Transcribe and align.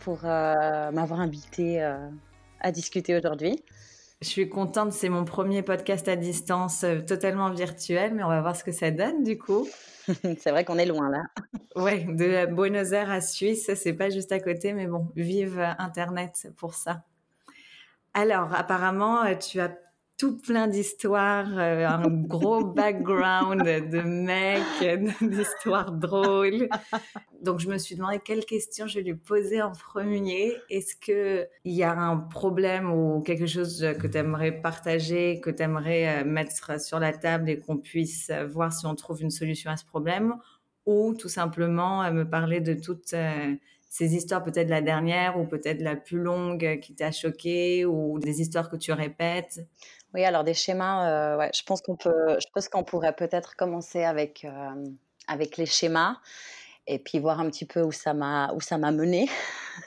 pour 0.00 0.20
euh, 0.24 0.90
m'avoir 0.90 1.20
invité 1.20 1.82
euh, 1.82 2.08
à 2.60 2.72
discuter 2.72 3.16
aujourd'hui. 3.16 3.62
Je 4.22 4.28
suis 4.28 4.48
contente, 4.48 4.92
c'est 4.92 5.08
mon 5.08 5.24
premier 5.24 5.62
podcast 5.62 6.08
à 6.08 6.16
distance 6.16 6.84
euh, 6.84 7.00
totalement 7.00 7.50
virtuel, 7.50 8.14
mais 8.14 8.22
on 8.22 8.28
va 8.28 8.40
voir 8.40 8.56
ce 8.56 8.64
que 8.64 8.72
ça 8.72 8.90
donne 8.90 9.24
du 9.24 9.38
coup. 9.38 9.68
c'est 10.38 10.50
vrai 10.50 10.64
qu'on 10.64 10.78
est 10.78 10.86
loin 10.86 11.10
là. 11.10 11.22
Ouais, 11.76 12.04
de 12.08 12.46
Buenos 12.46 12.92
Aires 12.92 13.10
à 13.10 13.20
Suisse, 13.20 13.70
c'est 13.74 13.92
pas 13.92 14.08
juste 14.08 14.32
à 14.32 14.40
côté, 14.40 14.72
mais 14.72 14.86
bon, 14.86 15.08
vive 15.14 15.60
Internet 15.78 16.48
pour 16.56 16.72
ça. 16.72 17.02
Alors, 18.14 18.54
apparemment, 18.54 19.36
tu 19.36 19.60
as 19.60 19.76
tout 20.16 20.38
plein 20.38 20.66
d'histoires, 20.66 21.58
euh, 21.58 21.86
un 21.86 22.08
gros 22.08 22.64
background 22.74 23.62
de 23.62 24.00
mecs, 24.00 24.62
d'histoires 25.20 25.92
drôles. 25.92 26.68
Donc 27.42 27.60
je 27.60 27.68
me 27.68 27.76
suis 27.76 27.96
demandé 27.96 28.18
quelle 28.24 28.44
question 28.46 28.86
je 28.86 28.98
vais 28.98 29.04
lui 29.04 29.14
poser 29.14 29.60
en 29.60 29.72
premier. 29.72 30.54
Est-ce 30.70 30.96
que 30.96 31.46
il 31.64 31.74
y 31.74 31.82
a 31.82 31.92
un 31.92 32.16
problème 32.16 32.90
ou 32.90 33.20
quelque 33.20 33.46
chose 33.46 33.86
que 34.00 34.06
tu 34.06 34.16
aimerais 34.16 34.52
partager, 34.52 35.40
que 35.40 35.50
tu 35.50 35.62
aimerais 35.62 36.22
euh, 36.22 36.24
mettre 36.24 36.80
sur 36.80 36.98
la 36.98 37.12
table 37.12 37.50
et 37.50 37.58
qu'on 37.58 37.76
puisse 37.76 38.30
voir 38.48 38.72
si 38.72 38.86
on 38.86 38.94
trouve 38.94 39.20
une 39.22 39.30
solution 39.30 39.70
à 39.70 39.76
ce 39.76 39.84
problème, 39.84 40.34
ou 40.86 41.14
tout 41.14 41.28
simplement 41.28 42.02
euh, 42.02 42.10
me 42.10 42.28
parler 42.28 42.60
de 42.60 42.72
toutes 42.72 43.14
ces 43.88 44.14
histoires, 44.14 44.42
peut-être 44.42 44.70
la 44.70 44.80
dernière 44.80 45.38
ou 45.38 45.46
peut-être 45.46 45.82
la 45.82 45.96
plus 45.96 46.18
longue 46.18 46.80
qui 46.80 46.94
t'a 46.94 47.12
choqué 47.12 47.84
ou 47.84 48.18
des 48.18 48.40
histoires 48.40 48.70
que 48.70 48.76
tu 48.76 48.92
répètes? 48.92 49.60
Oui, 50.14 50.24
alors 50.24 50.44
des 50.44 50.54
schémas, 50.54 51.08
euh, 51.08 51.36
ouais, 51.36 51.50
je 51.54 51.62
pense 51.62 51.82
qu'on 51.82 51.96
peut, 51.96 52.38
je 52.38 52.46
pense 52.52 52.68
qu'on 52.68 52.84
pourrait 52.84 53.14
peut-être 53.14 53.56
commencer 53.56 54.04
avec, 54.04 54.44
euh, 54.44 54.84
avec 55.28 55.56
les 55.56 55.66
schémas 55.66 56.16
et 56.86 56.98
puis 56.98 57.18
voir 57.18 57.40
un 57.40 57.50
petit 57.50 57.64
peu 57.64 57.82
où 57.82 57.92
ça 57.92 58.14
m'a, 58.14 58.52
où 58.54 58.60
ça 58.60 58.78
m'a 58.78 58.92
mené. 58.92 59.28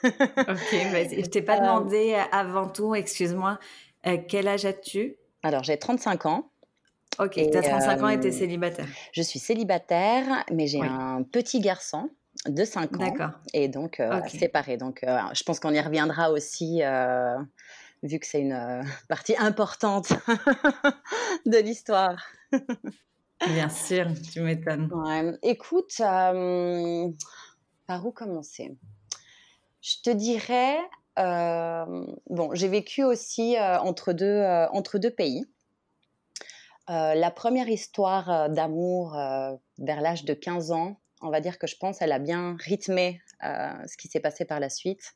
ok, 0.04 0.08
vas-y. 0.92 1.24
Je 1.24 1.30
t'ai 1.30 1.42
pas 1.42 1.58
euh, 1.58 1.62
demandé 1.62 2.22
avant 2.32 2.68
tout, 2.68 2.94
excuse-moi, 2.96 3.60
quel 4.28 4.48
âge 4.48 4.66
as-tu? 4.66 5.16
Alors 5.44 5.64
j'ai 5.64 5.78
35 5.78 6.26
ans. 6.26 6.52
Ok, 7.18 7.34
tu 7.34 7.58
as 7.58 7.62
35 7.62 8.04
ans 8.04 8.10
et 8.10 8.20
tu 8.20 8.28
es 8.28 8.32
célibataire. 8.32 8.86
Je 9.12 9.22
suis 9.22 9.40
célibataire, 9.40 10.46
mais 10.52 10.68
j'ai 10.68 10.82
un 10.82 11.24
petit 11.24 11.60
garçon 11.60 12.10
de 12.48 12.64
5 12.64 12.96
ans. 12.96 13.00
D'accord. 13.00 13.32
Et 13.54 13.68
donc, 13.68 14.02
séparé. 14.30 14.78
Donc, 14.78 15.04
je 15.04 15.44
pense 15.44 15.60
qu'on 15.60 15.74
y 15.74 15.82
reviendra 15.82 16.32
aussi 16.32 16.82
vu 18.04 18.20
que 18.20 18.26
c'est 18.26 18.42
une 18.42 18.54
euh, 18.54 18.84
partie 19.08 19.36
importante 19.38 20.10
de 21.46 21.58
l'histoire. 21.58 22.24
Bien 23.48 23.70
sûr, 23.70 24.08
tu 24.32 24.42
m'étonnes. 24.42 24.90
Écoute, 25.44 25.94
euh, 26.02 27.10
par 27.88 28.06
où 28.06 28.12
commencer? 28.12 28.76
Je 29.82 29.96
te 30.04 30.10
dirais, 30.10 30.78
euh, 31.18 32.06
bon, 32.30 32.54
j'ai 32.54 32.68
vécu 32.68 33.04
aussi 33.04 33.56
entre, 33.60 34.12
deux, 34.12 34.44
entre 34.74 34.98
deux 34.98 35.10
pays. 35.10 35.46
la 36.90 37.32
première 37.32 37.70
histoire 37.70 38.50
d'amour 38.50 39.14
vers 39.78 40.02
l'âge 40.02 40.26
de 40.26 40.34
15 40.34 40.72
ans, 40.72 41.00
on 41.22 41.30
va 41.30 41.40
dire 41.40 41.58
que 41.58 41.66
je 41.66 41.78
pense, 41.78 42.02
elle 42.02 42.12
a 42.12 42.20
bien 42.20 42.58
rythmé 42.60 43.22
ce 43.42 43.96
qui 43.96 44.10
s'est 44.10 44.20
passé 44.20 44.44
par 44.44 44.60
la 44.60 44.70
suite. 44.70 45.16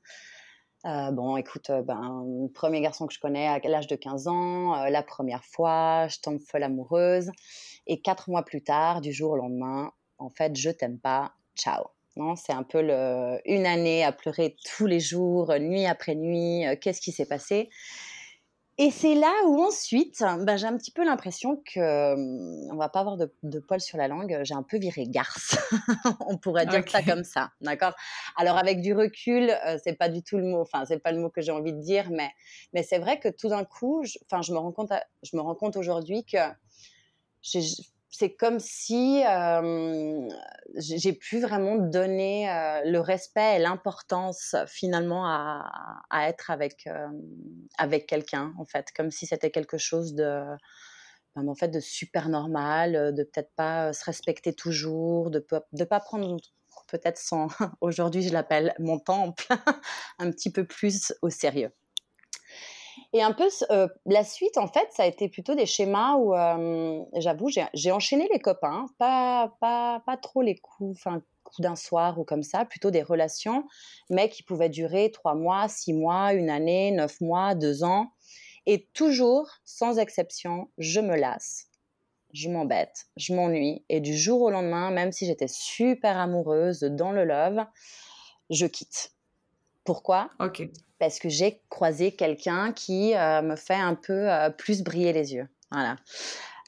Euh, 0.86 1.12
bon, 1.12 1.38
écoute, 1.38 1.70
euh, 1.70 1.82
ben, 1.82 2.50
premier 2.54 2.82
garçon 2.82 3.08
que 3.08 3.14
je 3.14 3.20
connais 3.20 3.48
à 3.48 3.60
l'âge 3.60 3.88
de 3.88 3.96
15 3.96 4.28
ans, 4.28 4.76
euh, 4.76 4.90
la 4.90 5.02
première 5.02 5.44
fois, 5.46 6.08
je 6.10 6.20
tombe 6.20 6.40
folle 6.42 6.64
amoureuse. 6.64 7.32
Et 7.88 8.02
quatre 8.02 8.30
mois 8.30 8.44
plus 8.44 8.62
tard, 8.62 9.00
du 9.00 9.14
jour 9.14 9.32
au 9.32 9.38
lendemain, 9.38 9.92
en 10.18 10.30
fait, 10.30 10.56
je 10.58 10.70
t'aime 10.70 11.00
pas, 11.00 11.34
ciao. 11.56 11.86
C'est 12.36 12.54
un 12.54 12.64
peu 12.64 12.82
le, 12.82 13.40
une 13.46 13.66
année 13.66 14.04
à 14.04 14.12
pleurer 14.12 14.56
tous 14.76 14.86
les 14.86 15.00
jours, 15.00 15.52
nuit 15.60 15.88
après 15.88 16.14
nuit. 16.14 16.64
Qu'est-ce 16.80 17.02
qui 17.02 17.12
s'est 17.12 17.26
passé? 17.26 17.70
Et 18.80 18.90
c'est 18.90 19.14
là 19.14 19.32
où 19.46 19.62
ensuite, 19.62 20.24
ben, 20.40 20.58
j'ai 20.58 20.66
un 20.66 20.76
petit 20.78 20.90
peu 20.90 21.06
l'impression 21.06 21.62
que, 21.64 22.14
hum, 22.14 22.72
on 22.72 22.76
va 22.76 22.90
pas 22.90 23.02
avoir 23.02 23.18
de, 23.18 23.32
de 23.44 23.60
poil 23.60 23.80
sur 23.80 23.98
la 24.00 24.08
langue, 24.08 24.40
j'ai 24.44 24.56
un 24.56 24.64
peu 24.64 24.80
viré 24.80 25.06
garce. 25.06 25.58
on 26.28 26.38
pourrait 26.38 26.66
dire 26.66 26.84
ça 26.90 27.04
comme 27.04 27.24
ça, 27.24 27.52
d'accord? 27.62 27.94
Alors 28.36 28.58
avec 28.58 28.82
du 28.82 28.94
recul, 28.94 29.52
euh, 29.52 29.78
c'est 29.84 29.94
pas 29.94 30.10
du 30.10 30.24
tout 30.24 30.38
le 30.38 30.46
mot, 30.46 30.62
enfin 30.62 30.86
c'est 30.86 31.00
pas 31.00 31.12
le 31.12 31.20
mot 31.20 31.30
que 31.30 31.42
j'ai 31.42 31.52
envie 31.52 31.74
de 31.74 31.82
dire, 31.82 32.10
mais 32.10 32.32
mais 32.74 32.82
c'est 32.82 32.98
vrai 32.98 33.20
que 33.20 33.30
tout 33.30 33.50
d'un 33.50 33.64
coup, 33.64 34.04
enfin 34.26 34.42
je, 34.42 34.52
me 34.52 34.58
rends 34.58 34.72
compte, 34.72 34.92
je 35.22 35.38
me 35.38 35.42
rends 35.42 35.56
compte 35.56 35.78
aujourd'hui 35.78 36.26
que 36.26 36.40
j'ai 37.44 37.62
c'est 38.16 38.36
comme 38.36 38.60
si 38.60 39.24
euh, 39.26 40.30
j'ai 40.76 41.14
pu 41.14 41.40
vraiment 41.40 41.78
donner 41.78 42.48
euh, 42.48 42.82
le 42.86 43.00
respect 43.00 43.56
et 43.56 43.60
l'importance 43.60 44.56
finalement 44.68 45.26
à, 45.26 46.30
être 46.30 46.52
avec 46.52 46.86
euh, 46.86 47.08
avec 47.80 48.06
quelqu'un 48.06 48.54
en 48.60 48.66
fait, 48.66 48.92
comme 48.96 49.10
si 49.10 49.26
c'était 49.26 49.50
quelque 49.50 49.80
chose 49.80 50.14
de 50.14 50.44
ben, 51.36 51.48
en 51.48 51.56
fait 51.56 51.70
de 51.70 51.80
super 51.80 52.30
normal, 52.30 53.16
de 53.16 53.24
peut-être 53.24 53.52
pas 53.56 53.94
se 53.94 54.06
respecter 54.06 54.54
toujours, 54.54 55.32
de 55.32 55.44
de 55.72 55.84
pas 55.84 56.00
prendre 56.00 56.38
peut-être 56.88 57.18
son 57.18 57.48
aujourd'hui 57.82 58.22
je 58.22 58.32
l'appelle 58.32 58.76
mon 58.78 59.00
temple 59.00 59.48
un 60.20 60.30
petit 60.30 60.52
peu 60.52 60.68
plus 60.68 61.14
au 61.24 61.32
sérieux. 61.32 61.72
Et 63.14 63.22
un 63.22 63.32
peu 63.32 63.48
euh, 63.72 63.88
la 64.06 64.24
suite, 64.24 64.58
en 64.58 64.68
fait, 64.68 64.88
ça 64.92 65.04
a 65.04 65.06
été 65.06 65.30
plutôt 65.30 65.56
des 65.56 65.66
schémas 65.66 66.16
où, 66.16 66.36
euh, 66.36 67.04
j'avoue, 67.18 67.50
j'ai 67.74 67.92
enchaîné 67.92 68.28
les 68.32 68.40
copains, 68.40 68.88
pas, 68.98 69.56
pas, 69.60 70.02
pas 70.06 70.18
trop 70.18 70.42
les 70.42 70.56
coups, 70.56 70.98
enfin, 70.98 71.22
coups 71.44 71.62
d'un 71.62 71.76
soir 71.76 72.20
ou 72.20 72.24
comme 72.24 72.44
ça, 72.44 72.66
plutôt 72.66 72.92
des 72.92 73.04
relations, 73.04 73.66
mais 74.10 74.30
qui 74.30 74.44
pouvaient 74.44 74.70
durer 74.70 75.12
trois 75.12 75.36
mois, 75.36 75.68
six 75.68 75.94
mois, 75.94 76.34
une 76.34 76.50
année, 76.50 76.92
neuf 76.92 77.22
mois, 77.22 77.56
deux 77.56 77.84
ans. 77.84 78.12
Et 78.66 78.88
toujours, 78.94 79.50
sans 79.66 80.00
exception, 80.00 80.70
je 80.78 81.02
me 81.02 81.16
lasse, 81.16 81.68
je 82.34 82.50
m'embête, 82.50 83.08
je 83.18 83.34
m'ennuie. 83.34 83.84
Et 83.90 84.00
du 84.00 84.18
jour 84.18 84.42
au 84.42 84.50
lendemain, 84.50 84.90
même 84.90 85.12
si 85.12 85.26
j'étais 85.26 85.50
super 85.50 86.18
amoureuse 86.18 86.80
dans 86.80 87.12
le 87.12 87.26
love, 87.26 87.66
je 88.50 88.66
quitte. 88.66 89.12
Pourquoi? 89.84 90.30
Ok 90.40 90.64
parce 91.04 91.20
que 91.20 91.28
j'ai 91.28 91.62
croisé 91.70 92.14
quelqu'un 92.14 92.72
qui 92.72 93.14
euh, 93.14 93.42
me 93.42 93.58
fait 93.58 93.76
un 93.76 93.94
peu 93.94 94.32
euh, 94.32 94.50
plus 94.50 94.84
briller 94.84 95.12
les 95.12 95.34
yeux. 95.34 95.50
Voilà. 95.70 95.98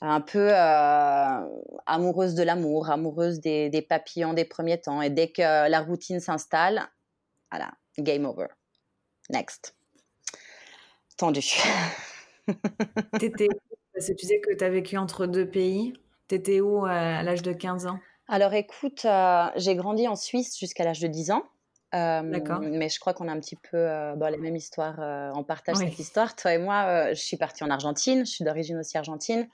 Un 0.01 0.19
peu 0.19 0.49
euh, 0.51 1.39
amoureuse 1.85 2.35
de 2.35 2.43
l'amour, 2.43 2.89
amoureuse 2.89 3.39
des, 3.39 3.85
papillons 3.87 4.33
des 4.33 4.43
premiers 4.43 4.81
temps. 4.81 5.01
Et 5.01 5.09
dès 5.09 5.29
que 5.29 5.69
la 5.69 5.79
routine 5.79 6.19
s'installe, 6.19 6.85
voilà, 7.49 7.71
game 7.97 8.25
over. 8.25 8.47
Next. 9.29 9.73
Tendu. 11.15 11.39
T'étais 13.19 13.47
parce 13.93 14.07
que 14.07 14.11
tu 14.11 14.25
disais 14.25 14.41
que 14.41 14.53
tu 14.53 14.63
as 14.65 14.69
vécu 14.69 14.97
entre 14.97 15.27
deux 15.27 15.49
pays. 15.49 15.93
T'étais 16.27 16.59
où 16.59 16.83
à 16.83 17.23
l'âge 17.23 17.41
de 17.41 17.53
15 17.53 17.85
ans? 17.85 17.99
Alors 18.27 18.53
écoute, 18.53 19.07
j'ai 19.55 19.75
grandi 19.75 20.09
en 20.09 20.17
Suisse 20.17 20.59
jusqu'à 20.59 20.83
l'âge 20.83 20.99
de 20.99 21.07
10 21.07 21.31
ans. 21.31 21.43
D'accord. 21.95 22.59
Mais 22.61 22.89
je 22.89 22.99
crois 22.99 23.13
qu'on 23.13 23.27
a 23.27 23.31
un 23.31 23.39
petit 23.39 23.55
peu 23.55 23.77
euh, 23.77 24.15
la 24.15 24.37
même 24.37 24.55
histoire. 24.55 24.99
Euh, 24.99 25.31
on 25.35 25.43
partage 25.43 25.77
cette 25.77 25.99
histoire. 25.99 26.35
Toi 26.35 26.53
et 26.53 26.57
moi, 26.57 26.83
euh, 26.85 27.09
je 27.09 27.21
suis 27.21 27.37
partie 27.37 27.63
en 27.63 27.69
Argentine. 27.69 28.25
Je 28.25 28.31
suis 28.31 28.43
d'origine 28.43 28.77
aussi 28.77 28.97
argentine. 28.97 29.47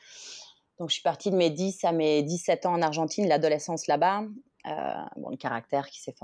Donc, 0.80 0.90
je 0.90 0.96
suis 0.96 1.04
partie 1.04 1.30
de 1.30 1.36
mes 1.36 1.52
10 1.52 1.84
à 1.84 1.92
mes 1.92 2.24
17 2.24 2.66
ans 2.66 2.74
en 2.74 2.82
Argentine, 2.82 3.28
l'adolescence 3.28 3.86
là-bas. 3.86 4.24
bon, 5.16 5.30
le 5.30 5.38
caractère 5.38 5.88
qui 5.88 6.02
s'est 6.02 6.16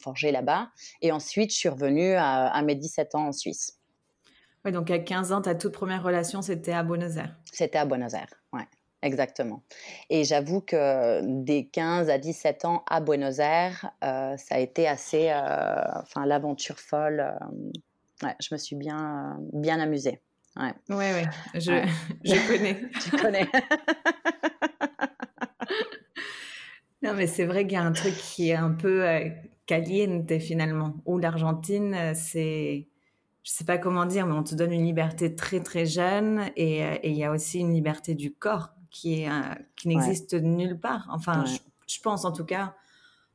forgé 0.00 0.32
là-bas. 0.32 0.70
Et 1.02 1.12
ensuite, 1.12 1.52
je 1.52 1.56
suis 1.56 1.68
revenue 1.68 2.14
à, 2.14 2.48
à 2.48 2.62
mes 2.62 2.74
17 2.74 3.14
ans 3.14 3.28
en 3.28 3.32
Suisse. 3.32 3.78
Oui, 4.64 4.72
donc 4.72 4.90
à 4.90 4.98
15 4.98 5.32
ans, 5.32 5.42
ta 5.42 5.54
toute 5.54 5.72
première 5.72 6.02
relation, 6.02 6.42
c'était 6.42 6.72
à 6.72 6.82
Buenos 6.82 7.16
Aires. 7.16 7.36
C'était 7.52 7.78
à 7.78 7.84
Buenos 7.84 8.14
Aires, 8.14 8.32
ouais. 8.52 8.66
Exactement. 9.02 9.64
Et 10.10 10.22
j'avoue 10.22 10.60
que 10.60 11.20
des 11.42 11.66
15 11.66 12.08
à 12.08 12.18
17 12.18 12.64
ans 12.64 12.84
à 12.88 13.00
Buenos 13.00 13.40
Aires, 13.40 13.90
euh, 14.04 14.36
ça 14.36 14.54
a 14.54 14.58
été 14.60 14.86
assez, 14.86 15.30
euh, 15.30 15.82
enfin, 16.00 16.24
l'aventure 16.24 16.78
folle. 16.78 17.20
Euh, 17.20 18.26
ouais, 18.26 18.34
je 18.40 18.54
me 18.54 18.58
suis 18.58 18.76
bien, 18.76 19.38
bien 19.52 19.80
amusée. 19.80 20.20
Ouais, 20.56 20.72
ouais, 20.88 21.12
ouais. 21.14 21.26
Je, 21.54 21.84
je 22.24 22.48
connais. 22.48 22.80
tu 23.04 23.10
connais. 23.10 23.48
Non, 27.04 27.14
mais 27.14 27.26
c'est 27.26 27.46
vrai 27.46 27.64
qu'il 27.64 27.72
y 27.72 27.76
a 27.76 27.82
un 27.82 27.90
truc 27.90 28.14
qui 28.14 28.50
est 28.50 28.54
un 28.54 28.70
peu 28.70 29.04
caliente 29.66 30.38
finalement. 30.38 30.94
Ou 31.04 31.18
l'Argentine, 31.18 32.14
c'est, 32.14 32.86
je 33.42 33.50
sais 33.50 33.64
pas 33.64 33.76
comment 33.76 34.06
dire, 34.06 34.24
mais 34.24 34.34
on 34.34 34.44
te 34.44 34.54
donne 34.54 34.70
une 34.70 34.84
liberté 34.84 35.34
très 35.34 35.58
très 35.58 35.84
jeune 35.84 36.48
et 36.54 36.84
il 37.02 37.16
y 37.16 37.24
a 37.24 37.32
aussi 37.32 37.58
une 37.58 37.74
liberté 37.74 38.14
du 38.14 38.32
corps 38.32 38.70
qui 38.92 39.22
est 39.22 39.30
qui 39.74 39.88
n'existe 39.88 40.34
nulle 40.34 40.78
part. 40.78 41.08
Enfin, 41.10 41.44
je, 41.44 42.00
pense 42.00 42.24
en 42.24 42.32
tout 42.32 42.44
cas 42.44 42.74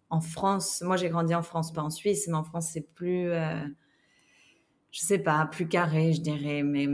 en 0.09 0.21
France. 0.21 0.81
Moi, 0.81 0.95
j'ai 0.95 1.09
grandi 1.09 1.36
en 1.36 1.44
France, 1.44 1.74
pas 1.74 1.81
en 1.81 1.89
Suisse, 1.89 2.27
mais 2.27 2.36
en 2.36 2.44
France, 2.44 2.69
c'est 2.71 2.94
plus, 2.94 3.30
je 4.92 5.00
sais 5.00 5.19
pas, 5.19 5.45
plus 5.48 5.68
carré, 5.68 6.13
je 6.13 6.21
dirais, 6.21 6.63
mais 6.63 6.88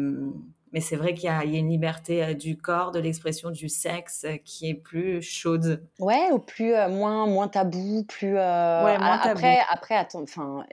mais 0.74 0.82
c'est 0.82 0.96
vrai 0.96 1.14
qu'il 1.14 1.26
y, 1.26 1.28
a 1.30 1.44
une 1.44 1.70
liberté 1.70 2.24
euh, 2.24 2.34
du 2.34 2.58
corps, 2.58 2.92
de 2.92 3.00
l'expression 3.00 3.52
du 3.52 3.70
sexe 3.70 4.26
euh, 4.26 4.38
qui 4.44 4.70
est 4.70 4.74
plus 4.74 5.22
chaude. 5.22 5.88
Ouais, 6.00 6.32
ou 6.32 6.40
plus 6.40 6.74
euh, 6.74 6.90
moins 6.90 7.28
moins 7.28 7.48
tabou, 7.48 8.04
plus. 8.06 8.34
ouais, 8.34 8.98
moins 8.98 9.20
tabou. 9.20 9.38
Après, 9.38 9.60
après, 9.70 9.96
attends, 9.96 10.24
enfin, 10.24 10.66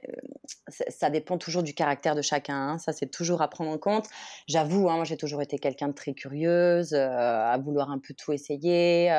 ça 0.89 1.11
dépend 1.11 1.37
toujours 1.37 1.63
du 1.63 1.75
caractère 1.75 2.15
de 2.15 2.23
chacun. 2.23 2.57
Hein. 2.57 2.79
ça, 2.79 2.95
c'est 2.95 3.11
toujours 3.11 3.43
à 3.43 3.49
prendre 3.49 3.71
en 3.71 3.77
compte. 3.77 4.07
J'avoue, 4.49 4.89
hein, 4.89 4.97
moi, 4.97 5.05
j'ai 5.05 5.19
toujours 5.19 5.43
été 5.43 5.59
quelqu'un 5.59 5.89
de 5.89 5.95
très 5.95 6.15
curieuse, 6.15 6.95
à 6.95 7.57
vouloir 7.59 7.91
un 7.91 7.99
peu 7.99 8.15
tout 8.15 8.33
essayer, 8.33 9.13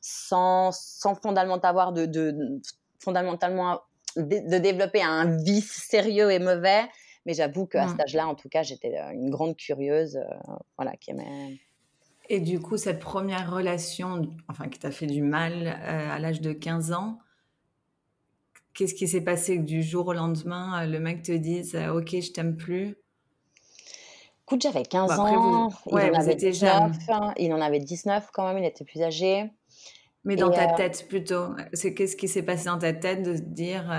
sans 0.00 0.70
sans 0.72 1.16
fondamentalement 1.16 1.68
avoir 1.68 1.92
de, 1.92 2.06
de 2.06 2.60
fondamentalement 3.00 3.80
de 4.16 4.58
développer 4.58 5.02
un 5.02 5.36
vice 5.38 5.72
sérieux 5.88 6.30
et 6.30 6.38
mauvais 6.38 6.84
mais 7.26 7.34
j'avoue 7.34 7.66
qu'à 7.66 7.88
cet 7.88 7.98
mmh. 7.98 8.02
âge-là, 8.02 8.28
en 8.28 8.34
tout 8.34 8.48
cas, 8.48 8.62
j'étais 8.62 8.98
euh, 8.98 9.12
une 9.12 9.30
grande 9.30 9.56
curieuse, 9.56 10.16
euh, 10.16 10.52
voilà, 10.76 10.96
qui 10.96 11.10
aimait. 11.10 11.60
Et 12.28 12.40
du 12.40 12.60
coup, 12.60 12.76
cette 12.76 13.00
première 13.00 13.52
relation, 13.52 14.28
enfin, 14.48 14.68
qui 14.68 14.78
t'a 14.78 14.90
fait 14.90 15.06
du 15.06 15.22
mal 15.22 15.66
euh, 15.66 16.10
à 16.10 16.18
l'âge 16.18 16.40
de 16.40 16.52
15 16.52 16.92
ans, 16.92 17.18
qu'est-ce 18.74 18.94
qui 18.94 19.06
s'est 19.06 19.22
passé 19.22 19.56
que 19.58 19.62
du 19.62 19.82
jour 19.82 20.08
au 20.08 20.12
lendemain, 20.12 20.86
le 20.86 20.98
mec 20.98 21.22
te 21.22 21.32
dise 21.32 21.76
Ok, 21.92 22.10
je 22.10 22.32
t'aime 22.32 22.56
plus? 22.56 22.96
Écoute, 24.44 24.62
j'avais 24.62 24.82
15 24.82 25.08
bah, 25.08 25.18
ans. 25.20 25.70
il, 25.90 25.96
en 25.96 26.14
avait 26.14 26.34
19, 26.34 26.92
il 27.38 27.52
en 27.52 27.60
avait 27.60 27.78
19 27.78 28.30
quand 28.32 28.46
même, 28.46 28.58
il 28.58 28.64
était 28.64 28.84
plus 28.84 29.02
âgé. 29.02 29.50
Mais 30.24 30.36
dans 30.36 30.50
ta 30.50 30.72
tête 30.72 31.06
plutôt, 31.08 31.48
c'est 31.72 31.94
qu'est-ce 31.94 32.16
qui 32.16 32.28
s'est 32.28 32.44
passé 32.44 32.66
dans 32.66 32.78
ta 32.78 32.92
tête 32.92 33.22
de 33.22 33.36
se 33.36 33.40
dire 33.40 33.90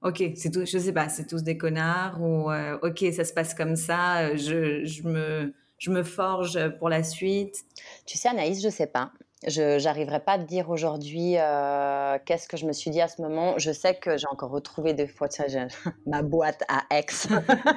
Ok, 0.00 0.22
c'est 0.36 0.52
tout, 0.52 0.64
je 0.64 0.78
sais 0.78 0.92
pas, 0.92 1.08
c'est 1.08 1.26
tous 1.26 1.42
des 1.42 1.58
connards 1.58 2.22
ou 2.22 2.52
euh, 2.52 2.78
ok, 2.82 3.04
ça 3.12 3.24
se 3.24 3.32
passe 3.32 3.52
comme 3.52 3.74
ça, 3.74 4.20
euh, 4.20 4.36
je, 4.36 4.84
je, 4.84 5.02
me, 5.02 5.52
je 5.78 5.90
me 5.90 6.04
forge 6.04 6.68
pour 6.78 6.88
la 6.88 7.02
suite. 7.02 7.64
Tu 8.06 8.16
sais, 8.16 8.28
Anaïs, 8.28 8.62
je 8.62 8.68
sais 8.68 8.86
pas. 8.86 9.10
Je 9.44 9.82
n'arriverai 9.82 10.20
pas 10.20 10.32
à 10.32 10.38
te 10.38 10.44
dire 10.44 10.70
aujourd'hui 10.70 11.34
euh, 11.36 12.16
qu'est-ce 12.24 12.46
que 12.46 12.56
je 12.56 12.66
me 12.66 12.72
suis 12.72 12.90
dit 12.92 13.00
à 13.00 13.08
ce 13.08 13.20
moment. 13.20 13.58
Je 13.58 13.72
sais 13.72 13.96
que 13.96 14.16
j'ai 14.16 14.28
encore 14.28 14.50
retrouvé 14.50 14.94
des 14.94 15.08
fois 15.08 15.28
ma 16.06 16.22
boîte 16.22 16.62
à 16.68 16.84
ex. 16.96 17.26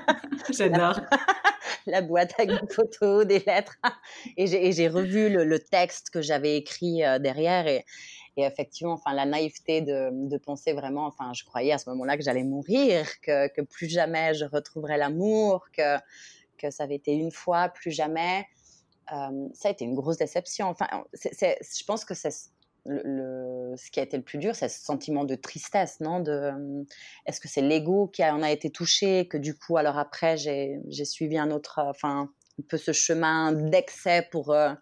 J'adore. 0.51 0.99
La, 1.87 2.01
boîte 2.01 2.35
avec 2.37 2.51
des 2.51 2.73
photos, 2.73 3.25
des 3.25 3.39
lettres. 3.39 3.77
Et 4.37 4.45
j'ai 4.45 4.87
revu 4.87 5.29
le, 5.29 5.43
le, 5.43 5.57
texte 5.57 6.11
que 6.11 6.21
j'avais 6.21 6.57
écrit 6.57 7.01
derrière. 7.19 7.65
Et, 7.65 7.85
et 8.37 8.43
effectivement, 8.43 8.93
enfin, 8.93 9.13
la 9.13 9.25
naïveté 9.25 9.81
de, 9.81 10.37
penser 10.37 10.73
vraiment, 10.73 11.05
enfin, 11.05 11.33
je 11.33 11.43
croyais 11.43 11.73
à 11.73 11.77
ce 11.77 11.89
moment-là 11.89 12.17
que 12.17 12.23
j'allais 12.23 12.43
mourir, 12.43 13.05
que, 13.21 13.47
que, 13.49 13.61
plus 13.61 13.89
jamais 13.89 14.33
je 14.33 14.45
retrouverais 14.45 14.97
l'amour, 14.97 15.67
que, 15.75 15.97
que 16.57 16.71
ça 16.71 16.83
avait 16.83 16.95
été 16.95 17.13
une 17.13 17.31
fois, 17.31 17.69
plus 17.69 17.91
jamais. 17.91 18.47
Euh, 19.11 19.49
ça 19.53 19.67
a 19.67 19.71
été 19.71 19.83
une 19.83 19.95
grosse 19.95 20.17
déception. 20.17 20.67
Enfin, 20.67 20.87
je 21.13 21.83
pense 21.85 22.05
que 22.05 22.13
c'est 22.13 22.33
le, 22.85 23.75
ce 23.75 23.91
qui 23.91 23.99
a 23.99 24.03
été 24.03 24.17
le 24.17 24.23
plus 24.23 24.37
dur, 24.37 24.55
c'est 24.55 24.69
ce 24.69 24.83
sentiment 24.83 25.25
de 25.25 25.35
tristesse, 25.35 25.99
non 25.99 26.19
de, 26.19 26.51
Est-ce 27.25 27.39
que 27.39 27.47
c'est 27.47 27.61
l'ego 27.61 28.07
qui 28.07 28.23
en 28.23 28.41
a 28.41 28.49
été 28.49 28.69
touché, 28.69 29.27
que 29.27 29.37
du 29.37 29.55
coup, 29.55 29.77
alors 29.77 29.97
après, 29.97 30.37
j'ai, 30.37 30.79
j'ai 30.87 31.05
suivi 31.05 31.37
un 31.37 31.51
autre, 31.51 31.79
enfin, 31.85 32.29
un 32.59 32.63
peu 32.67 32.77
ce 32.77 32.91
chemin 32.91 33.51
d'excès 33.51 34.27
pour, 34.31 34.51
euh, 34.51 34.73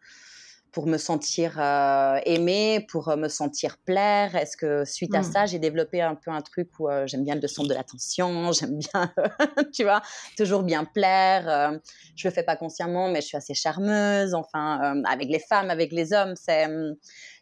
pour 0.72 0.88
me 0.88 0.98
sentir 0.98 1.60
euh, 1.60 2.20
aimée, 2.26 2.86
pour 2.90 3.10
euh, 3.10 3.16
me 3.16 3.28
sentir 3.28 3.78
plaire? 3.86 4.36
Est-ce 4.36 4.56
que 4.56 4.86
suite 4.86 5.16
à 5.16 5.22
hmm. 5.22 5.32
ça, 5.32 5.46
j'ai 5.46 5.60
développé 5.60 6.02
un 6.02 6.16
peu 6.16 6.32
un 6.32 6.42
truc 6.42 6.70
où 6.80 6.90
euh, 6.90 7.08
j'aime 7.08 7.24
bien 7.24 7.36
le 7.36 7.48
centre 7.48 7.70
de 7.70 7.74
l'attention, 7.74 8.52
j'aime 8.60 8.78
bien, 8.78 9.14
tu 9.74 9.84
vois, 9.84 10.02
toujours 10.38 10.64
bien 10.64 10.86
plaire. 10.86 11.80
je 12.16 12.28
le 12.28 12.34
fais 12.34 12.44
pas 12.44 12.56
consciemment, 12.56 13.10
mais 13.10 13.22
je 13.22 13.28
suis 13.28 13.38
assez 13.38 13.54
charmeuse. 13.54 14.34
Enfin, 14.34 15.02
avec 15.06 15.30
les 15.30 15.40
femmes, 15.40 15.70
avec 15.70 15.92
les 15.92 16.14
hommes, 16.14 16.36
c'est 16.36 16.66
hum, 16.66 16.96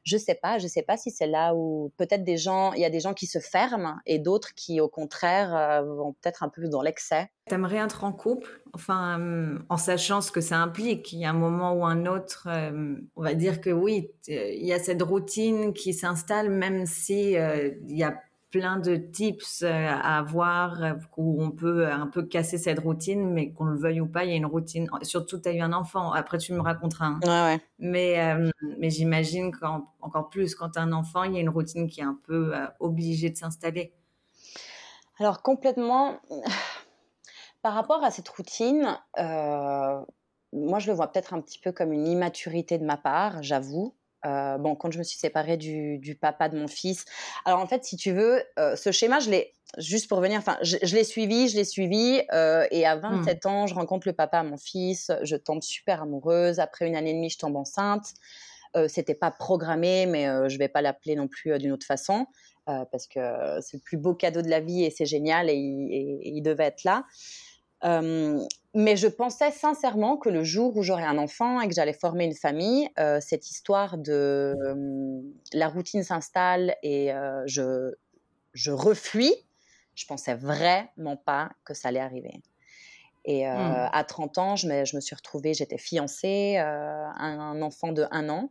je 0.08 0.18
sais 0.18 0.36
pas, 0.36 0.58
je 0.58 0.68
sais 0.68 0.84
pas 0.84 0.96
si 0.96 1.12
c'est 1.12 1.28
là 1.28 1.54
où 1.54 1.92
peut-être 1.98 2.24
des 2.24 2.38
gens, 2.38 2.72
il 2.72 2.80
y 2.80 2.86
a 2.86 2.90
des 2.90 3.02
gens 3.02 3.14
qui 3.14 3.28
se 3.28 3.40
ferment 3.40 3.98
et 4.06 4.20
d'autres 4.20 4.54
qui 4.56 4.80
au 4.80 4.88
contraire 4.88 5.54
euh, 5.54 5.82
vont 5.84 6.14
peut-être 6.14 6.44
un 6.44 6.50
peu 6.50 6.70
dans 6.70 6.82
l'excès. 6.82 7.30
T'aimerais 7.48 7.78
être 7.78 8.06
en 8.06 8.14
couple, 8.14 8.62
enfin 8.74 9.16
hum, 9.16 9.66
en 9.68 9.76
sachant 9.76 10.22
ce 10.22 10.32
que 10.32 10.40
ça 10.40 10.58
implique. 10.58 11.12
Il 11.12 11.20
y 11.20 11.26
a 11.26 11.30
un 11.30 11.34
moment 11.34 11.74
ou 11.74 11.86
un 11.86 12.06
autre, 12.06 12.48
hum, 12.50 13.06
on 13.18 13.24
va 13.24 13.34
dire 13.34 13.60
que 13.60 13.70
oui, 13.70 14.10
il 14.28 14.66
y 14.66 14.72
a 14.72 14.80
cette 14.80 15.02
routine 15.02 15.74
qui 15.74 15.94
s'installe, 15.94 16.50
même 16.50 16.86
si 16.86 17.38
euh, 17.38 17.72
il 17.90 17.98
y 17.98 18.04
a 18.04 18.18
plein 18.52 18.78
de 18.78 18.96
tips 18.96 19.62
euh, 19.64 19.68
à 19.70 20.20
avoir 20.20 20.84
euh, 20.84 20.94
où 21.18 21.44
on 21.44 21.52
peut 21.52 21.88
un 21.88 22.08
peu 22.08 22.24
casser 22.24 22.58
cette 22.58 22.80
routine, 22.80 23.32
mais 23.32 23.52
qu'on 23.52 23.66
le 23.66 23.78
veuille 23.78 24.02
ou 24.02 24.08
pas, 24.08 24.24
il 24.24 24.32
y 24.32 24.34
a 24.34 24.36
une 24.36 24.46
routine. 24.46 24.90
Surtout, 25.02 25.40
tu 25.40 25.50
as 25.50 25.54
eu 25.54 25.62
un 25.62 25.74
enfant. 25.74 26.12
Après, 26.14 26.38
tu 26.38 26.54
me 26.54 26.62
raconteras. 26.62 27.08
Hein. 27.08 27.20
Ouais, 27.24 27.56
ouais. 27.56 27.62
Mais, 27.80 28.20
euh, 28.20 28.50
mais 28.78 28.90
j'imagine 28.90 29.52
qu'encore 29.52 30.30
plus, 30.30 30.56
quand 30.56 30.72
tu 30.72 30.80
as 30.80 30.82
un 30.82 30.94
enfant, 30.94 31.24
il 31.24 31.34
y 31.34 31.38
a 31.38 31.42
une 31.42 31.50
routine 31.50 31.88
qui 31.88 32.00
est 32.00 32.06
un 32.06 32.20
peu 32.26 32.54
obligée 32.80 33.30
de 33.30 33.38
s'installer. 33.38 33.94
Alors, 35.20 35.42
complètement. 35.42 36.20
Par 37.64 37.74
rapport 37.74 38.04
à 38.04 38.12
cette 38.12 38.30
routine, 38.30 38.98
moi, 39.18 40.80
je 40.80 40.88
le 40.88 40.94
vois 40.94 41.12
peut-être 41.12 41.34
un 41.34 41.42
petit 41.42 41.60
peu 41.60 41.74
comme 41.74 41.92
une 41.92 42.08
immaturité 42.08 42.78
de 42.78 42.86
ma 42.86 42.96
part, 42.96 43.44
j'avoue. 43.44 43.94
Euh, 44.28 44.58
bon, 44.58 44.76
quand 44.76 44.92
je 44.92 44.98
me 45.00 45.04
suis 45.04 45.18
séparée 45.18 45.58
du, 45.58 46.18
papa 46.20 46.50
de 46.50 46.58
mon 46.58 46.68
fils. 46.68 47.06
Alors 47.46 47.60
en 47.60 47.68
fait, 47.68 47.84
si 47.84 47.96
tu 47.96 48.12
veux, 48.12 48.44
euh, 48.60 48.76
ce 48.76 48.92
schéma, 48.92 49.20
je 49.20 49.30
l'ai 49.30 49.54
juste 49.78 50.08
pour 50.10 50.20
venir. 50.20 50.40
Enfin, 50.40 50.58
je, 50.62 50.78
l'ai 50.96 51.04
suivi, 51.04 51.48
je 51.48 51.56
l'ai 51.56 51.64
suivi, 51.64 52.22
euh, 52.34 52.66
et 52.72 52.86
à 52.86 52.96
27 52.96 53.46
mmh. 53.46 53.48
ans, 53.48 53.68
je 53.68 53.76
rencontre 53.76 54.08
le 54.08 54.14
papa 54.14 54.44
de 54.44 54.50
mon 54.50 54.58
fils. 54.58 55.12
Je 55.24 55.36
tombe 55.36 55.62
super 55.62 56.02
amoureuse. 56.02 56.60
Après 56.60 56.88
une 56.88 56.96
année 56.96 57.12
et 57.12 57.14
demie, 57.14 57.30
je 57.30 57.38
tombe 57.38 57.56
enceinte. 57.56 58.14
C'était 58.90 59.16
pas 59.16 59.32
programmé, 59.32 60.06
mais 60.06 60.28
je 60.50 60.58
vais 60.60 60.68
pas 60.68 60.84
l'appeler 60.84 61.16
non 61.16 61.28
plus 61.28 61.58
d'une 61.58 61.72
autre 61.72 61.88
façon 61.88 62.28
parce 62.68 63.08
que 63.08 63.20
c'est 63.60 63.78
le 63.78 63.82
plus 63.82 63.98
beau 63.98 64.14
cadeau 64.14 64.44
de 64.44 64.50
la 64.50 64.60
vie 64.60 64.84
et 64.84 64.92
c'est 64.92 65.08
génial 65.08 65.50
et 65.50 65.56
il 65.56 66.42
devait 66.44 66.66
être 66.66 66.84
là 66.84 67.04
mais 67.84 68.96
je 68.96 69.08
pensais 69.08 69.52
sincèrement 69.52 70.18
que 70.18 70.30
le 70.30 70.44
jour 70.44 70.76
où 70.78 70.84
j'aurais 70.84 71.04
un 71.04 71.18
enfant 71.18 71.62
et 71.62 71.68
que 71.68 71.74
j'allais 71.74 71.94
former 71.94 72.26
une 72.26 72.36
famille, 72.36 72.90
cette 73.22 73.50
histoire 73.50 73.98
de 73.98 74.56
la 75.54 75.68
routine 75.68 76.04
s'installe 76.04 76.76
et 76.84 77.12
je, 77.46 77.94
je 78.54 78.72
refuis, 78.72 79.34
je 79.96 80.06
pensais 80.06 80.36
vraiment 80.36 81.18
pas 81.18 81.50
que 81.66 81.74
ça 81.74 81.90
allait 81.90 82.00
arriver. 82.00 82.42
Et 83.26 83.46
mmh. 83.46 83.90
à 83.92 84.04
30 84.06 84.38
ans, 84.38 84.56
je 84.56 84.68
me, 84.68 84.86
je 84.86 84.96
me 84.96 85.02
suis 85.02 85.16
retrouvée, 85.16 85.54
j'étais 85.54 85.78
fiancée, 85.78 86.58
un, 86.58 87.14
un, 87.18 87.62
enfant 87.62 87.92
de 87.92 88.06
un 88.12 88.30
an. 88.30 88.50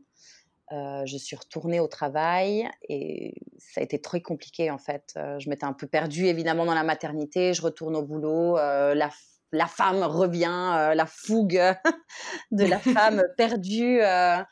Je 0.71 1.17
suis 1.17 1.37
retournée 1.37 1.81
au 1.81 1.89
travail 1.89 2.69
et 2.89 3.35
ça 3.59 3.81
a 3.81 3.85
été 3.85 4.01
très 4.01 4.21
compliqué 4.21 4.71
en 4.71 4.79
fait. 4.79 5.15
je 5.39 5.49
m'étais 5.49 5.65
un 5.65 5.73
peu 5.73 5.87
perdue 5.87 6.27
évidemment 6.27 6.65
dans 6.65 6.75
la 6.75 6.85
maternité. 6.85 7.55
Je 7.55 7.63
retourne 7.63 7.97
au 7.97 8.03
boulot. 8.03 8.57
la 8.57 9.11
la 9.53 9.67
femme 9.67 10.03
revient, 10.03 10.73
euh, 10.77 10.95
la 10.95 11.07
fougue 11.07 11.63
de 12.51 12.65
la 12.65 12.79
femme 12.79 13.23
perdue 13.37 14.01
euh, 14.01 14.43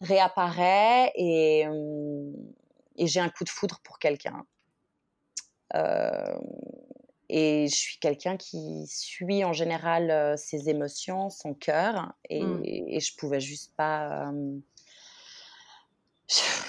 réapparaît 0.00 1.12
euh, 1.18 2.32
et, 2.96 3.06
j'ai 3.06 3.20
un 3.20 3.28
coup 3.28 3.44
de 3.44 3.48
foudre 3.48 3.80
pour 3.84 3.98
quelqu'un. 3.98 4.44
et 7.28 7.66
je 7.68 7.74
suis 7.74 7.98
quelqu'un 7.98 8.36
qui 8.36 8.86
suit 8.86 9.44
en 9.44 9.52
général 9.52 10.36
ses 10.36 10.68
émotions, 10.68 11.30
son 11.30 11.54
cœur, 11.54 12.12
et, 12.28 12.42
mmh. 12.42 12.62
et, 12.64 13.00
je 13.00 13.16
pouvais 13.16 13.40
juste 13.40 13.74
pas. 13.76 14.32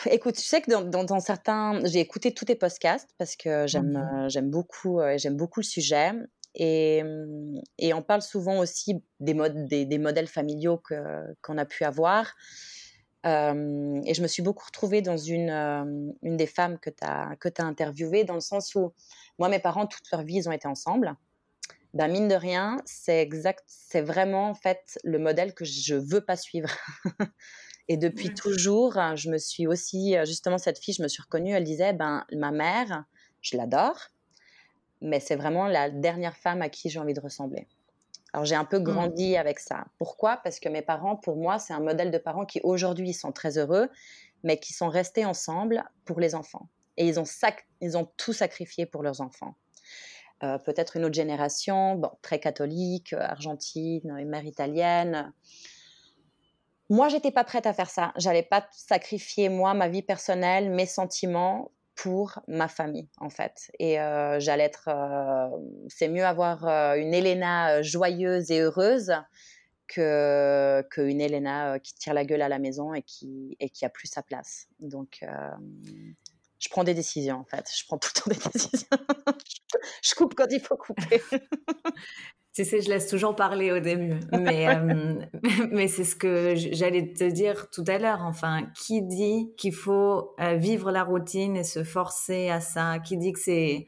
Écoute, 0.10 0.38
je 0.38 0.44
sais 0.44 0.62
que 0.62 0.72
dans, 0.72 1.20
certains, 1.20 1.80
j'ai 1.86 2.00
écouté 2.00 2.34
tous 2.34 2.46
tes 2.46 2.56
podcasts 2.56 3.10
parce 3.18 3.36
que 3.36 3.68
j'aime 3.68 3.94
mmh 3.94 4.30
j'aime 4.30 4.50
beaucoup 4.50 5.00
j'aime 5.18 5.38
beaucoup 5.38 5.60
le 5.60 5.66
sujet 5.66 6.12
et, 6.56 7.04
mmh, 7.04 7.62
et, 7.78 7.94
on 7.94 8.02
parle 8.02 8.22
souvent 8.22 8.60
aussi 8.60 9.04
des, 9.20 9.34
modes, 9.34 9.68
des, 9.68 9.98
modèles 9.98 10.28
familiaux 10.28 10.82
qu'on 11.42 11.58
a 11.58 11.66
pu 11.66 11.84
avoir. 11.84 12.34
et 13.24 13.30
je 14.14 14.22
me 14.22 14.28
suis 14.28 14.44
beaucoup 14.44 14.66
retrouvée 14.66 15.02
dans 15.02 15.18
une, 15.18 15.52
une 16.24 16.38
des 16.38 16.48
femmes 16.48 16.78
que 16.80 16.90
tu 16.90 17.04
as, 17.04 17.36
que 17.40 17.50
as 17.60 17.64
interviewées, 17.64 18.24
dans 18.24 18.36
le 18.36 18.42
sens 18.42 18.76
où 18.76 18.92
moi, 19.40 19.50
mes 19.50 19.60
parents, 19.60 19.88
toute 19.88 20.10
leur 20.12 20.24
vie, 20.24 20.36
ils 20.36 20.50
ont 20.50 20.52
été 20.52 20.68
ensemble. 20.68 21.16
Ben, 21.94 22.08
mine 22.08 22.28
de 22.28 22.36
rien, 22.36 22.78
c'est 22.86 23.22
exact, 23.22 23.64
c'est 23.68 24.02
vraiment 24.02 24.50
en 24.50 24.54
fait 24.54 24.98
le 25.04 25.20
modèle 25.20 25.54
que 25.54 25.66
je 25.66 25.96
veux 25.96 26.22
pas 26.22 26.38
suivre. 26.38 26.70
Et 27.92 27.98
depuis 27.98 28.34
toujours, 28.34 28.94
je 29.16 29.30
me 29.30 29.38
suis 29.38 29.68
aussi, 29.68 30.16
justement, 30.24 30.58
cette 30.58 30.80
fille, 30.80 30.94
je 30.94 31.04
me 31.04 31.10
suis 31.10 31.22
reconnue, 31.22 31.52
elle 31.52 31.66
disait, 31.66 31.92
ben, 31.92 32.26
ma 32.32 32.52
mère, 32.52 33.04
je 33.42 33.58
l'adore, 33.58 34.00
mais 35.02 35.20
c'est 35.20 35.36
vraiment 35.36 35.68
la 35.68 35.90
dernière 35.90 36.38
femme 36.38 36.62
à 36.62 36.70
qui 36.70 36.90
j'ai 36.90 37.00
envie 37.00 37.14
de 37.14 37.20
ressembler. 37.20 37.68
Alors 38.32 38.46
j'ai 38.46 38.56
un 38.56 38.64
peu 38.64 38.80
mmh. 38.80 38.84
grandi 38.84 39.36
avec 39.36 39.60
ça. 39.60 39.84
Pourquoi? 39.98 40.38
Parce 40.38 40.62
que 40.62 40.70
mes 40.70 40.82
parents, 40.82 41.18
pour 41.18 41.36
moi, 41.36 41.60
c'est 41.60 41.74
un 41.74 41.82
modèle 41.82 42.12
de 42.12 42.18
parents 42.18 42.46
qui 42.46 42.62
aujourd'hui 42.64 43.12
sont 43.12 43.34
très 43.34 43.58
heureux, 43.58 43.90
mais 44.46 44.58
qui 44.58 44.72
sont 44.72 44.88
restés 44.88 45.26
ensemble 45.26 45.84
pour 46.06 46.22
les 46.22 46.34
enfants. 46.34 46.70
Et 46.96 47.06
ils 47.06 47.20
ont, 47.20 47.26
ils 47.82 47.98
ont 47.98 48.08
tout 48.16 48.32
sacrifié 48.32 48.86
pour 48.86 49.04
leurs 49.04 49.20
enfants. 49.20 49.56
Euh, 50.44 50.58
peut-être 50.60 50.96
une 50.96 51.04
autre 51.04 51.16
génération, 51.16 51.96
bon, 51.96 52.12
très 52.22 52.40
catholique, 52.40 53.12
euh, 53.12 53.20
argentine, 53.20 54.16
une 54.18 54.30
mère 54.30 54.46
italienne. 54.46 55.34
Moi, 56.92 57.08
j'étais 57.08 57.32
pas 57.32 57.46
prête 57.46 57.66
à 57.66 57.72
faire 57.72 57.90
ça. 57.90 58.12
J'allais 58.18 58.44
pas 58.44 58.68
sacrifier 58.74 59.48
moi 59.48 59.74
ma 59.74 59.88
vie 59.88 60.02
personnelle, 60.02 60.70
mes 60.70 60.86
sentiments 60.86 61.72
pour 61.96 62.40
ma 62.50 62.68
famille 62.68 63.08
en 63.18 63.30
fait. 63.30 63.72
Et 63.80 63.98
euh, 64.02 64.42
j'allais 64.42 64.66
être, 64.66 64.90
c'est 65.88 66.10
mieux 66.10 66.26
avoir 66.26 66.66
une 66.98 67.14
Elena 67.14 67.82
joyeuse 67.82 68.52
et 68.52 68.60
heureuse 68.60 69.14
que 69.88 70.86
qu'une 70.92 71.22
Elena 71.22 71.80
qui 71.80 71.94
tire 71.96 72.14
la 72.14 72.26
gueule 72.26 72.42
à 72.42 72.50
la 72.50 72.60
maison 72.60 72.94
et 72.94 73.04
qui 73.04 73.56
et 73.62 73.70
qui 73.70 73.86
a 73.86 73.90
plus 73.90 74.08
sa 74.08 74.22
place. 74.22 74.68
Donc 74.80 75.24
je 76.62 76.70
prends 76.70 76.84
des 76.84 76.94
décisions 76.94 77.38
en 77.38 77.44
fait. 77.44 77.66
Je 77.76 77.86
prends 77.86 77.98
tout 77.98 78.10
le 78.28 78.36
temps 78.36 78.50
des 78.50 78.50
décisions. 78.54 78.88
je 80.02 80.16
coupe 80.16 80.36
quand 80.36 80.48
il 80.50 80.62
faut 80.62 80.78
couper. 80.78 81.22
tu 82.54 82.64
sais, 82.64 82.82
je 82.82 82.90
laisse 82.90 83.08
toujours 83.08 83.36
parler 83.36 83.72
au 83.72 83.80
début, 83.80 84.20
mais 84.32 84.68
euh, 84.76 85.16
mais 85.72 85.88
c'est 85.88 86.04
ce 86.04 86.16
que 86.16 86.54
j'allais 86.56 87.14
te 87.14 87.30
dire 87.30 87.70
tout 87.72 87.84
à 87.88 87.98
l'heure. 87.98 88.22
Enfin, 88.22 88.68
qui 88.76 89.02
dit 89.02 89.52
qu'il 89.58 89.74
faut 89.74 90.36
euh, 90.40 90.56
vivre 90.56 90.92
la 90.92 91.04
routine 91.04 91.58
et 91.58 91.64
se 91.64 91.84
forcer 91.84 92.50
à 92.50 92.62
ça? 92.62 93.00
Qui 93.00 93.18
dit 93.18 93.34
que 93.34 93.40
c'est 93.40 93.88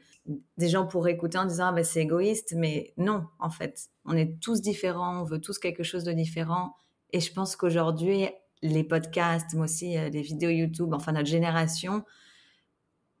des 0.56 0.68
gens 0.68 0.86
pourraient 0.86 1.12
écouter 1.12 1.38
en 1.38 1.44
disant 1.44 1.66
ah 1.68 1.72
ben 1.72 1.84
c'est 1.84 2.00
égoïste, 2.00 2.54
mais 2.56 2.92
non, 2.96 3.24
en 3.38 3.50
fait, 3.50 3.88
on 4.04 4.16
est 4.16 4.40
tous 4.40 4.62
différents, 4.62 5.20
on 5.20 5.24
veut 5.24 5.40
tous 5.40 5.58
quelque 5.58 5.82
chose 5.82 6.02
de 6.02 6.12
différent, 6.12 6.74
et 7.12 7.20
je 7.20 7.32
pense 7.32 7.56
qu'aujourd'hui 7.56 8.28
les 8.62 8.82
podcasts, 8.82 9.52
mais 9.52 9.60
aussi 9.60 9.98
euh, 9.98 10.08
les 10.08 10.22
vidéos 10.22 10.50
YouTube, 10.50 10.94
enfin 10.94 11.12
notre 11.12 11.28
génération 11.28 12.02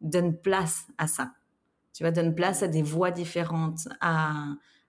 donne 0.04 0.36
place 0.36 0.86
à 0.98 1.06
ça. 1.06 1.32
Tu 1.92 2.02
vois, 2.02 2.12
donne 2.12 2.34
place 2.34 2.62
à 2.62 2.68
des 2.68 2.82
voix 2.82 3.10
différentes, 3.10 3.88
à, 4.00 4.32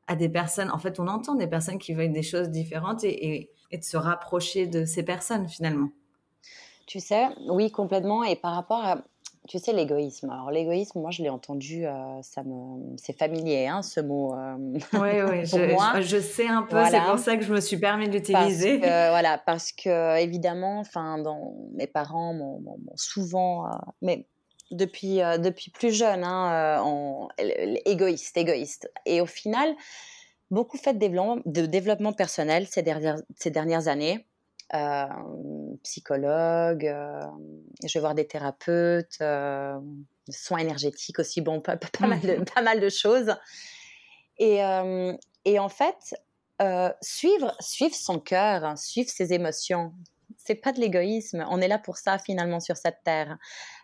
à 0.07 0.15
des 0.15 0.29
personnes. 0.29 0.71
En 0.71 0.79
fait, 0.79 0.99
on 0.99 1.07
entend 1.07 1.35
des 1.35 1.47
personnes 1.47 1.79
qui 1.79 1.93
veulent 1.93 2.11
des 2.11 2.23
choses 2.23 2.49
différentes 2.49 3.03
et, 3.03 3.51
et, 3.71 3.77
de 3.77 3.83
se 3.83 3.97
rapprocher 3.97 4.67
de 4.67 4.85
ces 4.85 5.03
personnes 5.03 5.47
finalement. 5.47 5.89
Tu 6.87 6.99
sais, 6.99 7.27
oui, 7.49 7.71
complètement. 7.71 8.23
Et 8.23 8.35
par 8.35 8.55
rapport 8.55 8.83
à, 8.83 9.03
tu 9.47 9.59
sais, 9.59 9.73
l'égoïsme. 9.73 10.29
Alors, 10.29 10.49
l'égoïsme, 10.49 10.99
moi, 10.99 11.11
je 11.11 11.21
l'ai 11.21 11.29
entendu, 11.29 11.85
euh, 11.85 12.21
ça 12.21 12.43
me, 12.43 12.95
c'est 12.97 13.17
familier, 13.17 13.67
hein, 13.67 13.81
ce 13.81 13.99
mot. 13.99 14.33
Euh, 14.33 14.55
oui, 14.57 14.81
oui, 14.93 15.45
je, 15.45 16.01
je, 16.01 16.19
sais 16.19 16.47
un 16.47 16.63
peu. 16.63 16.77
C'est 16.89 17.01
pour 17.01 17.19
ça 17.19 17.37
que 17.37 17.43
je 17.43 17.53
me 17.53 17.61
suis 17.61 17.77
permis 17.77 18.09
d'utiliser. 18.09 18.77
Voilà, 18.77 19.37
parce 19.37 19.71
que 19.71 20.19
évidemment, 20.19 20.79
enfin, 20.79 21.19
dans 21.19 21.53
mes 21.73 21.87
parents 21.87 22.33
m'ont 22.33 22.77
souvent, 22.95 23.67
euh, 23.67 23.69
mais 24.01 24.27
depuis, 24.71 25.21
euh, 25.21 25.37
depuis 25.37 25.71
plus 25.71 25.91
jeune, 25.91 26.23
hein, 26.23 27.29
euh, 27.39 27.75
égoïste, 27.85 28.37
égoïste. 28.37 28.91
Et 29.05 29.21
au 29.21 29.25
final, 29.25 29.75
beaucoup 30.51 30.77
fait 30.77 30.93
de 30.93 30.99
développement, 30.99 31.41
de 31.45 31.65
développement 31.65 32.13
personnel 32.13 32.67
ces 32.67 32.81
dernières, 32.81 33.17
ces 33.35 33.51
dernières 33.51 33.87
années. 33.87 34.25
Euh, 34.73 35.05
psychologue, 35.83 36.91
je 37.83 37.93
vais 37.93 37.99
voir 37.99 38.15
des 38.15 38.25
thérapeutes, 38.25 39.19
soins 40.29 40.57
énergétiques 40.57 41.19
aussi, 41.19 41.41
bon, 41.41 41.61
pas, 41.61 41.77
pas, 41.77 42.07
mal, 42.07 42.19
de, 42.21 42.43
pas 42.55 42.63
mal 42.63 42.79
de 42.79 42.89
choses. 42.89 43.35
Et, 44.39 44.61
et 45.45 45.59
en 45.59 45.69
fait, 45.69 46.15
suivre, 47.01 47.55
suivre 47.59 47.93
son 47.93 48.19
cœur, 48.19 48.75
suivre 48.75 49.09
ses 49.09 49.33
émotions, 49.33 49.93
c'est 50.37 50.55
pas 50.55 50.71
de 50.71 50.79
l'égoïsme. 50.79 51.45
On 51.49 51.61
est 51.61 51.67
là 51.67 51.79
pour 51.79 51.97
ça 51.97 52.17
finalement 52.17 52.59
sur 52.59 52.77
cette 52.77 53.03
terre. 53.03 53.37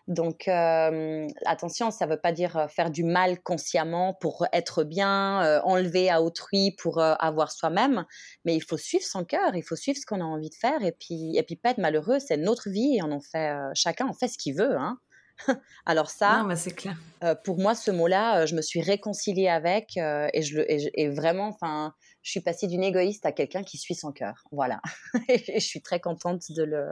Donc 0.08 0.48
euh, 0.48 1.26
attention, 1.46 1.90
ça 1.90 2.06
ne 2.06 2.10
veut 2.10 2.20
pas 2.20 2.32
dire 2.32 2.56
euh, 2.56 2.68
faire 2.68 2.90
du 2.90 3.04
mal 3.04 3.40
consciemment 3.40 4.14
pour 4.14 4.46
être 4.52 4.82
bien, 4.82 5.44
euh, 5.44 5.60
enlever 5.62 6.10
à 6.10 6.22
autrui 6.22 6.72
pour 6.72 7.00
avoir 7.00 7.52
soi-même, 7.52 8.04
mais 8.44 8.56
il 8.56 8.62
faut 8.62 8.76
suivre 8.76 9.04
son 9.04 9.24
cœur, 9.24 9.54
il 9.54 9.62
faut 9.62 9.76
suivre 9.76 9.98
ce 9.98 10.06
qu'on 10.06 10.20
a 10.20 10.24
envie 10.24 10.50
de 10.50 10.54
faire 10.54 10.82
et 10.82 10.92
puis 10.92 11.36
et 11.36 11.42
puis 11.42 11.56
pas 11.56 11.70
être 11.70 11.78
malheureux, 11.78 12.18
c'est 12.18 12.36
notre 12.36 12.68
vie 12.68 12.96
et 12.96 13.02
on 13.02 13.12
en 13.12 13.20
fait 13.20 13.54
chacun 13.74 14.06
en 14.06 14.12
fait 14.12 14.28
ce 14.28 14.38
qu'il 14.38 14.56
veut 14.56 14.76
hein. 14.76 14.98
Alors 15.86 16.10
ça, 16.10 16.46
c'est 16.56 16.74
clair. 16.74 16.96
pour 17.42 17.58
moi, 17.58 17.74
ce 17.74 17.90
mot-là, 17.90 18.44
je 18.46 18.54
me 18.54 18.60
suis 18.60 18.82
réconciliée 18.82 19.48
avec 19.48 19.96
et, 19.96 20.42
je, 20.42 20.60
et, 20.60 21.08
vraiment, 21.08 21.48
enfin, 21.48 21.94
je 22.22 22.30
suis 22.30 22.40
passée 22.40 22.66
d'une 22.68 22.84
égoïste 22.84 23.24
à 23.24 23.32
quelqu'un 23.32 23.64
qui 23.64 23.78
suit 23.78 23.94
son 23.94 24.12
cœur. 24.12 24.44
Voilà. 24.52 24.80
et 25.28 25.58
je 25.58 25.66
suis 25.66 25.80
très 25.80 26.00
contente 26.00 26.42
de 26.50 26.62
le, 26.62 26.86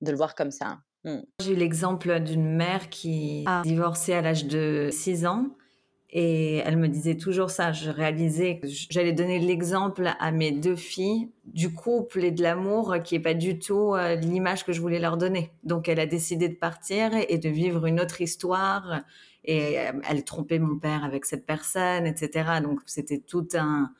de 0.00 0.10
le 0.10 0.16
voir 0.16 0.34
comme 0.34 0.52
ça. 0.52 0.78
Mm. 1.06 1.20
J'ai 1.40 1.52
eu 1.52 1.56
l'exemple 1.56 2.20
d'une 2.20 2.56
mère 2.56 2.90
qui 2.90 3.44
a 3.46 3.62
divorcé 3.62 4.12
à 4.12 4.20
l'âge 4.20 4.46
de 4.46 4.90
6 4.92 5.24
ans 5.26 5.46
et 6.10 6.56
elle 6.58 6.76
me 6.76 6.88
disait 6.88 7.16
toujours 7.16 7.50
ça. 7.50 7.72
Je 7.72 7.90
réalisais 7.90 8.58
que 8.58 8.66
j'allais 8.90 9.12
donner 9.12 9.38
l'exemple 9.38 10.10
à 10.18 10.30
mes 10.32 10.50
deux 10.50 10.76
filles 10.76 11.30
du 11.44 11.72
couple 11.72 12.24
et 12.24 12.32
de 12.32 12.42
l'amour 12.42 12.96
qui 13.04 13.14
est 13.14 13.20
pas 13.20 13.34
du 13.34 13.58
tout 13.58 13.94
euh, 13.94 14.16
l'image 14.16 14.64
que 14.64 14.72
je 14.72 14.80
voulais 14.80 14.98
leur 14.98 15.16
donner. 15.16 15.52
Donc 15.62 15.88
elle 15.88 16.00
a 16.00 16.06
décidé 16.06 16.48
de 16.48 16.56
partir 16.56 17.12
et 17.28 17.38
de 17.38 17.48
vivre 17.48 17.86
une 17.86 18.00
autre 18.00 18.20
histoire 18.20 19.02
et 19.44 19.78
euh, 19.78 19.92
elle 20.08 20.24
trompait 20.24 20.58
mon 20.58 20.76
père 20.76 21.04
avec 21.04 21.24
cette 21.24 21.46
personne, 21.46 22.04
etc. 22.06 22.60
Donc 22.62 22.80
c'était 22.86 23.18
tout 23.18 23.46
un 23.54 23.92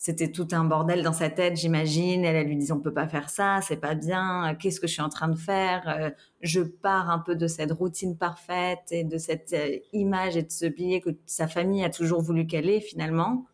c'était 0.00 0.32
tout 0.32 0.48
un 0.52 0.64
bordel 0.64 1.02
dans 1.02 1.12
sa 1.12 1.28
tête, 1.28 1.58
j'imagine. 1.58 2.24
Elle, 2.24 2.34
elle 2.34 2.46
lui 2.46 2.56
disait 2.56 2.72
on 2.72 2.80
peut 2.80 2.94
pas 2.94 3.06
faire 3.06 3.28
ça, 3.28 3.60
c'est 3.60 3.76
pas 3.76 3.94
bien. 3.94 4.56
Qu'est-ce 4.58 4.80
que 4.80 4.86
je 4.86 4.94
suis 4.94 5.02
en 5.02 5.10
train 5.10 5.28
de 5.28 5.36
faire 5.36 5.82
euh, 5.88 6.08
Je 6.40 6.62
pars 6.62 7.10
un 7.10 7.18
peu 7.18 7.36
de 7.36 7.46
cette 7.46 7.70
routine 7.70 8.16
parfaite 8.16 8.86
et 8.92 9.04
de 9.04 9.18
cette 9.18 9.52
euh, 9.52 9.76
image 9.92 10.38
et 10.38 10.42
de 10.42 10.50
ce 10.50 10.64
billet 10.64 11.02
que 11.02 11.10
sa 11.26 11.48
famille 11.48 11.84
a 11.84 11.90
toujours 11.90 12.22
voulu 12.22 12.46
qu'elle 12.46 12.70
ait 12.70 12.80
finalement. 12.80 13.44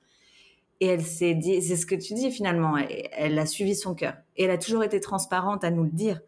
Et 0.78 0.86
elle 0.86 1.02
s'est 1.02 1.34
dit, 1.34 1.60
c'est 1.60 1.74
ce 1.74 1.84
que 1.84 1.96
tu 1.96 2.14
dis 2.14 2.30
finalement. 2.30 2.76
Elle, 2.76 3.36
a 3.40 3.46
suivi 3.46 3.74
son 3.74 3.96
cœur 3.96 4.14
et 4.36 4.44
elle 4.44 4.52
a 4.52 4.58
toujours 4.58 4.84
été 4.84 5.00
transparente 5.00 5.64
à 5.64 5.72
nous 5.72 5.82
le 5.82 5.90
dire 5.90 6.20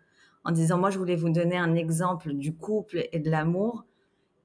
en 0.42 0.50
disant 0.50 0.78
moi 0.78 0.90
je 0.90 0.98
voulais 0.98 1.14
vous 1.14 1.30
donner 1.30 1.56
un 1.56 1.76
exemple 1.76 2.32
du 2.32 2.56
couple 2.56 3.06
et 3.12 3.20
de 3.20 3.30
l'amour 3.30 3.84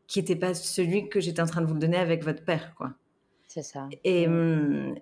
qui 0.05 0.19
n'était 0.19 0.35
pas 0.35 0.53
celui 0.53 1.09
que 1.09 1.19
j'étais 1.19 1.41
en 1.41 1.47
train 1.47 1.61
de 1.61 1.67
vous 1.67 1.79
donner 1.79 1.97
avec 1.97 2.23
votre 2.23 2.45
père, 2.45 2.75
quoi. 2.75 2.93
C'est 3.53 3.61
ça. 3.61 3.87
Et, 4.03 4.27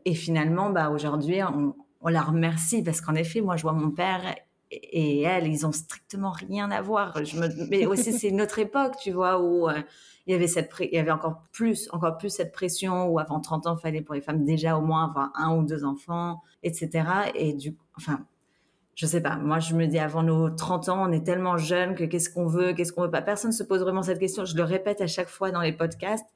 et 0.03 0.13
finalement, 0.13 0.71
bah, 0.71 0.89
aujourd'hui, 0.89 1.41
on, 1.41 1.73
on, 2.01 2.09
la 2.09 2.21
remercie 2.21 2.83
parce 2.83 2.99
qu'en 2.99 3.15
effet, 3.15 3.39
moi, 3.39 3.55
je 3.55 3.61
vois 3.61 3.71
mon 3.71 3.91
père 3.91 4.35
et 4.71 5.21
elle, 5.21 5.47
ils 5.47 5.65
ont 5.65 5.71
strictement 5.71 6.31
rien 6.31 6.69
à 6.69 6.81
voir. 6.81 7.23
Je 7.23 7.39
me... 7.39 7.47
Mais 7.69 7.85
aussi, 7.85 8.11
c'est 8.11 8.31
notre 8.31 8.59
époque, 8.59 8.97
tu 9.01 9.11
vois, 9.11 9.41
où 9.41 9.69
euh, 9.69 9.81
il 10.27 10.33
y 10.33 10.35
avait 10.35 10.47
cette 10.47 10.69
il 10.81 10.93
y 10.93 10.97
avait 10.97 11.11
encore 11.11 11.43
plus, 11.53 11.87
encore 11.93 12.17
plus 12.17 12.29
cette 12.29 12.51
pression 12.51 13.07
où 13.07 13.19
avant 13.19 13.39
30 13.39 13.67
ans, 13.67 13.77
il 13.77 13.81
fallait 13.81 14.01
pour 14.01 14.15
les 14.15 14.21
femmes 14.21 14.43
déjà 14.43 14.77
au 14.77 14.81
moins 14.81 15.05
avoir 15.05 15.31
un 15.35 15.55
ou 15.55 15.63
deux 15.63 15.85
enfants, 15.85 16.41
etc. 16.61 17.07
Et 17.35 17.53
du, 17.53 17.77
enfin, 17.95 18.25
je 18.95 19.05
sais 19.05 19.21
pas. 19.21 19.37
Moi, 19.37 19.59
je 19.59 19.75
me 19.75 19.87
dis 19.87 19.97
avant 19.97 20.23
nos 20.23 20.49
30 20.49 20.89
ans, 20.89 21.07
on 21.07 21.13
est 21.13 21.25
tellement 21.25 21.55
jeunes 21.55 21.95
que 21.95 22.03
qu'est-ce 22.03 22.29
qu'on 22.29 22.47
veut, 22.47 22.73
qu'est-ce 22.73 22.91
qu'on 22.91 23.03
veut 23.03 23.11
pas. 23.11 23.21
Personne 23.21 23.53
se 23.53 23.63
pose 23.63 23.79
vraiment 23.79 24.03
cette 24.03 24.19
question. 24.19 24.43
Je 24.43 24.57
le 24.57 24.63
répète 24.63 24.99
à 24.99 25.07
chaque 25.07 25.29
fois 25.29 25.51
dans 25.51 25.61
les 25.61 25.71
podcasts. 25.71 26.27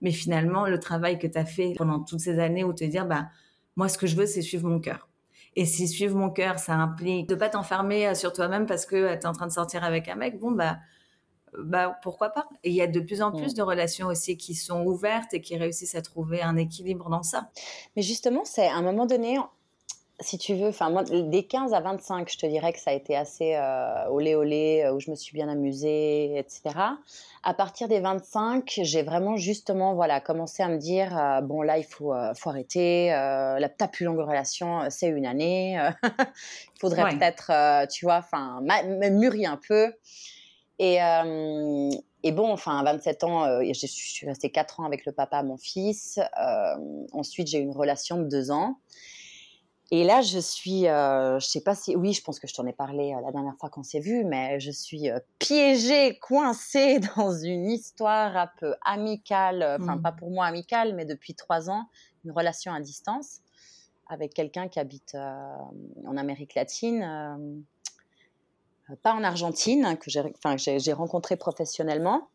Mais 0.00 0.12
finalement, 0.12 0.66
le 0.66 0.78
travail 0.78 1.18
que 1.18 1.26
tu 1.26 1.38
as 1.38 1.44
fait 1.44 1.74
pendant 1.76 2.00
toutes 2.00 2.20
ces 2.20 2.38
années 2.38 2.64
où 2.64 2.72
te 2.72 2.84
dire, 2.84 3.06
bah, 3.06 3.28
moi, 3.76 3.88
ce 3.88 3.98
que 3.98 4.06
je 4.06 4.16
veux, 4.16 4.26
c'est 4.26 4.42
suivre 4.42 4.68
mon 4.68 4.80
cœur. 4.80 5.08
Et 5.56 5.64
si 5.66 5.86
suivre 5.86 6.16
mon 6.16 6.30
cœur, 6.30 6.58
ça 6.58 6.74
implique 6.74 7.28
de 7.28 7.34
pas 7.34 7.48
t'enfermer 7.48 8.08
euh, 8.08 8.14
sur 8.14 8.32
toi-même 8.32 8.66
parce 8.66 8.86
que 8.86 8.96
euh, 8.96 9.16
tu 9.16 9.22
es 9.22 9.26
en 9.26 9.32
train 9.32 9.46
de 9.46 9.52
sortir 9.52 9.84
avec 9.84 10.08
un 10.08 10.16
mec, 10.16 10.38
bon, 10.38 10.50
bah, 10.50 10.78
bah 11.56 11.96
pourquoi 12.02 12.30
pas? 12.30 12.48
Et 12.64 12.70
il 12.70 12.74
y 12.74 12.82
a 12.82 12.88
de 12.88 12.98
plus 12.98 13.22
en 13.22 13.30
plus 13.30 13.54
de 13.54 13.62
relations 13.62 14.08
aussi 14.08 14.36
qui 14.36 14.54
sont 14.54 14.84
ouvertes 14.84 15.32
et 15.34 15.40
qui 15.40 15.56
réussissent 15.56 15.94
à 15.94 16.02
trouver 16.02 16.42
un 16.42 16.56
équilibre 16.56 17.08
dans 17.08 17.22
ça. 17.22 17.50
Mais 17.94 18.02
justement, 18.02 18.42
c'est 18.44 18.66
à 18.66 18.74
un 18.74 18.82
moment 18.82 19.06
donné, 19.06 19.38
si 20.20 20.38
tu 20.38 20.54
veux, 20.54 20.68
enfin 20.68 20.90
moi, 20.90 21.04
des 21.04 21.46
15 21.46 21.74
à 21.74 21.80
25, 21.80 22.30
je 22.30 22.38
te 22.38 22.46
dirais 22.46 22.72
que 22.72 22.78
ça 22.78 22.90
a 22.90 22.94
été 22.94 23.16
assez 23.16 23.54
euh, 23.54 24.08
olé 24.10 24.34
olé, 24.34 24.88
où 24.94 25.00
je 25.00 25.10
me 25.10 25.16
suis 25.16 25.34
bien 25.34 25.48
amusée, 25.48 26.38
etc 26.38 26.70
à 27.44 27.52
partir 27.52 27.88
des 27.88 28.00
25, 28.00 28.80
j'ai 28.82 29.02
vraiment 29.02 29.36
justement 29.36 29.94
voilà 29.94 30.20
commencé 30.20 30.62
à 30.62 30.68
me 30.68 30.78
dire 30.78 31.16
euh, 31.16 31.40
bon 31.42 31.60
là 31.60 31.76
il 31.76 31.84
faut, 31.84 32.14
euh, 32.14 32.32
faut 32.34 32.48
arrêter. 32.48 33.12
Euh, 33.12 33.58
la 33.58 33.68
ta 33.68 33.86
plus 33.86 34.06
longue 34.06 34.18
relation 34.18 34.88
c'est 34.88 35.08
une 35.08 35.26
année. 35.26 35.78
il 36.02 36.80
faudrait 36.80 37.16
peut-être 37.16 37.86
tu 37.88 38.06
vois 38.06 38.16
enfin 38.16 38.60
mûrir 39.10 39.52
un 39.52 39.60
peu. 39.68 39.92
Et, 40.78 40.96
et 40.96 42.32
bon 42.32 42.50
enfin 42.50 42.78
à 42.78 42.82
27 42.82 43.24
ans 43.24 43.62
je 43.62 43.86
suis 43.86 44.26
restée 44.26 44.50
4 44.50 44.80
ans 44.80 44.84
avec 44.84 45.04
le 45.04 45.12
papa 45.12 45.42
mon 45.42 45.58
fils. 45.58 46.18
ensuite 47.12 47.48
j'ai 47.48 47.58
eu 47.58 47.62
une 47.62 47.76
relation 47.76 48.16
de 48.16 48.24
2 48.24 48.50
ans. 48.50 48.78
Et 49.96 50.02
là, 50.02 50.22
je 50.22 50.40
suis, 50.40 50.88
euh, 50.88 51.38
je 51.38 51.46
sais 51.46 51.60
pas 51.60 51.76
si, 51.76 51.94
oui, 51.94 52.12
je 52.14 52.20
pense 52.20 52.40
que 52.40 52.48
je 52.48 52.54
t'en 52.54 52.66
ai 52.66 52.72
parlé 52.72 53.14
euh, 53.14 53.20
la 53.20 53.30
dernière 53.30 53.54
fois 53.60 53.70
qu'on 53.70 53.84
s'est 53.84 54.00
vu, 54.00 54.24
mais 54.24 54.58
je 54.58 54.72
suis 54.72 55.08
euh, 55.08 55.20
piégée, 55.38 56.18
coincée 56.18 56.98
dans 57.16 57.32
une 57.32 57.70
histoire 57.70 58.36
un 58.36 58.50
peu 58.58 58.74
amicale, 58.84 59.62
enfin, 59.80 59.94
mmh. 59.94 60.02
pas 60.02 60.10
pour 60.10 60.32
moi 60.32 60.46
amicale, 60.46 60.96
mais 60.96 61.04
depuis 61.04 61.36
trois 61.36 61.70
ans, 61.70 61.84
une 62.24 62.32
relation 62.32 62.72
à 62.72 62.80
distance 62.80 63.38
avec 64.08 64.34
quelqu'un 64.34 64.66
qui 64.66 64.80
habite 64.80 65.14
en 65.14 66.16
Amérique 66.16 66.56
latine, 66.56 67.64
pas 69.02 69.14
en 69.14 69.24
Argentine, 69.24 69.96
que 69.96 70.10
j'ai 70.10 70.92
rencontré 70.92 71.36
professionnellement. 71.36 72.28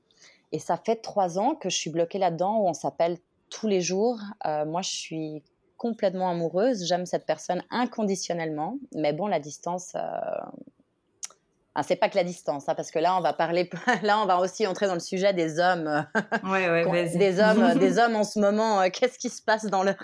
Et 0.51 0.57
ça 0.57 0.77
fait 0.77 0.95
trois 0.95 1.37
ans 1.37 1.53
que 1.53 1.69
je 1.69 1.75
suis 1.75 1.91
bloquée 1.91 2.17
là-dedans 2.17 2.57
où 2.57 2.67
on 2.67 2.73
s'appelle 2.73 3.19
tous 3.49 3.67
les 3.67 3.81
jours. 3.81 4.17
moi, 4.45 4.81
je 4.81 4.89
suis 4.89 5.43
complètement 5.79 6.29
amoureuse. 6.29 6.85
J'aime 6.85 7.07
cette 7.07 7.25
personne 7.25 7.63
inconditionnellement. 7.71 8.77
Mais 8.93 9.13
bon, 9.13 9.25
la 9.25 9.39
distance. 9.39 9.93
Euh... 9.95 11.81
c'est 11.81 11.95
pas 11.95 12.09
que 12.09 12.17
la 12.17 12.23
distance, 12.23 12.69
hein, 12.69 12.75
parce 12.75 12.91
que 12.91 12.99
là, 12.99 13.17
on 13.17 13.21
va 13.21 13.33
parler. 13.33 13.67
là, 14.03 14.21
on 14.21 14.27
va 14.27 14.39
aussi 14.39 14.67
entrer 14.67 14.85
dans 14.85 14.93
le 14.93 14.99
sujet 14.99 15.33
des 15.33 15.57
hommes. 15.57 16.05
Ouais, 16.43 16.69
ouais, 16.69 17.09
des 17.17 17.39
hommes, 17.39 17.73
des 17.79 17.97
hommes 17.97 18.17
en 18.17 18.23
ce 18.23 18.39
moment. 18.39 18.81
Euh, 18.81 18.89
qu'est-ce 18.93 19.17
qui 19.17 19.29
se 19.29 19.41
passe 19.41 19.65
dans 19.65 19.81
leur. 19.81 19.95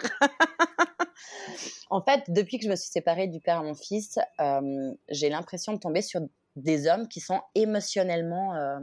en 1.91 2.01
fait, 2.01 2.23
depuis 2.29 2.57
que 2.57 2.65
je 2.65 2.69
me 2.69 2.75
suis 2.75 2.89
séparée 2.89 3.27
du 3.27 3.41
père 3.41 3.59
à 3.59 3.63
mon 3.63 3.75
fils, 3.75 4.17
euh, 4.39 4.91
j'ai 5.09 5.29
l'impression 5.29 5.73
de 5.73 5.79
tomber 5.79 6.01
sur 6.01 6.21
des 6.55 6.87
hommes 6.87 7.07
qui 7.07 7.19
sont 7.19 7.41
émotionnellement 7.53 8.55
euh, 8.55 8.79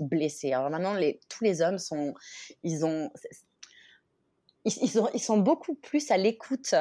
blessés. 0.00 0.52
Alors 0.52 0.70
maintenant, 0.70 0.94
les, 0.94 1.20
tous 1.28 1.44
les 1.44 1.62
hommes 1.62 1.78
sont, 1.78 2.14
ils 2.62 2.84
ont, 2.84 3.10
ils, 4.66 5.20
sont, 5.20 5.38
beaucoup 5.38 5.74
plus 5.74 6.10
à 6.10 6.16
l'écoute 6.16 6.74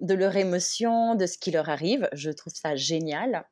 de 0.00 0.14
leurs 0.14 0.36
émotions, 0.36 1.14
de 1.14 1.26
ce 1.26 1.38
qui 1.38 1.50
leur 1.50 1.70
arrive. 1.70 2.08
Je 2.12 2.30
trouve 2.30 2.52
ça 2.54 2.76
génial. 2.76 3.46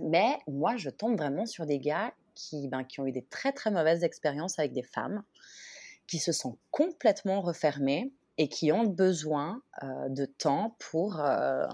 Mais 0.00 0.38
moi, 0.48 0.76
je 0.76 0.90
tombe 0.90 1.16
vraiment 1.16 1.46
sur 1.46 1.66
des 1.66 1.78
gars 1.78 2.12
qui, 2.34 2.66
ben, 2.68 2.84
ont 2.98 3.06
eu 3.06 3.12
des 3.12 3.24
très 3.24 3.52
très 3.52 3.70
mauvaises 3.70 4.02
expériences 4.02 4.58
avec 4.58 4.72
des 4.72 4.82
femmes, 4.82 5.22
qui 6.08 6.18
se 6.18 6.32
sont 6.32 6.58
complètement 6.70 7.42
refermés 7.42 8.12
et 8.38 8.48
qui 8.48 8.72
ont 8.72 8.84
besoin 8.84 9.62
euh, 9.82 10.08
de 10.08 10.24
temps 10.24 10.76
pour, 10.78 11.20
euh, 11.20 11.66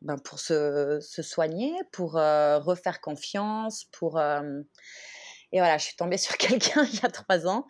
ben, 0.00 0.16
se, 0.36 0.98
soigner, 1.22 1.74
pour 1.92 2.16
euh, 2.16 2.58
refaire 2.58 3.00
confiance, 3.00 3.84
pour... 3.92 4.20
Et 5.50 5.60
voilà, 5.60 5.78
je 5.78 5.84
suis 5.84 5.96
tombée 5.96 6.16
sur 6.18 6.36
quelqu'un 6.36 6.84
il 6.84 7.00
y 7.00 7.06
a 7.06 7.10
trois 7.10 7.46
ans 7.46 7.66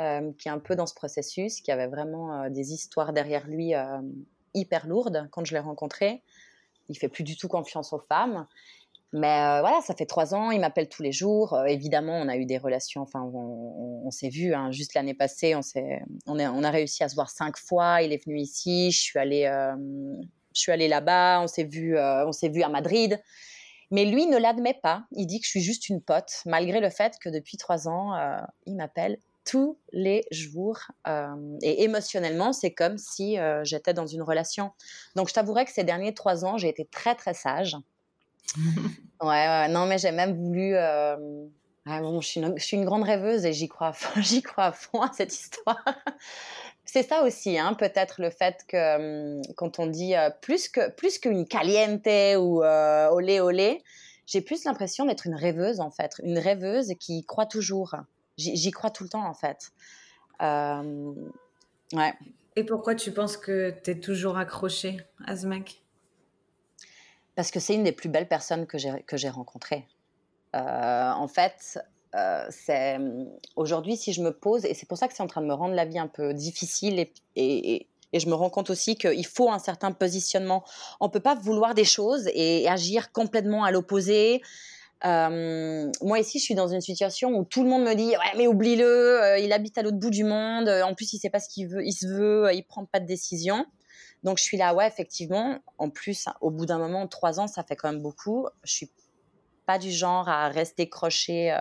euh, 0.00 0.32
qui 0.38 0.48
est 0.48 0.50
un 0.50 0.58
peu 0.58 0.74
dans 0.74 0.86
ce 0.86 0.94
processus, 0.94 1.60
qui 1.60 1.70
avait 1.70 1.86
vraiment 1.86 2.32
euh, 2.32 2.48
des 2.48 2.72
histoires 2.72 3.12
derrière 3.12 3.46
lui 3.46 3.74
euh, 3.74 4.00
hyper 4.54 4.86
lourdes 4.86 5.28
quand 5.30 5.44
je 5.44 5.52
l'ai 5.52 5.60
rencontré. 5.60 6.22
Il 6.88 6.96
fait 6.96 7.10
plus 7.10 7.24
du 7.24 7.36
tout 7.36 7.46
confiance 7.46 7.92
aux 7.92 7.98
femmes. 7.98 8.46
Mais 9.12 9.60
voilà, 9.60 9.82
ça 9.82 9.94
fait 9.94 10.06
trois 10.06 10.34
ans, 10.34 10.50
il 10.50 10.60
m'appelle 10.60 10.88
tous 10.88 11.02
les 11.02 11.12
jours. 11.12 11.62
évidemment, 11.66 12.14
on 12.14 12.28
a 12.28 12.38
eu 12.38 12.46
des 12.46 12.56
relations, 12.56 13.02
enfin, 13.02 13.20
on, 13.20 14.10
s'est 14.10 14.30
vu, 14.30 14.54
hein, 14.54 14.72
juste 14.72 14.94
l'année 14.94 15.12
passée, 15.12 15.54
on, 15.54 16.38
a 16.38 16.70
réussi 16.70 17.04
à 17.04 17.10
se 17.10 17.14
voir 17.14 17.28
cinq 17.28 17.58
fois. 17.58 18.00
Il 18.00 18.14
est 18.14 18.24
venu 18.24 18.38
ici, 18.38 18.90
je 18.90 18.98
suis 18.98 19.18
allée, 19.18 19.44
je 20.54 20.58
suis 20.58 20.72
allée 20.72 20.88
là-bas, 20.88 21.42
on 21.42 21.46
s'est 21.46 21.64
vu, 21.64 21.94
s'est 22.32 22.48
vu 22.48 22.62
à 22.62 22.70
Madrid. 22.70 23.20
Mais 23.90 24.06
lui 24.06 24.24
ne 24.24 24.38
l'admet 24.38 24.78
pas. 24.82 25.04
Il 25.12 25.26
dit 25.26 25.40
que 25.40 25.44
je 25.44 25.50
suis 25.50 25.60
juste 25.60 25.90
une 25.90 26.00
pote, 26.00 26.40
malgré 26.46 26.80
le 26.80 26.88
fait 26.88 27.18
que 27.20 27.28
depuis 27.28 27.58
trois 27.58 27.88
ans, 27.88 28.16
il 28.64 28.76
m'appelle 28.76 29.18
tous 29.44 29.78
les 29.92 30.24
jours. 30.30 30.78
Euh, 31.06 31.56
et 31.62 31.84
émotionnellement, 31.84 32.52
c'est 32.52 32.72
comme 32.72 32.98
si 32.98 33.38
euh, 33.38 33.64
j'étais 33.64 33.94
dans 33.94 34.06
une 34.06 34.22
relation. 34.22 34.72
Donc, 35.16 35.28
je 35.28 35.34
t'avouerais 35.34 35.64
que 35.64 35.72
ces 35.72 35.84
derniers 35.84 36.14
trois 36.14 36.44
ans, 36.44 36.58
j'ai 36.58 36.68
été 36.68 36.84
très, 36.84 37.14
très 37.14 37.34
sage. 37.34 37.76
ouais, 39.22 39.68
non, 39.68 39.86
mais 39.86 39.98
j'ai 39.98 40.12
même 40.12 40.36
voulu. 40.36 40.74
Euh, 40.74 41.16
bon, 41.86 42.20
je, 42.20 42.26
suis 42.26 42.40
une, 42.40 42.58
je, 42.58 42.64
suis 42.64 42.76
une, 42.76 42.84
grande 42.84 43.04
rêveuse 43.04 43.44
et 43.44 43.52
j'y 43.52 43.68
crois, 43.68 43.92
j'y 44.16 44.42
crois 44.42 44.66
à 44.66 44.72
fond 44.72 45.00
à 45.02 45.10
cette 45.12 45.32
histoire. 45.32 45.82
c'est 46.84 47.02
ça 47.02 47.22
aussi, 47.22 47.58
hein, 47.58 47.74
peut-être 47.74 48.20
le 48.20 48.30
fait 48.30 48.64
que 48.68 49.36
hum, 49.36 49.42
quand 49.56 49.78
on 49.78 49.86
dit 49.86 50.14
plus 50.40 50.68
que 50.68 50.90
plus 50.90 51.18
qu'une 51.18 51.46
caliente 51.46 52.06
ou 52.38 52.62
olé 52.62 53.40
olé, 53.40 53.82
j'ai 54.26 54.40
plus 54.40 54.64
l'impression 54.64 55.06
d'être 55.06 55.26
une 55.26 55.34
rêveuse 55.34 55.80
en 55.80 55.90
fait, 55.90 56.14
une 56.22 56.38
rêveuse 56.38 56.94
qui 56.98 57.24
croit 57.24 57.46
toujours. 57.46 57.94
J'y 58.36 58.70
crois 58.70 58.90
tout 58.90 59.04
le 59.04 59.10
temps, 59.10 59.26
en 59.26 59.34
fait. 59.34 59.72
Euh, 60.40 61.12
ouais. 61.92 62.14
Et 62.56 62.64
pourquoi 62.64 62.94
tu 62.94 63.12
penses 63.12 63.36
que 63.36 63.74
tu 63.84 63.90
es 63.90 64.00
toujours 64.00 64.36
accrochée 64.36 64.98
à 65.26 65.36
ce 65.36 65.46
mec? 65.46 65.82
Parce 67.34 67.50
que 67.50 67.60
c'est 67.60 67.74
une 67.74 67.84
des 67.84 67.92
plus 67.92 68.08
belles 68.08 68.28
personnes 68.28 68.66
que 68.66 68.78
j'ai 68.78 69.28
rencontrées. 69.30 69.86
Euh, 70.54 71.10
en 71.12 71.28
fait, 71.28 71.78
euh, 72.14 72.46
c'est 72.50 72.98
aujourd'hui, 73.56 73.96
si 73.96 74.12
je 74.12 74.20
me 74.20 74.32
pose, 74.32 74.66
et 74.66 74.74
c'est 74.74 74.86
pour 74.86 74.98
ça 74.98 75.08
que 75.08 75.14
c'est 75.14 75.22
en 75.22 75.26
train 75.26 75.40
de 75.40 75.46
me 75.46 75.54
rendre 75.54 75.74
la 75.74 75.86
vie 75.86 75.98
un 75.98 76.08
peu 76.08 76.34
difficile, 76.34 76.98
et, 76.98 77.12
et, 77.36 77.86
et 78.12 78.20
je 78.20 78.28
me 78.28 78.34
rends 78.34 78.50
compte 78.50 78.68
aussi 78.68 78.96
qu'il 78.96 79.26
faut 79.26 79.50
un 79.50 79.58
certain 79.58 79.92
positionnement. 79.92 80.62
On 81.00 81.08
peut 81.08 81.20
pas 81.20 81.34
vouloir 81.34 81.72
des 81.74 81.84
choses 81.84 82.28
et 82.34 82.68
agir 82.68 83.12
complètement 83.12 83.64
à 83.64 83.70
l'opposé. 83.70 84.42
Euh, 85.04 85.90
moi 86.00 86.20
ici, 86.20 86.38
je 86.38 86.44
suis 86.44 86.54
dans 86.54 86.68
une 86.68 86.80
situation 86.80 87.30
où 87.30 87.44
tout 87.44 87.64
le 87.64 87.68
monde 87.68 87.82
me 87.82 87.94
dit 87.94 88.10
ouais 88.10 88.36
mais 88.36 88.46
oublie-le, 88.46 88.84
euh, 88.84 89.38
il 89.38 89.52
habite 89.52 89.76
à 89.76 89.82
l'autre 89.82 89.98
bout 89.98 90.10
du 90.10 90.22
monde, 90.22 90.68
euh, 90.68 90.82
en 90.82 90.94
plus 90.94 91.12
il 91.12 91.18
sait 91.18 91.30
pas 91.30 91.40
ce 91.40 91.48
qu'il 91.48 91.66
veut, 91.68 91.84
il 91.84 91.92
se 91.92 92.06
veut, 92.06 92.50
il 92.54 92.62
prend 92.62 92.84
pas 92.84 93.00
de 93.00 93.06
décision. 93.06 93.66
Donc 94.22 94.38
je 94.38 94.44
suis 94.44 94.56
là 94.56 94.74
ouais 94.74 94.86
effectivement. 94.86 95.58
En 95.78 95.90
plus, 95.90 96.26
au 96.40 96.50
bout 96.50 96.66
d'un 96.66 96.78
moment, 96.78 97.08
trois 97.08 97.40
ans, 97.40 97.48
ça 97.48 97.64
fait 97.64 97.74
quand 97.74 97.90
même 97.90 98.02
beaucoup. 98.02 98.46
Je 98.62 98.72
suis 98.72 98.90
pas 99.66 99.78
du 99.78 99.90
genre 99.90 100.28
à 100.28 100.48
rester 100.48 100.88
croché 100.88 101.56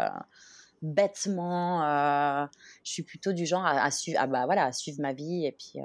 bêtement. 0.83 1.81
je 2.83 2.91
suis 2.91 3.03
plutôt 3.03 3.33
du 3.33 3.45
genre 3.47 3.65
à, 3.65 3.89
suivre, 3.89 4.19
ah 4.21 4.27
bah 4.27 4.45
voilà, 4.45 4.71
suivre 4.71 5.01
ma 5.01 5.13
vie 5.13 5.45
et 5.45 5.51
puis, 5.51 5.79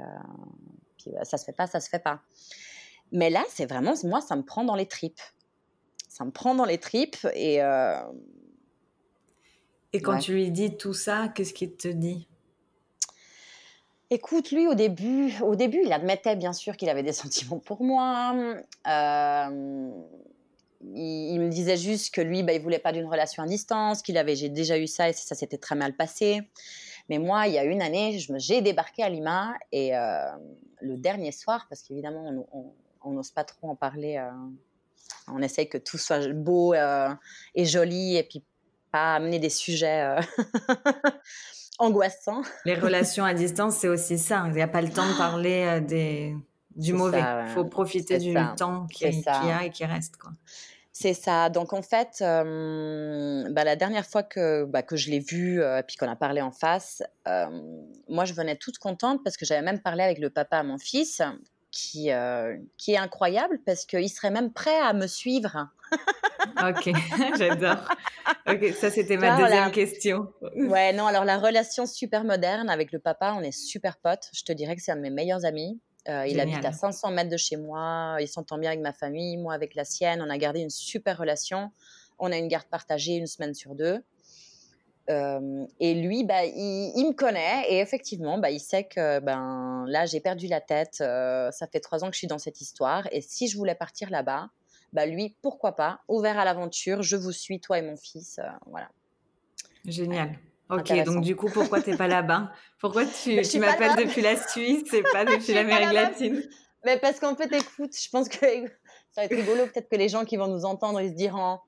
puis 0.97 1.11
bah, 1.11 1.25
ça 1.25 1.37
se 1.37 1.45
fait 1.45 1.53
pas, 1.53 1.65
ça 1.65 1.79
se 1.79 1.89
fait 1.89 1.99
pas. 1.99 2.21
Mais 3.11 3.31
là, 3.31 3.43
c'est 3.49 3.65
vraiment 3.65 3.93
moi, 4.03 4.21
ça 4.21 4.35
me 4.35 4.43
prend 4.43 4.63
dans 4.63 4.75
les 4.75 4.87
tripes 4.87 5.21
ça 6.07 6.25
me 6.25 6.31
prend 6.31 6.55
dans 6.55 6.65
les 6.65 6.77
tripes 6.77 7.27
et. 7.33 7.61
Euh, 7.61 8.01
et 9.93 10.01
quand 10.01 10.19
tu 10.19 10.33
lui 10.33 10.51
dis 10.51 10.75
tout 10.75 10.93
ça, 10.93 11.29
qu'est-ce 11.33 11.53
qu'il 11.53 11.75
te 11.75 11.87
dit? 11.87 12.27
Écoute, 14.09 14.51
lui, 14.51 14.67
au 14.67 14.73
début, 14.73 15.33
au 15.41 15.55
début, 15.55 15.81
il 15.83 15.91
admettait 15.91 16.35
bien 16.35 16.53
sûr 16.53 16.77
qu'il 16.77 16.89
avait 16.89 17.03
des 17.03 17.13
sentiments 17.13 17.59
pour 17.59 17.83
moi. 17.83 18.35
Euh, 18.87 19.89
il, 20.81 21.39
me 21.39 21.49
disait 21.49 21.77
juste 21.77 22.13
que 22.13 22.21
lui, 22.21 22.43
bah, 22.43 22.53
il 22.53 22.61
voulait 22.61 22.79
pas 22.79 22.91
d'une 22.91 23.07
relation 23.07 23.43
à 23.43 23.47
distance, 23.47 24.01
qu'il 24.01 24.17
avait, 24.17 24.35
j'ai 24.35 24.49
déjà 24.49 24.77
eu 24.77 24.87
ça 24.87 25.09
et 25.09 25.13
ça 25.13 25.35
s'était 25.35 25.57
très 25.57 25.75
mal 25.75 25.95
passé. 25.95 26.41
Mais 27.09 27.19
moi, 27.19 27.47
il 27.47 27.53
y 27.53 27.57
a 27.57 27.63
une 27.63 27.81
année, 27.81 28.17
j'ai 28.37 28.61
débarqué 28.61 29.03
à 29.03 29.09
Lima 29.09 29.53
et 29.71 29.95
euh, 29.95 30.29
le 30.81 30.97
dernier 30.97 31.31
soir, 31.31 31.65
parce 31.69 31.81
qu'évidemment, 31.81 32.45
on 33.03 33.11
n'ose 33.11 33.31
pas 33.31 33.45
trop 33.45 33.69
en 33.69 33.75
parler 33.75 34.21
on 35.27 35.41
essaye 35.41 35.69
que 35.69 35.77
tout 35.77 35.97
soit 35.97 36.33
beau 36.33 36.73
euh, 36.73 37.09
et 37.55 37.65
joli 37.65 38.15
et 38.15 38.23
puis 38.23 38.43
pas 38.91 39.15
amener 39.15 39.39
des 39.39 39.49
sujets 39.49 40.03
euh, 40.03 40.21
angoissants. 41.79 42.41
Les 42.65 42.75
relations 42.75 43.25
à 43.25 43.33
distance, 43.33 43.75
c'est 43.77 43.89
aussi 43.89 44.17
ça. 44.17 44.43
Il 44.47 44.53
n'y 44.53 44.61
a 44.61 44.67
pas 44.67 44.81
le 44.81 44.89
temps 44.89 45.07
de 45.07 45.17
parler 45.17 45.65
euh, 45.65 45.79
des, 45.81 46.35
du 46.75 46.93
mauvais. 46.93 47.21
Il 47.47 47.53
faut 47.53 47.65
profiter 47.65 48.17
du 48.19 48.33
temps 48.55 48.87
qu'il 48.87 49.13
y 49.13 49.27
a 49.27 49.65
et 49.65 49.69
qui 49.69 49.85
reste. 49.85 50.15
C'est 50.93 51.13
ça. 51.13 51.49
Donc 51.49 51.73
en 51.73 51.83
fait, 51.83 52.17
bah, 52.21 53.63
la 53.63 53.75
dernière 53.75 54.05
fois 54.05 54.23
que, 54.23 54.63
bah, 54.63 54.81
que 54.81 54.95
je 54.95 55.11
l'ai 55.11 55.19
vu 55.19 55.61
et 55.61 55.83
puis 55.85 55.95
qu'on 55.95 56.09
a 56.09 56.15
parlé 56.15 56.41
en 56.41 56.51
face, 56.51 57.03
moi 58.07 58.25
je 58.25 58.33
venais 58.33 58.55
toute 58.55 58.79
contente 58.79 59.23
parce 59.23 59.37
que 59.37 59.45
j'avais 59.45 59.61
même 59.61 59.79
parlé 59.79 60.03
avec 60.03 60.17
le 60.17 60.31
papa 60.31 60.57
à 60.57 60.63
mon 60.63 60.79
fils 60.79 61.21
qui, 61.77 62.11
euh, 62.11 62.57
qui 62.77 62.93
est 62.93 62.97
incroyable 62.97 63.59
parce 63.63 63.85
qu'il 63.85 64.09
serait 64.09 64.31
même 64.31 64.51
prêt 64.51 64.79
à 64.79 64.93
me 64.93 65.05
suivre. 65.05 65.69
ok, 66.57 66.91
j'adore. 67.37 67.87
Ok, 68.47 68.73
ça 68.73 68.89
c'était 68.89 69.15
ma 69.15 69.37
deuxième 69.37 69.71
question. 69.71 70.33
ouais, 70.55 70.91
non, 70.93 71.05
alors 71.05 71.23
la 71.23 71.37
relation 71.37 71.85
super 71.85 72.23
moderne 72.23 72.69
avec 72.69 72.91
le 72.91 72.97
papa, 72.97 73.35
on 73.37 73.43
est 73.43 73.51
super 73.51 73.97
potes. 73.97 74.29
Je 74.33 74.43
te 74.43 74.51
dirais 74.51 74.75
que 74.75 74.81
c'est 74.81 74.91
un 74.91 74.95
de 74.95 75.01
mes 75.01 75.11
meilleurs 75.11 75.45
amis. 75.45 75.79
Euh, 76.09 76.25
il 76.25 76.39
habite 76.39 76.65
à 76.65 76.71
500 76.71 77.11
mètres 77.11 77.29
de 77.29 77.37
chez 77.37 77.57
moi. 77.57 78.17
Il 78.19 78.27
s'entend 78.27 78.57
bien 78.57 78.71
avec 78.71 78.81
ma 78.81 78.93
famille, 78.93 79.37
moi 79.37 79.53
avec 79.53 79.75
la 79.75 79.85
sienne. 79.85 80.23
On 80.25 80.31
a 80.31 80.37
gardé 80.39 80.61
une 80.61 80.71
super 80.71 81.19
relation. 81.19 81.71
On 82.17 82.31
a 82.31 82.37
une 82.37 82.47
garde 82.47 82.65
partagée 82.65 83.17
une 83.17 83.27
semaine 83.27 83.53
sur 83.53 83.75
deux. 83.75 84.01
Euh, 85.09 85.65
et 85.79 85.93
lui, 85.93 86.25
bah, 86.25 86.43
il, 86.43 87.05
me 87.07 87.13
connaît 87.13 87.65
et 87.69 87.79
effectivement, 87.79 88.37
bah, 88.37 88.49
il 88.49 88.59
sait 88.59 88.83
que 88.83 89.19
ben, 89.19 89.85
là, 89.87 90.05
j'ai 90.05 90.19
perdu 90.19 90.47
la 90.47 90.59
tête. 90.59 90.97
Euh, 91.01 91.49
ça 91.51 91.67
fait 91.67 91.79
trois 91.79 92.03
ans 92.03 92.07
que 92.07 92.13
je 92.13 92.19
suis 92.19 92.27
dans 92.27 92.39
cette 92.39 92.59
histoire. 92.59 93.07
Et 93.11 93.21
si 93.21 93.47
je 93.47 93.57
voulais 93.57 93.75
partir 93.75 94.09
là-bas, 94.09 94.49
bah, 94.93 95.05
lui, 95.05 95.35
pourquoi 95.41 95.75
pas, 95.75 96.01
ouvert 96.07 96.37
à 96.37 96.45
l'aventure, 96.45 97.03
je 97.03 97.15
vous 97.15 97.31
suis, 97.31 97.59
toi 97.59 97.77
et 97.79 97.81
mon 97.81 97.95
fils. 97.95 98.39
Euh, 98.39 98.47
voilà. 98.65 98.89
Génial. 99.85 100.37
Ok, 100.69 100.91
donc 101.05 101.23
du 101.23 101.37
coup, 101.37 101.49
pourquoi 101.49 101.81
tu 101.81 101.91
n'es 101.91 101.97
pas 101.97 102.09
là-bas? 102.09 102.51
Pourquoi 102.79 103.05
tu, 103.23 103.41
tu 103.41 103.59
m'appelles 103.59 103.95
depuis 103.95 104.21
la 104.21 104.35
Suisse 104.35 104.93
et 104.93 105.03
pas 105.03 105.23
depuis 105.25 105.53
l'Amérique 105.53 105.93
latine? 105.93 106.43
Mais 106.85 106.99
parce 106.99 107.19
qu'en 107.19 107.35
fait, 107.35 107.51
écoute, 107.53 107.95
je 107.97 108.09
pense 108.09 108.27
que 108.27 108.37
ça 109.11 109.21
va 109.21 109.23
être 109.23 109.35
rigolo. 109.35 109.65
Peut-être 109.67 109.89
que 109.89 109.95
les 109.95 110.09
gens 110.09 110.25
qui 110.25 110.35
vont 110.35 110.47
nous 110.47 110.65
entendre, 110.65 110.99
ils 110.99 111.11
se 111.11 111.15
diront 111.15 111.59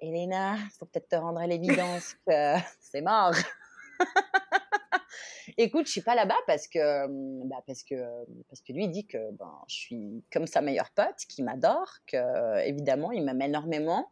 Elena, 0.00 0.56
faut 0.78 0.86
peut-être 0.86 1.08
te 1.08 1.16
rendre 1.16 1.40
à 1.40 1.46
l'évidence 1.46 2.14
que 2.26 2.56
c'est 2.80 3.02
mort. 3.02 3.34
Écoute, 5.56 5.86
je 5.86 5.92
suis 5.92 6.00
pas 6.00 6.14
là-bas 6.14 6.38
parce 6.46 6.68
que, 6.68 7.06
bah 7.46 7.62
parce 7.66 7.82
que, 7.82 7.94
parce 8.48 8.60
que 8.60 8.72
lui 8.72 8.88
dit 8.88 9.06
que 9.06 9.18
ben, 9.32 9.52
je 9.68 9.74
suis 9.74 10.24
comme 10.32 10.46
sa 10.46 10.60
meilleure 10.60 10.90
pote, 10.90 11.16
qui 11.28 11.42
m'adore, 11.42 11.92
que 12.06 12.58
évidemment 12.66 13.10
il 13.12 13.24
m'aime 13.24 13.42
énormément, 13.42 14.10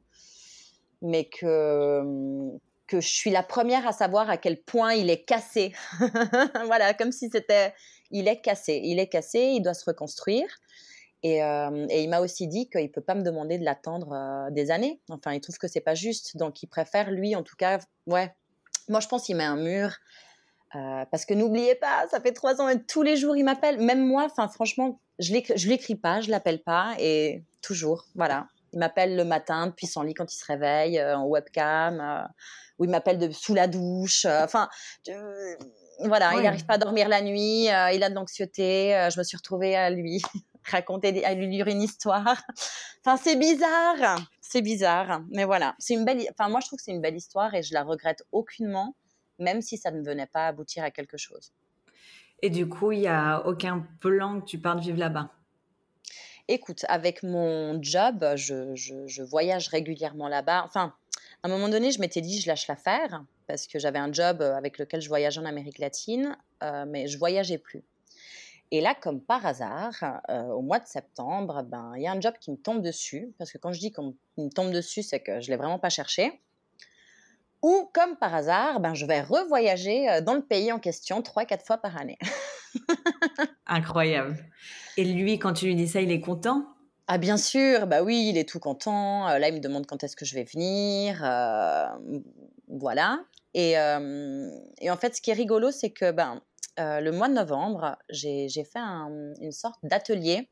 mais 1.00 1.26
que 1.26 2.02
que 2.88 3.00
je 3.00 3.08
suis 3.08 3.30
la 3.30 3.42
première 3.42 3.86
à 3.86 3.92
savoir 3.92 4.28
à 4.30 4.38
quel 4.38 4.60
point 4.60 4.94
il 4.94 5.10
est 5.10 5.24
cassé. 5.24 5.72
voilà, 6.64 6.94
comme 6.94 7.12
si 7.12 7.28
c'était, 7.30 7.74
il 8.10 8.26
est 8.26 8.40
cassé, 8.40 8.80
il 8.82 8.98
est 8.98 9.08
cassé, 9.08 9.38
il 9.38 9.62
doit 9.62 9.74
se 9.74 9.84
reconstruire. 9.84 10.48
Et, 11.22 11.42
euh, 11.42 11.86
et 11.90 12.04
il 12.04 12.08
m'a 12.08 12.20
aussi 12.20 12.46
dit 12.46 12.68
qu'il 12.70 12.90
peut 12.92 13.00
pas 13.00 13.14
me 13.14 13.22
demander 13.22 13.58
de 13.58 13.64
l'attendre 13.64 14.12
euh, 14.12 14.50
des 14.50 14.70
années. 14.70 15.00
Enfin, 15.10 15.32
il 15.32 15.40
trouve 15.40 15.58
que 15.58 15.66
c'est 15.66 15.80
pas 15.80 15.94
juste, 15.94 16.36
donc 16.36 16.62
il 16.62 16.68
préfère 16.68 17.10
lui, 17.10 17.34
en 17.34 17.42
tout 17.42 17.56
cas, 17.56 17.78
ouais. 18.06 18.32
Moi, 18.88 19.00
je 19.00 19.08
pense 19.08 19.24
qu'il 19.24 19.36
met 19.36 19.44
un 19.44 19.56
mur. 19.56 19.96
Euh, 20.74 21.04
parce 21.10 21.24
que 21.24 21.32
n'oubliez 21.32 21.74
pas, 21.74 22.06
ça 22.10 22.20
fait 22.20 22.32
trois 22.32 22.60
ans 22.60 22.68
et 22.68 22.82
tous 22.84 23.02
les 23.02 23.16
jours 23.16 23.34
il 23.38 23.42
m'appelle. 23.42 23.80
Même 23.80 24.06
moi, 24.06 24.26
enfin 24.26 24.48
franchement, 24.48 25.00
je 25.18 25.32
ne 25.32 25.68
l'écris 25.68 25.94
pas, 25.94 26.20
je 26.20 26.30
l'appelle 26.30 26.62
pas 26.62 26.94
et 26.98 27.42
toujours, 27.62 28.04
voilà. 28.14 28.48
Il 28.74 28.78
m'appelle 28.78 29.16
le 29.16 29.24
matin 29.24 29.68
depuis 29.68 29.86
son 29.86 30.02
lit 30.02 30.12
quand 30.12 30.30
il 30.30 30.36
se 30.36 30.44
réveille 30.44 31.02
en 31.02 31.24
webcam 31.24 32.28
où 32.78 32.84
il 32.84 32.90
m'appelle 32.90 33.32
sous 33.32 33.54
la 33.54 33.66
douche. 33.66 34.26
Enfin, 34.26 34.68
voilà, 36.00 36.32
il 36.34 36.42
n'arrive 36.42 36.66
pas 36.66 36.74
à 36.74 36.78
dormir 36.78 37.08
la 37.08 37.22
nuit, 37.22 37.64
il 37.64 38.02
a 38.02 38.10
de 38.10 38.14
l'anxiété. 38.14 39.08
Je 39.10 39.18
me 39.18 39.24
suis 39.24 39.38
retrouvée 39.38 39.74
à 39.74 39.88
lui 39.88 40.20
raconter, 40.70 41.24
à 41.24 41.34
lui 41.34 41.46
lire 41.46 41.66
une 41.68 41.82
histoire. 41.82 42.42
Enfin, 43.04 43.16
c'est 43.16 43.36
bizarre, 43.36 44.18
c'est 44.40 44.60
bizarre, 44.60 45.22
mais 45.30 45.44
voilà, 45.44 45.76
c'est 45.78 45.94
une 45.94 46.04
belle. 46.04 46.20
Enfin, 46.30 46.50
moi, 46.50 46.60
je 46.60 46.66
trouve 46.66 46.78
que 46.78 46.82
c'est 46.82 46.90
une 46.90 47.00
belle 47.00 47.16
histoire 47.16 47.54
et 47.54 47.62
je 47.62 47.72
la 47.72 47.84
regrette 47.84 48.22
aucunement, 48.32 48.96
même 49.38 49.62
si 49.62 49.78
ça 49.78 49.92
ne 49.92 50.02
venait 50.02 50.26
pas 50.26 50.48
aboutir 50.48 50.82
à 50.82 50.90
quelque 50.90 51.16
chose. 51.16 51.52
Et 52.42 52.50
du 52.50 52.68
coup, 52.68 52.92
il 52.92 53.00
y 53.00 53.06
a 53.06 53.46
aucun 53.46 53.86
plan 54.00 54.40
que 54.40 54.46
tu 54.46 54.58
partes 54.58 54.80
vivre 54.80 54.98
là-bas? 54.98 55.30
Écoute, 56.48 56.84
avec 56.88 57.22
mon 57.22 57.80
job, 57.82 58.26
je, 58.34 58.74
je 58.74 59.22
voyage 59.22 59.68
régulièrement 59.68 60.28
là-bas. 60.28 60.62
Enfin, 60.64 60.92
à 61.42 61.46
un 61.46 61.50
moment 61.50 61.68
donné, 61.68 61.92
je 61.92 62.00
m'étais 62.00 62.20
dit, 62.20 62.40
je 62.40 62.48
lâche 62.48 62.66
l'affaire 62.66 63.24
parce 63.46 63.66
que 63.66 63.78
j'avais 63.78 63.98
un 63.98 64.12
job 64.12 64.42
avec 64.42 64.78
lequel 64.78 65.00
je 65.00 65.08
voyageais 65.08 65.40
en 65.40 65.44
Amérique 65.44 65.78
latine, 65.78 66.36
euh, 66.62 66.84
mais 66.86 67.06
je 67.06 67.16
voyageais 67.16 67.58
plus. 67.58 67.82
Et 68.70 68.80
là, 68.80 68.94
comme 68.94 69.20
par 69.20 69.46
hasard, 69.46 70.20
euh, 70.28 70.48
au 70.48 70.60
mois 70.60 70.78
de 70.78 70.86
septembre, 70.86 71.62
ben 71.62 71.92
il 71.96 72.02
y 72.02 72.06
a 72.06 72.12
un 72.12 72.20
job 72.20 72.34
qui 72.40 72.50
me 72.50 72.56
tombe 72.56 72.82
dessus, 72.82 73.32
parce 73.38 73.50
que 73.50 73.58
quand 73.58 73.72
je 73.72 73.80
dis 73.80 73.92
qu'on 73.92 74.14
me 74.36 74.50
tombe 74.50 74.70
dessus, 74.70 75.02
c'est 75.02 75.20
que 75.20 75.40
je 75.40 75.50
l'ai 75.50 75.56
vraiment 75.56 75.78
pas 75.78 75.88
cherché. 75.88 76.42
Ou 77.62 77.90
comme 77.94 78.16
par 78.16 78.34
hasard, 78.34 78.80
ben 78.80 78.94
je 78.94 79.06
vais 79.06 79.22
revoyager 79.22 80.20
dans 80.22 80.34
le 80.34 80.42
pays 80.42 80.70
en 80.70 80.78
question 80.78 81.22
trois, 81.22 81.44
quatre 81.44 81.66
fois 81.66 81.78
par 81.78 81.96
année. 81.96 82.18
Incroyable. 83.66 84.36
Et 84.96 85.04
lui, 85.04 85.38
quand 85.38 85.54
tu 85.54 85.66
lui 85.66 85.74
dis 85.74 85.88
ça, 85.88 86.00
il 86.00 86.12
est 86.12 86.20
content? 86.20 86.66
Ah 87.06 87.16
bien 87.16 87.38
sûr, 87.38 87.86
bah 87.86 88.02
oui, 88.02 88.28
il 88.28 88.36
est 88.36 88.46
tout 88.46 88.60
content. 88.60 89.28
Euh, 89.28 89.38
là, 89.38 89.48
il 89.48 89.54
me 89.54 89.60
demande 89.60 89.86
quand 89.86 90.04
est-ce 90.04 90.14
que 90.14 90.26
je 90.26 90.34
vais 90.34 90.44
venir. 90.44 91.24
Euh, 91.24 91.86
voilà. 92.68 93.20
Et, 93.54 93.72
et, 93.72 94.90
en 94.90 94.96
fait, 94.98 95.16
ce 95.16 95.22
qui 95.22 95.30
est 95.30 95.34
rigolo, 95.34 95.70
c'est 95.70 95.90
que 95.90 96.12
ben, 96.12 96.42
euh, 96.78 97.00
le 97.00 97.12
mois 97.12 97.28
de 97.28 97.34
novembre, 97.34 97.96
j'ai 98.10 98.48
fait 98.48 98.78
une 98.78 99.52
sorte 99.52 99.78
d'atelier 99.82 100.48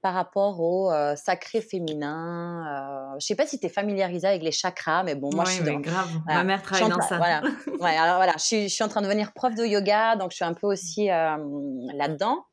par 0.00 0.14
rapport 0.14 0.60
au 0.60 0.90
sacré 1.14 1.60
féminin. 1.60 3.14
je 3.20 3.24
sais 3.24 3.36
pas 3.36 3.46
si 3.46 3.60
tu 3.60 3.66
es 3.66 3.68
familiarisée 3.68 4.26
avec 4.26 4.42
les 4.42 4.50
chakras, 4.50 5.04
mais 5.04 5.14
bon, 5.14 5.30
moi, 5.32 5.44
je 5.44 5.52
suis 5.52 5.64
dans... 5.64 5.78
grave. 5.78 6.08
Ma 6.26 6.42
mère 6.42 6.60
travaille 6.62 6.88
dans 6.88 7.00
ça. 7.00 7.18
Voilà. 7.18 7.42
ouais, 7.80 7.96
alors 7.96 8.16
voilà, 8.16 8.32
je 8.36 8.42
suis, 8.42 8.68
je 8.68 8.74
suis, 8.74 8.82
en 8.82 8.88
train 8.88 9.00
de 9.00 9.06
devenir 9.06 9.32
prof 9.32 9.54
de 9.54 9.64
yoga, 9.64 10.16
donc 10.16 10.32
je 10.32 10.36
suis 10.36 10.44
un 10.44 10.54
peu 10.54 10.66
aussi 10.66 11.06
là-dedans. 11.06 12.44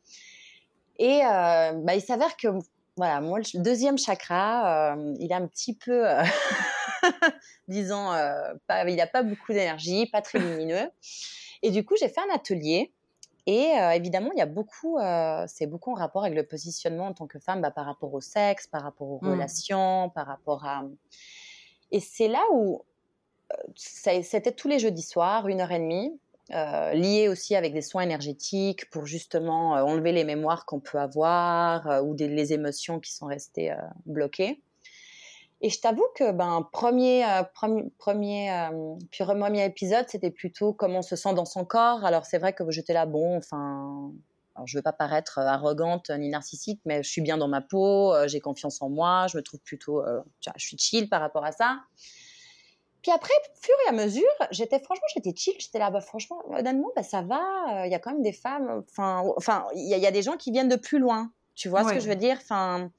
Et 0.99 1.21
bah, 1.23 1.95
il 1.95 2.01
s'avère 2.01 2.37
que 2.37 2.49
voilà, 2.99 3.21
moi, 3.21 3.39
le 3.39 3.61
deuxième 3.61 3.97
chakra, 3.97 4.91
euh, 4.93 5.15
il 5.21 5.31
est 5.31 5.35
un 5.35 5.47
petit 5.47 5.73
peu, 5.73 6.05
euh, 6.05 6.21
disons, 7.69 8.11
euh, 8.11 8.53
pas, 8.67 8.83
il 8.89 8.97
n'a 8.97 9.07
pas 9.07 9.23
beaucoup 9.23 9.53
d'énergie, 9.53 10.05
pas 10.07 10.21
très 10.21 10.37
lumineux. 10.37 10.89
Et 11.61 11.71
du 11.71 11.85
coup, 11.85 11.95
j'ai 11.99 12.09
fait 12.09 12.21
un 12.21 12.33
atelier. 12.33 12.91
Et 13.45 13.71
évidemment, 13.95 14.29
il 14.33 14.37
y 14.37 14.43
a 14.43 14.45
beaucoup, 14.45 14.99
c'est 15.47 15.65
beaucoup 15.65 15.91
en 15.91 15.95
rapport 15.95 16.23
avec 16.23 16.35
le 16.35 16.45
positionnement 16.45 17.07
en 17.07 17.13
tant 17.13 17.25
que 17.25 17.39
femme 17.39 17.61
bah, 17.61 17.71
par 17.71 17.85
rapport 17.85 18.13
au 18.13 18.21
sexe, 18.21 18.67
par 18.67 18.83
rapport 18.83 19.09
aux 19.09 19.19
mmh. 19.23 19.31
relations, 19.31 20.11
par 20.13 20.27
rapport 20.27 20.65
à. 20.65 20.83
Et 21.91 21.99
c'est 21.99 22.27
là 22.27 22.43
où 22.53 22.83
c'était 23.75 24.51
tous 24.51 24.67
les 24.67 24.77
jeudis 24.77 25.01
soirs, 25.01 25.47
une 25.47 25.61
heure 25.61 25.71
et 25.71 25.79
demie. 25.79 26.19
Euh, 26.51 26.93
lié 26.93 27.27
aussi 27.27 27.55
avec 27.55 27.73
des 27.73 27.83
soins 27.83 28.01
énergétiques 28.01 28.89
pour 28.89 29.05
justement 29.05 29.77
euh, 29.77 29.83
enlever 29.83 30.11
les 30.11 30.23
mémoires 30.23 30.65
qu'on 30.65 30.79
peut 30.79 30.97
avoir 30.97 31.87
euh, 31.87 32.01
ou 32.01 32.15
des, 32.15 32.27
les 32.27 32.53
émotions 32.53 32.99
qui 32.99 33.13
sont 33.13 33.27
restées 33.27 33.71
bloquées. 34.07 34.59
Et 35.61 35.69
je 35.69 35.79
t'avoue 35.81 36.07
que 36.15 36.31
ben 36.31 36.67
premier 36.71 37.25
premier 37.53 37.91
premier, 37.97 38.49
puis 39.11 39.25
premier 39.25 39.65
épisode 39.65 40.05
c'était 40.07 40.31
plutôt 40.31 40.73
comment 40.73 40.99
on 40.99 41.01
se 41.01 41.15
sent 41.15 41.33
dans 41.33 41.45
son 41.45 41.65
corps. 41.65 42.05
Alors 42.05 42.25
c'est 42.25 42.37
vrai 42.37 42.53
que 42.53 42.63
j'étais 42.71 42.93
là 42.93 43.05
bon 43.05 43.37
enfin 43.37 44.11
alors, 44.55 44.67
je 44.67 44.77
veux 44.77 44.81
pas 44.81 44.91
paraître 44.91 45.39
arrogante 45.39 46.09
ni 46.09 46.27
narcissique, 46.27 46.81
mais 46.83 47.01
je 47.01 47.09
suis 47.09 47.21
bien 47.21 47.37
dans 47.37 47.47
ma 47.47 47.61
peau, 47.61 48.13
j'ai 48.27 48.41
confiance 48.41 48.81
en 48.81 48.89
moi, 48.89 49.27
je 49.27 49.37
me 49.37 49.41
trouve 49.41 49.61
plutôt, 49.61 50.03
je 50.41 50.65
suis 50.65 50.77
chill 50.77 51.07
par 51.07 51.21
rapport 51.21 51.45
à 51.45 51.53
ça. 51.53 51.79
Puis 53.01 53.11
après, 53.11 53.33
fur 53.61 53.75
et 53.85 53.89
à 53.89 53.91
mesure, 53.93 54.23
j'étais 54.51 54.79
franchement, 54.79 55.05
j'étais 55.13 55.33
chill, 55.35 55.53
j'étais 55.59 55.79
là, 55.79 55.89
bah 55.89 56.01
franchement, 56.01 56.41
honnêtement, 56.49 56.91
bah, 56.95 57.03
ça 57.03 57.21
va. 57.21 57.39
Euh, 57.71 57.85
il 57.85 57.91
y 57.91 57.95
a 57.95 57.99
quand 57.99 58.11
même 58.11 58.21
des 58.21 58.33
femmes, 58.33 58.83
enfin, 58.89 59.23
enfin, 59.37 59.67
il 59.73 59.87
y, 59.87 60.05
a 60.05 60.11
des 60.11 60.21
gens 60.21 60.35
qui 60.35 60.51
viennent 60.51 60.67
de 60.67 60.75
plus 60.75 60.99
loin. 60.99 61.31
Tu 61.59 61.67
vois 61.67 61.83
ce 61.83 61.93
que 61.93 61.99
je 61.99 62.07
veux 62.07 62.15
dire? 62.15 62.37
Enfin, 62.41 62.89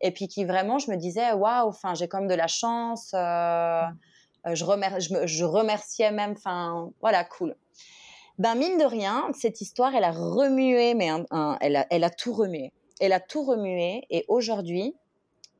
et 0.00 0.10
puis 0.10 0.26
qui 0.26 0.44
vraiment, 0.44 0.80
je 0.80 0.90
me 0.90 0.96
disais, 0.96 1.32
waouh, 1.32 1.68
enfin, 1.68 1.94
j'ai 1.94 2.08
quand 2.08 2.18
même 2.18 2.28
de 2.28 2.34
la 2.34 2.48
chance. 2.48 3.12
Euh, 3.14 3.82
je, 4.44 4.64
je, 5.24 5.44
remerciais 5.44 6.10
même, 6.10 6.32
enfin, 6.32 6.90
voilà, 7.00 7.22
cool. 7.22 7.54
Ben 8.38 8.56
mine 8.56 8.76
de 8.76 8.84
rien, 8.84 9.28
cette 9.38 9.60
histoire, 9.60 9.94
elle 9.94 10.02
a 10.02 10.10
remué, 10.10 10.94
mais 10.94 11.10
elle, 11.60 11.76
a, 11.76 11.86
elle 11.90 12.02
a 12.02 12.10
tout 12.10 12.32
remué. 12.32 12.72
Elle 12.98 13.12
a 13.12 13.20
tout 13.20 13.44
remué, 13.44 14.02
et 14.10 14.24
aujourd'hui, 14.26 14.96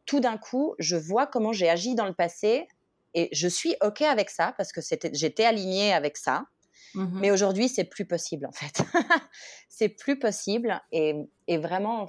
tout 0.05 0.19
d'un 0.19 0.37
coup, 0.37 0.75
je 0.81 0.97
vois 0.97 1.29
comment 1.29 1.53
j'ai 1.53 1.69
agi 1.69 1.95
dans 1.95 2.07
le 2.07 2.15
passé 2.15 2.67
et 3.15 3.29
je 3.31 3.47
suis 3.47 3.77
OK 3.83 4.03
avec 4.03 4.31
ça 4.31 4.53
parce 4.57 4.73
que 4.73 4.81
j'étais 5.13 5.45
alignée 5.45 5.93
avec 5.93 6.17
ça. 6.17 6.47
Mmh 6.95 7.21
Mais 7.21 7.31
aujourd'hui, 7.31 7.69
c'est 7.69 7.85
plus 7.85 8.07
possible 8.07 8.47
en 8.47 8.53
fait. 8.53 8.83
c'est 9.69 9.91
plus 9.91 10.19
possible 10.19 10.81
et, 10.91 11.15
et 11.47 11.59
vraiment, 11.59 12.09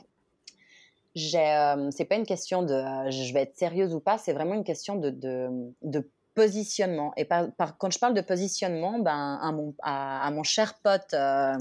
euh, 1.18 1.90
c'est 1.92 2.06
pas 2.06 2.16
une 2.16 2.26
question 2.26 2.64
de 2.64 2.74
euh, 2.74 3.12
je 3.12 3.34
vais 3.34 3.42
être 3.42 3.58
sérieuse 3.58 3.94
ou 3.94 4.00
pas, 4.00 4.18
c'est 4.18 4.34
vraiment 4.34 4.54
une 4.54 4.64
question 4.64 4.96
de, 4.96 5.10
de, 5.82 6.10
positionnement. 6.36 7.12
Et 7.18 7.26
par, 7.26 7.50
quand 7.78 7.92
je 7.92 8.00
parle 8.00 8.14
de 8.14 8.22
positionnement, 8.22 9.00
ben, 9.00 9.40
à, 9.42 9.52
mon, 9.52 9.74
à, 9.82 10.30
mon 10.32 10.44
cher 10.44 10.76
pote 10.82 11.14
euh, 11.14 11.58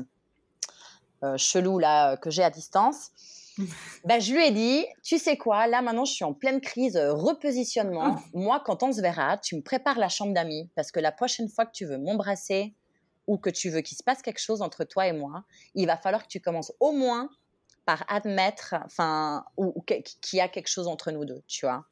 chelou 1.37 1.79
là 1.79 2.17
que 2.17 2.31
j'ai 2.31 2.45
à 2.45 2.51
distance, 2.51 3.11
bah, 4.05 4.21
je 4.21 4.33
lui 4.33 4.45
ai 4.45 4.53
dit, 4.53 4.87
tu 5.03 5.19
sais 5.19 5.37
quoi, 5.37 5.67
là 5.67 5.83
maintenant 5.83 6.05
je 6.05 6.13
suis 6.13 6.25
en 6.25 6.35
pleine 6.35 6.61
crise 6.61 6.97
repositionnement. 6.97 8.19
Ah. 8.19 8.23
Moi, 8.35 8.63
quand 8.65 8.85
on 8.85 8.93
se 8.93 9.01
verra, 9.01 9.39
tu 9.39 9.57
me 9.57 9.63
prépares 9.63 9.99
la 9.99 10.09
chambre 10.09 10.33
d'amis 10.33 10.71
parce 10.77 10.93
que 10.93 11.01
la 11.01 11.11
prochaine 11.11 11.49
fois 11.49 11.67
que 11.67 11.73
tu 11.73 11.85
veux 11.85 11.99
m'embrasser 11.99 12.75
ou 13.27 13.37
que 13.37 13.51
tu 13.51 13.71
veux 13.71 13.81
qu'il 13.81 13.97
se 13.97 14.05
passe 14.05 14.23
quelque 14.23 14.41
chose 14.41 14.63
entre 14.63 14.85
toi 14.85 15.09
et 15.09 15.13
moi, 15.13 15.45
il 15.75 15.87
va 15.87 15.97
falloir 15.97 16.23
que 16.23 16.29
tu 16.29 16.41
commences 16.41 16.73
au 16.79 16.93
moins 16.93 17.29
par 17.89 18.05
admettre, 18.09 18.75
enfin, 18.85 19.47
ou, 19.57 19.73
qu'il 19.81 20.37
y 20.37 20.43
a 20.43 20.49
quelque 20.49 20.69
chose 20.69 20.89
entre 20.89 21.11
nous 21.11 21.25
deux, 21.25 21.43
tu 21.47 21.65
vois. 21.65 21.87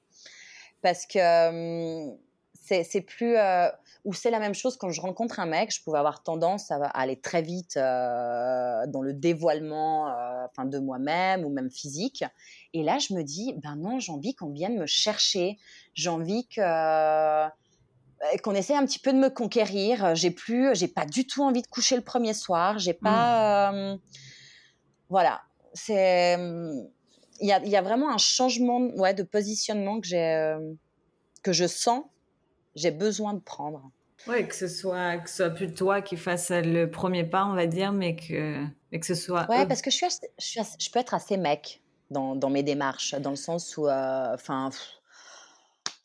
Parce 0.82 1.06
que 1.06 2.08
hum, 2.10 2.18
c'est 2.60 3.00
plus 3.00 3.38
euh, 3.38 3.70
ou 4.04 4.12
c'est 4.12 4.30
la 4.30 4.38
même 4.38 4.52
chose 4.52 4.76
quand 4.76 4.90
je 4.90 5.00
rencontre 5.00 5.40
un 5.40 5.46
mec 5.46 5.72
je 5.72 5.82
pouvais 5.82 5.98
avoir 5.98 6.22
tendance 6.22 6.70
à, 6.70 6.84
aller 6.88 7.18
très 7.18 7.40
vite 7.40 7.78
euh, 7.78 8.86
dans 8.88 9.00
le 9.00 9.14
dévoilement 9.14 10.08
euh, 10.08 10.44
enfin 10.50 10.66
de 10.66 10.78
moi-même 10.78 11.46
ou 11.46 11.48
même 11.48 11.70
physique. 11.70 12.24
Et 12.74 12.82
là 12.82 12.98
je 12.98 13.14
me 13.14 13.22
dis 13.22 13.54
ben 13.62 13.76
non 13.76 13.98
j'ai 13.98 14.12
envie 14.12 14.34
qu'on 14.34 14.50
vienne 14.50 14.76
me 14.76 14.84
chercher. 14.84 15.56
J'ai 15.94 16.10
envie 16.10 16.46
que 16.46 17.46
qu'on 18.42 18.54
essaie 18.54 18.74
un 18.74 18.84
petit 18.84 18.98
peu 18.98 19.14
de 19.14 19.18
me 19.18 19.30
conquérir. 19.30 20.14
J'ai 20.14 20.30
plus 20.30 20.74
j'ai 20.74 20.88
pas 20.88 21.06
du 21.06 21.26
tout 21.26 21.42
envie 21.42 21.62
de 21.62 21.68
coucher 21.68 21.96
le 21.96 22.02
premier 22.02 22.34
soir. 22.34 22.78
J'ai 22.78 22.92
pas 22.92 23.72
mmh. 23.72 23.98
voilà 25.08 25.40
c'est 25.76 26.36
il 27.38 27.46
y 27.46 27.52
a, 27.52 27.62
y 27.64 27.76
a, 27.76 27.82
vraiment 27.82 28.10
un 28.10 28.18
changement 28.18 28.80
ouais, 28.96 29.12
de 29.14 29.22
positionnement 29.22 30.00
que 30.00 30.06
j'ai 30.06 30.56
que 31.42 31.52
je 31.52 31.66
sens 31.66 32.02
j'ai 32.76 32.90
besoin 32.90 33.34
de 33.34 33.40
prendre. 33.40 33.90
Oui, 34.28 34.46
que 34.46 34.54
ce 34.54 34.68
soit 34.68 35.18
que 35.18 35.30
ce 35.30 35.36
soit 35.36 35.50
plus 35.50 35.72
toi 35.72 36.02
qui 36.02 36.16
fasse 36.16 36.50
le 36.50 36.86
premier 36.90 37.24
pas, 37.24 37.46
on 37.46 37.54
va 37.54 37.66
dire, 37.66 37.92
mais 37.92 38.16
que 38.16 38.64
mais 38.90 39.00
que 39.00 39.06
ce 39.06 39.14
soit. 39.14 39.48
Ouais, 39.48 39.66
parce 39.66 39.82
que 39.82 39.90
je 39.90 39.96
suis, 39.96 40.06
je, 40.38 40.44
suis 40.44 40.60
je 40.78 40.90
peux 40.90 40.98
être 40.98 41.14
assez 41.14 41.36
mec. 41.36 41.80
dans, 42.10 42.36
dans, 42.36 42.50
mes 42.50 42.62
démarches, 42.62 43.14
dans 43.14 43.30
le 43.30 43.36
sens 43.36 43.76
où, 43.76 43.88
enfin, 43.88 44.70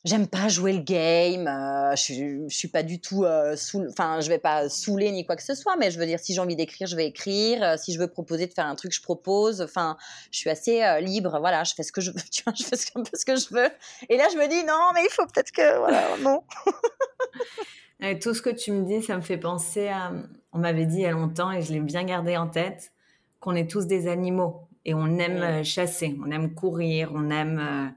j'aime 0.03 0.27
pas 0.27 0.47
jouer 0.47 0.73
le 0.73 0.81
game, 0.81 1.47
euh, 1.47 1.95
je, 1.95 2.47
je 2.47 2.55
suis 2.55 2.67
pas 2.67 2.81
du 2.81 2.99
tout 2.99 3.23
euh, 3.23 3.55
enfin 3.89 4.19
je 4.19 4.29
vais 4.29 4.39
pas 4.39 4.67
saouler 4.67 5.11
ni 5.11 5.25
quoi 5.25 5.35
que 5.35 5.43
ce 5.43 5.53
soit, 5.53 5.75
mais 5.75 5.91
je 5.91 5.99
veux 5.99 6.05
dire 6.05 6.19
si 6.19 6.33
j'ai 6.33 6.39
envie 6.39 6.55
d'écrire, 6.55 6.87
je 6.87 6.95
vais 6.95 7.05
écrire, 7.05 7.63
euh, 7.63 7.77
si 7.77 7.93
je 7.93 7.99
veux 7.99 8.07
proposer 8.07 8.47
de 8.47 8.53
faire 8.53 8.65
un 8.65 8.75
truc, 8.75 8.91
je 8.93 9.01
propose, 9.01 9.61
enfin 9.61 9.97
je 10.31 10.39
suis 10.39 10.49
assez 10.49 10.81
euh, 10.83 10.99
libre, 10.99 11.37
voilà, 11.39 11.63
je 11.63 11.73
fais 11.75 11.83
ce 11.83 11.91
que 11.91 12.01
je 12.01 12.11
veux, 12.11 12.21
tu 12.31 12.43
vois, 12.43 12.53
je 12.55 12.63
fais 12.63 12.75
un 12.95 13.03
peu 13.03 13.15
ce 13.15 13.25
que 13.25 13.35
je 13.35 13.53
veux. 13.53 13.69
Et 14.09 14.17
là 14.17 14.27
je 14.31 14.37
me 14.37 14.47
dis 14.47 14.63
non, 14.65 14.91
mais 14.95 15.01
il 15.03 15.11
faut 15.11 15.25
peut-être 15.25 15.51
que 15.51 15.77
voilà, 15.77 16.03
non. 16.21 16.43
et 18.01 18.17
tout 18.17 18.33
ce 18.33 18.41
que 18.41 18.49
tu 18.49 18.71
me 18.71 18.85
dis, 18.85 19.03
ça 19.03 19.15
me 19.15 19.21
fait 19.21 19.37
penser 19.37 19.87
à 19.87 20.11
on 20.53 20.59
m'avait 20.59 20.85
dit 20.85 20.97
il 20.97 21.01
y 21.01 21.05
a 21.05 21.11
longtemps 21.11 21.51
et 21.51 21.61
je 21.61 21.71
l'ai 21.71 21.79
bien 21.79 22.03
gardé 22.03 22.35
en 22.35 22.47
tête 22.47 22.91
qu'on 23.39 23.55
est 23.55 23.69
tous 23.69 23.85
des 23.85 24.07
animaux 24.07 24.67
et 24.83 24.93
on 24.93 25.17
aime 25.17 25.63
chasser, 25.63 26.17
on 26.25 26.31
aime 26.31 26.53
courir, 26.53 27.11
on 27.13 27.29
aime 27.29 27.93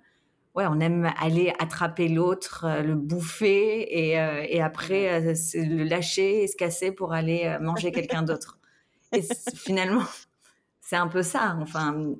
ouais, 0.55 0.67
on 0.67 0.81
aime 0.81 1.12
aller 1.19 1.53
attraper 1.59 2.09
l'autre, 2.09 2.64
euh, 2.64 2.83
le 2.83 2.95
bouffer 2.95 3.87
et, 3.90 4.21
euh, 4.21 4.45
et 4.49 4.61
après 4.62 5.29
euh, 5.29 5.35
le 5.55 5.85
lâcher 5.85 6.45
et 6.45 6.49
se 6.49 6.57
casser 6.57 6.93
pour 6.93 7.12
aller 7.12 7.57
manger 7.61 7.93
quelqu'un 7.93 8.23
d'autre. 8.23 8.59
Et 9.12 9.23
finalement, 9.57 10.05
c'est 10.81 10.97
un 10.97 11.09
peu 11.09 11.23
ça. 11.23 11.57
Enfin, 11.61 12.14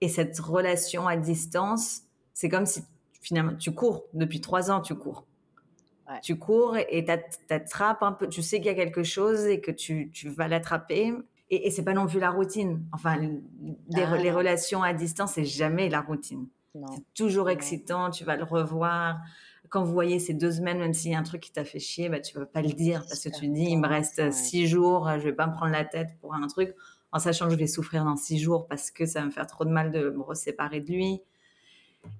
et 0.00 0.08
cette 0.08 0.38
relation 0.38 1.08
à 1.08 1.16
distance, 1.16 2.02
c'est 2.34 2.48
comme 2.48 2.66
si 2.66 2.82
finalement 3.20 3.54
tu 3.56 3.72
cours 3.72 4.04
depuis 4.14 4.40
trois 4.40 4.70
ans, 4.70 4.80
tu 4.80 4.94
cours. 4.94 5.26
Tu 6.22 6.36
cours 6.36 6.76
et 6.76 7.04
t'attrapes 7.46 8.02
un 8.02 8.10
peu. 8.10 8.26
Tu 8.26 8.42
sais 8.42 8.56
qu'il 8.56 8.66
y 8.66 8.70
a 8.70 8.74
quelque 8.74 9.04
chose 9.04 9.46
et 9.46 9.60
que 9.60 9.70
tu, 9.70 10.10
tu 10.12 10.28
vas 10.28 10.48
l'attraper. 10.48 11.14
Et, 11.50 11.68
et 11.68 11.70
c'est 11.70 11.84
pas 11.84 11.92
non 11.92 12.08
plus 12.08 12.18
la 12.18 12.30
routine. 12.30 12.84
Enfin, 12.92 13.16
les, 13.16 14.02
ah. 14.02 14.16
les 14.16 14.32
relations 14.32 14.82
à 14.82 14.92
distance, 14.92 15.34
c'est 15.34 15.44
jamais 15.44 15.88
la 15.88 16.00
routine. 16.00 16.48
C'est 16.74 17.14
toujours 17.14 17.50
excitant, 17.50 18.10
tu 18.10 18.24
vas 18.24 18.36
le 18.36 18.44
revoir. 18.44 19.18
Quand 19.70 19.82
vous 19.82 19.92
voyez 19.92 20.18
ces 20.18 20.34
deux 20.34 20.52
semaines, 20.52 20.78
même 20.78 20.94
s'il 20.94 21.10
y 21.10 21.14
a 21.14 21.18
un 21.18 21.24
truc 21.24 21.40
qui 21.40 21.52
t'a 21.52 21.64
fait 21.64 21.80
chier, 21.80 22.08
bah, 22.08 22.20
tu 22.20 22.38
vas 22.38 22.46
pas 22.46 22.62
le 22.62 22.72
dire 22.72 23.04
parce 23.08 23.22
que 23.22 23.28
tu 23.28 23.48
dis, 23.48 23.64
il 23.70 23.78
me 23.78 23.88
reste 23.88 24.30
six 24.32 24.66
jours, 24.66 25.08
je 25.18 25.24
vais 25.24 25.32
pas 25.32 25.46
me 25.46 25.52
prendre 25.52 25.72
la 25.72 25.84
tête 25.84 26.10
pour 26.20 26.34
un 26.34 26.46
truc, 26.46 26.74
en 27.12 27.18
sachant 27.18 27.46
que 27.46 27.52
je 27.52 27.56
vais 27.56 27.66
souffrir 27.66 28.04
dans 28.04 28.16
six 28.16 28.38
jours 28.38 28.66
parce 28.68 28.90
que 28.90 29.04
ça 29.04 29.20
va 29.20 29.26
me 29.26 29.30
faire 29.30 29.46
trop 29.46 29.64
de 29.64 29.70
mal 29.70 29.90
de 29.90 30.10
me 30.10 30.34
séparer 30.34 30.80
de 30.80 30.92
lui, 30.92 31.22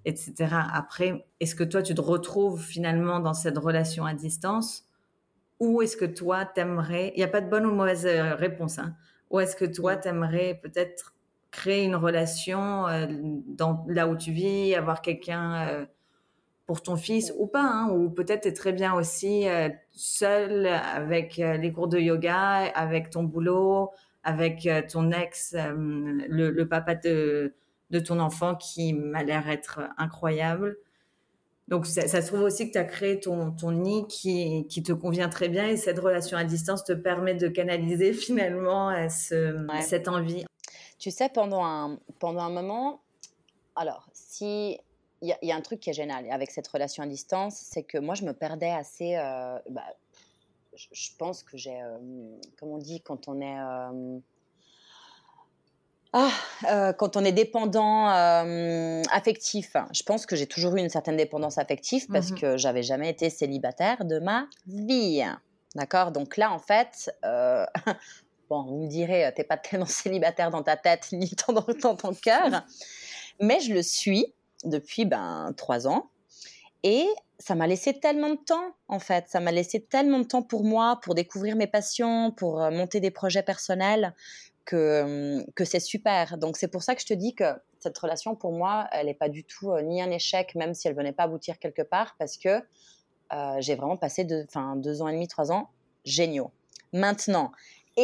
etc. 0.04 0.34
Après, 0.72 1.26
est-ce 1.38 1.54
que 1.54 1.64
toi, 1.64 1.82
tu 1.82 1.94
te 1.94 2.00
retrouves 2.00 2.60
finalement 2.60 3.20
dans 3.20 3.34
cette 3.34 3.58
relation 3.58 4.04
à 4.04 4.14
distance? 4.14 4.84
Ou 5.60 5.82
est-ce 5.82 5.96
que 5.96 6.06
toi, 6.06 6.44
t'aimerais, 6.44 7.12
il 7.14 7.18
n'y 7.18 7.24
a 7.24 7.28
pas 7.28 7.40
de 7.40 7.48
bonne 7.48 7.66
ou 7.66 7.70
de 7.70 7.76
mauvaise 7.76 8.06
euh, 8.06 8.34
réponse, 8.34 8.78
hein, 8.78 8.96
ou 9.30 9.38
est-ce 9.40 9.54
que 9.54 9.64
toi, 9.64 9.96
t'aimerais 9.96 10.58
peut-être 10.60 11.14
créer 11.50 11.84
une 11.84 11.96
relation 11.96 12.86
euh, 12.86 13.06
dans, 13.46 13.84
là 13.88 14.08
où 14.08 14.16
tu 14.16 14.32
vis, 14.32 14.74
avoir 14.74 15.02
quelqu'un 15.02 15.68
euh, 15.68 15.86
pour 16.66 16.82
ton 16.82 16.96
fils 16.96 17.32
ou 17.38 17.46
pas, 17.46 17.64
hein, 17.64 17.90
ou 17.90 18.10
peut-être 18.10 18.46
es 18.46 18.52
très 18.52 18.72
bien 18.72 18.94
aussi 18.94 19.48
euh, 19.48 19.68
seul 19.90 20.66
avec 20.66 21.36
les 21.36 21.72
cours 21.72 21.88
de 21.88 21.98
yoga, 21.98 22.70
avec 22.74 23.10
ton 23.10 23.24
boulot, 23.24 23.90
avec 24.22 24.68
ton 24.92 25.10
ex, 25.10 25.56
le, 25.56 26.64
papa 26.64 26.94
de, 26.94 27.54
de, 27.90 27.98
ton 27.98 28.20
enfant 28.20 28.54
qui 28.54 28.92
m'a 28.92 29.24
l'air 29.24 29.48
être 29.48 29.80
incroyable. 29.96 30.76
Donc 31.68 31.86
ça, 31.86 32.06
se 32.06 32.26
trouve 32.26 32.42
aussi 32.42 32.68
que 32.68 32.72
tu 32.72 32.78
as 32.78 32.84
créé 32.84 33.18
ton, 33.18 33.52
ton 33.52 33.72
nid 33.72 34.06
qui, 34.08 34.66
qui, 34.68 34.82
te 34.82 34.92
convient 34.92 35.28
très 35.28 35.48
bien 35.48 35.68
et 35.68 35.76
cette 35.76 35.98
relation 35.98 36.36
à 36.36 36.44
distance 36.44 36.84
te 36.84 36.92
permet 36.92 37.34
de 37.34 37.48
canaliser 37.48 38.12
finalement 38.12 39.08
ce, 39.08 39.66
cette 39.80 40.06
envie 40.06 40.44
tu 41.00 41.10
sais, 41.10 41.30
pendant 41.30 41.64
un, 41.64 41.98
pendant 42.20 42.42
un 42.42 42.50
moment, 42.50 43.00
alors, 43.74 44.06
si. 44.12 44.78
Il 45.22 45.36
y, 45.42 45.52
a 45.52 45.54
un 45.54 45.60
truc 45.60 45.80
qui 45.80 45.90
est 45.90 45.94
génial 45.94 46.30
avec 46.30 46.50
cette 46.50 46.66
relation 46.66 47.02
à 47.02 47.06
distance, 47.06 47.54
c'est 47.54 47.82
que 47.82 47.98
moi, 47.98 48.14
je 48.14 48.24
me 48.24 48.32
perdais 48.32 48.70
assez. 48.70 49.16
Euh, 49.16 49.58
bah, 49.68 49.84
je, 50.74 51.10
pense 51.18 51.42
que 51.42 51.58
j'ai. 51.58 51.78
Euh, 51.78 51.98
comme 52.58 52.70
on 52.70 52.78
dit, 52.78 53.02
quand 53.02 53.28
on 53.28 53.38
est. 53.42 53.60
Euh, 53.60 54.18
ah, 56.14 56.94
quand 56.94 57.18
on 57.18 57.24
est 57.24 57.32
dépendant 57.32 58.06
affectif, 59.12 59.76
je 59.92 60.02
pense 60.04 60.24
que 60.24 60.36
j'ai 60.36 60.46
toujours 60.46 60.74
eu 60.76 60.80
une 60.80 60.88
certaine 60.88 61.18
dépendance 61.18 61.58
affective 61.58 62.06
parce 62.10 62.30
mmh 62.30 62.34
que 62.36 62.56
j'avais 62.56 62.82
jamais 62.82 63.10
été 63.10 63.28
célibataire 63.28 64.06
de 64.06 64.18
ma 64.20 64.48
vie. 64.66 65.22
D'accord? 65.74 66.12
Donc 66.12 66.38
là, 66.38 66.50
en 66.50 66.58
fait, 66.58 67.14
Bon, 68.50 68.64
vous 68.64 68.78
me 68.78 68.88
direz, 68.88 69.26
euh, 69.26 69.30
t'es 69.34 69.44
pas 69.44 69.56
tellement 69.56 69.86
célibataire 69.86 70.50
dans 70.50 70.64
ta 70.64 70.76
tête 70.76 71.10
ni 71.12 71.30
dans, 71.48 71.54
dans 71.54 71.94
ton 71.94 72.12
cœur, 72.14 72.64
mais 73.40 73.60
je 73.60 73.72
le 73.72 73.82
suis 73.82 74.34
depuis 74.64 75.04
ben 75.04 75.54
trois 75.56 75.86
ans 75.86 76.10
et 76.82 77.06
ça 77.38 77.54
m'a 77.54 77.68
laissé 77.68 77.98
tellement 77.98 78.30
de 78.30 78.40
temps 78.44 78.74
en 78.88 78.98
fait. 78.98 79.26
Ça 79.28 79.38
m'a 79.38 79.52
laissé 79.52 79.80
tellement 79.80 80.18
de 80.18 80.24
temps 80.24 80.42
pour 80.42 80.64
moi, 80.64 80.98
pour 81.02 81.14
découvrir 81.14 81.54
mes 81.54 81.68
passions, 81.68 82.32
pour 82.32 82.60
euh, 82.60 82.72
monter 82.72 82.98
des 82.98 83.12
projets 83.12 83.44
personnels 83.44 84.14
que, 84.64 85.38
hum, 85.38 85.44
que 85.54 85.64
c'est 85.64 85.80
super. 85.80 86.36
Donc 86.36 86.56
c'est 86.56 86.68
pour 86.68 86.82
ça 86.82 86.96
que 86.96 87.02
je 87.02 87.06
te 87.06 87.14
dis 87.14 87.36
que 87.36 87.54
cette 87.78 87.96
relation 87.96 88.34
pour 88.34 88.50
moi, 88.50 88.88
elle 88.90 89.06
n'est 89.06 89.14
pas 89.14 89.28
du 89.28 89.44
tout 89.44 89.70
euh, 89.70 89.80
ni 89.80 90.02
un 90.02 90.10
échec, 90.10 90.56
même 90.56 90.74
si 90.74 90.88
elle 90.88 90.96
venait 90.96 91.12
pas 91.12 91.22
aboutir 91.22 91.60
quelque 91.60 91.82
part, 91.82 92.16
parce 92.18 92.36
que 92.36 92.60
j'ai 93.60 93.76
vraiment 93.76 93.96
passé 93.96 94.24
deux, 94.24 94.44
deux 94.74 95.02
ans 95.02 95.06
et 95.06 95.12
demi, 95.12 95.28
trois 95.28 95.52
ans 95.52 95.70
géniaux. 96.04 96.50
Maintenant, 96.92 97.52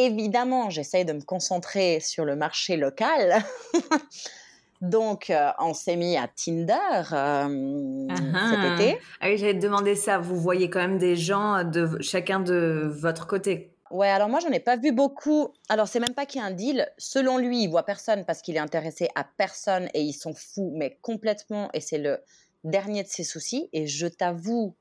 évidemment, 0.05 0.69
j'essaye 0.69 1.05
de 1.05 1.13
me 1.13 1.21
concentrer 1.21 1.99
sur 1.99 2.25
le 2.25 2.35
marché 2.35 2.77
local. 2.77 3.43
Donc, 4.81 5.31
euh, 5.31 5.49
on 5.59 5.73
s'est 5.73 5.95
mis 5.95 6.17
à 6.17 6.27
Tinder 6.27 6.75
euh, 7.11 8.07
cet 8.09 8.79
été. 8.79 8.99
Ah 9.19 9.27
oui, 9.27 9.37
j'allais 9.37 9.55
te 9.55 9.63
demander 9.63 9.95
ça. 9.95 10.19
Vous 10.19 10.39
voyez 10.39 10.69
quand 10.69 10.79
même 10.79 10.99
des 10.99 11.15
gens 11.15 11.63
de 11.63 11.99
chacun 11.99 12.39
de 12.39 12.87
votre 12.87 13.25
côté. 13.25 13.73
Ouais, 13.89 14.09
alors 14.09 14.29
moi, 14.29 14.39
j'en 14.39 14.49
ai 14.49 14.59
pas 14.59 14.75
vu 14.75 14.91
beaucoup. 14.91 15.53
Alors, 15.69 15.87
c'est 15.87 15.99
même 15.99 16.13
pas 16.13 16.25
qu'il 16.25 16.41
y 16.41 16.43
a 16.43 16.47
un 16.47 16.51
deal. 16.51 16.87
Selon 16.97 17.37
lui, 17.37 17.63
il 17.63 17.69
voit 17.69 17.83
personne 17.83 18.25
parce 18.25 18.41
qu'il 18.41 18.55
est 18.55 18.59
intéressé 18.59 19.09
à 19.15 19.23
personne 19.23 19.89
et 19.93 20.01
ils 20.01 20.13
sont 20.13 20.33
fous, 20.35 20.71
mais 20.75 20.99
complètement. 21.01 21.69
Et 21.73 21.79
c'est 21.79 21.97
le 21.97 22.19
dernier 22.63 23.03
de 23.03 23.07
ses 23.07 23.23
soucis. 23.23 23.69
Et 23.73 23.87
je 23.87 24.05
t'avoue, 24.05 24.75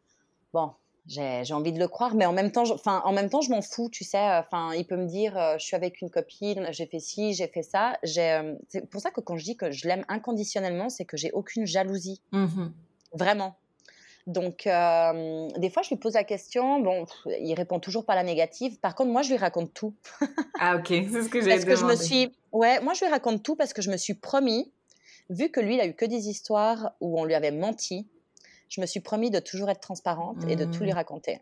bon, 0.52 0.72
j'ai 1.08 1.52
envie 1.52 1.72
de 1.72 1.78
le 1.78 1.86
croire, 1.88 2.14
mais 2.14 2.26
en 2.26 2.32
même 2.32 2.50
temps, 2.50 2.68
enfin, 2.70 3.00
en 3.04 3.12
même 3.12 3.30
temps, 3.30 3.40
je 3.40 3.50
m'en 3.50 3.62
fous, 3.62 3.88
tu 3.90 4.02
sais. 4.02 4.18
Enfin, 4.18 4.72
il 4.74 4.84
peut 4.86 4.96
me 4.96 5.06
dire, 5.06 5.36
euh, 5.38 5.56
je 5.58 5.64
suis 5.64 5.76
avec 5.76 6.00
une 6.00 6.10
copine, 6.10 6.66
j'ai 6.70 6.86
fait 6.86 6.98
ci, 6.98 7.32
j'ai 7.34 7.46
fait 7.46 7.62
ça. 7.62 7.98
Euh, 8.18 8.54
c'est 8.68 8.88
pour 8.90 9.00
ça 9.00 9.10
que 9.10 9.20
quand 9.20 9.36
je 9.36 9.44
dis 9.44 9.56
que 9.56 9.70
je 9.70 9.86
l'aime 9.86 10.04
inconditionnellement, 10.08 10.88
c'est 10.88 11.04
que 11.04 11.16
j'ai 11.16 11.30
aucune 11.32 11.66
jalousie, 11.66 12.20
mmh 12.32 12.66
vraiment. 13.12 13.56
Donc, 14.26 14.66
euh, 14.66 15.48
des 15.56 15.70
fois, 15.70 15.82
je 15.82 15.90
lui 15.90 15.96
pose 15.96 16.14
la 16.14 16.24
question. 16.24 16.80
Bon, 16.80 17.06
il 17.40 17.54
répond 17.54 17.78
toujours 17.78 18.04
pas 18.04 18.16
la 18.16 18.24
négative. 18.24 18.78
Par 18.80 18.96
contre, 18.96 19.12
moi, 19.12 19.22
je 19.22 19.30
lui 19.30 19.36
raconte 19.36 19.72
tout. 19.72 19.94
ah, 20.60 20.76
ok, 20.76 20.88
c'est 20.88 21.22
ce 21.22 21.28
que 21.28 21.40
j'ai 21.40 21.50
Parce 21.50 21.64
que 21.64 21.76
je 21.76 21.84
me 21.84 21.94
suis, 21.94 22.36
ouais, 22.50 22.80
moi, 22.80 22.92
je 22.94 23.04
lui 23.04 23.10
raconte 23.10 23.44
tout 23.44 23.54
parce 23.54 23.72
que 23.72 23.80
je 23.80 23.90
me 23.90 23.96
suis 23.96 24.14
promis, 24.14 24.72
vu 25.30 25.50
que 25.50 25.60
lui, 25.60 25.76
il 25.76 25.80
a 25.80 25.86
eu 25.86 25.94
que 25.94 26.04
des 26.04 26.28
histoires 26.28 26.92
où 27.00 27.18
on 27.20 27.24
lui 27.24 27.34
avait 27.34 27.52
menti 27.52 28.08
je 28.68 28.80
me 28.80 28.86
suis 28.86 29.00
promis 29.00 29.30
de 29.30 29.38
toujours 29.38 29.70
être 29.70 29.80
transparente 29.80 30.38
et 30.48 30.56
de 30.56 30.64
tout 30.64 30.82
lui 30.82 30.92
mmh. 30.92 30.94
raconter. 30.94 31.40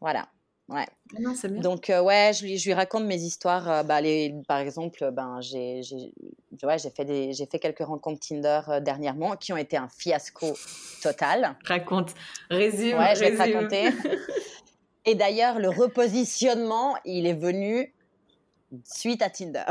Voilà. 0.00 0.28
Ouais. 0.68 0.86
Ah 1.14 1.20
non, 1.20 1.32
bien. 1.32 1.60
Donc, 1.60 1.90
euh, 1.90 2.00
ouais, 2.00 2.32
je 2.34 2.44
lui, 2.44 2.56
je 2.56 2.66
lui, 2.66 2.74
raconte 2.74 3.04
mes 3.04 3.20
histoires. 3.20 3.70
Euh, 3.70 3.82
bah, 3.82 4.00
les, 4.00 4.34
par 4.48 4.58
exemple, 4.58 5.10
ben, 5.12 5.38
j'ai 5.42 5.82
ouais, 6.62 6.78
fait, 6.78 7.04
des, 7.04 7.34
fait 7.34 7.58
quelques 7.58 7.84
rencontres 7.84 8.26
Tinder 8.26 8.60
euh, 8.68 8.80
dernièrement 8.80 9.36
qui 9.36 9.52
ont 9.52 9.58
été 9.58 9.76
un 9.76 9.88
fiasco 9.88 10.54
total. 11.02 11.56
Raconte, 11.66 12.14
résume. 12.48 12.98
Ouais, 12.98 13.14
je 13.14 13.20
vais 13.20 13.32
te 13.32 13.36
raconter. 13.36 13.90
et 15.04 15.14
d'ailleurs, 15.14 15.58
le 15.58 15.68
repositionnement, 15.68 16.96
il 17.04 17.26
est 17.26 17.34
venu 17.34 17.94
suite 18.84 19.20
à 19.20 19.28
Tinder. 19.28 19.64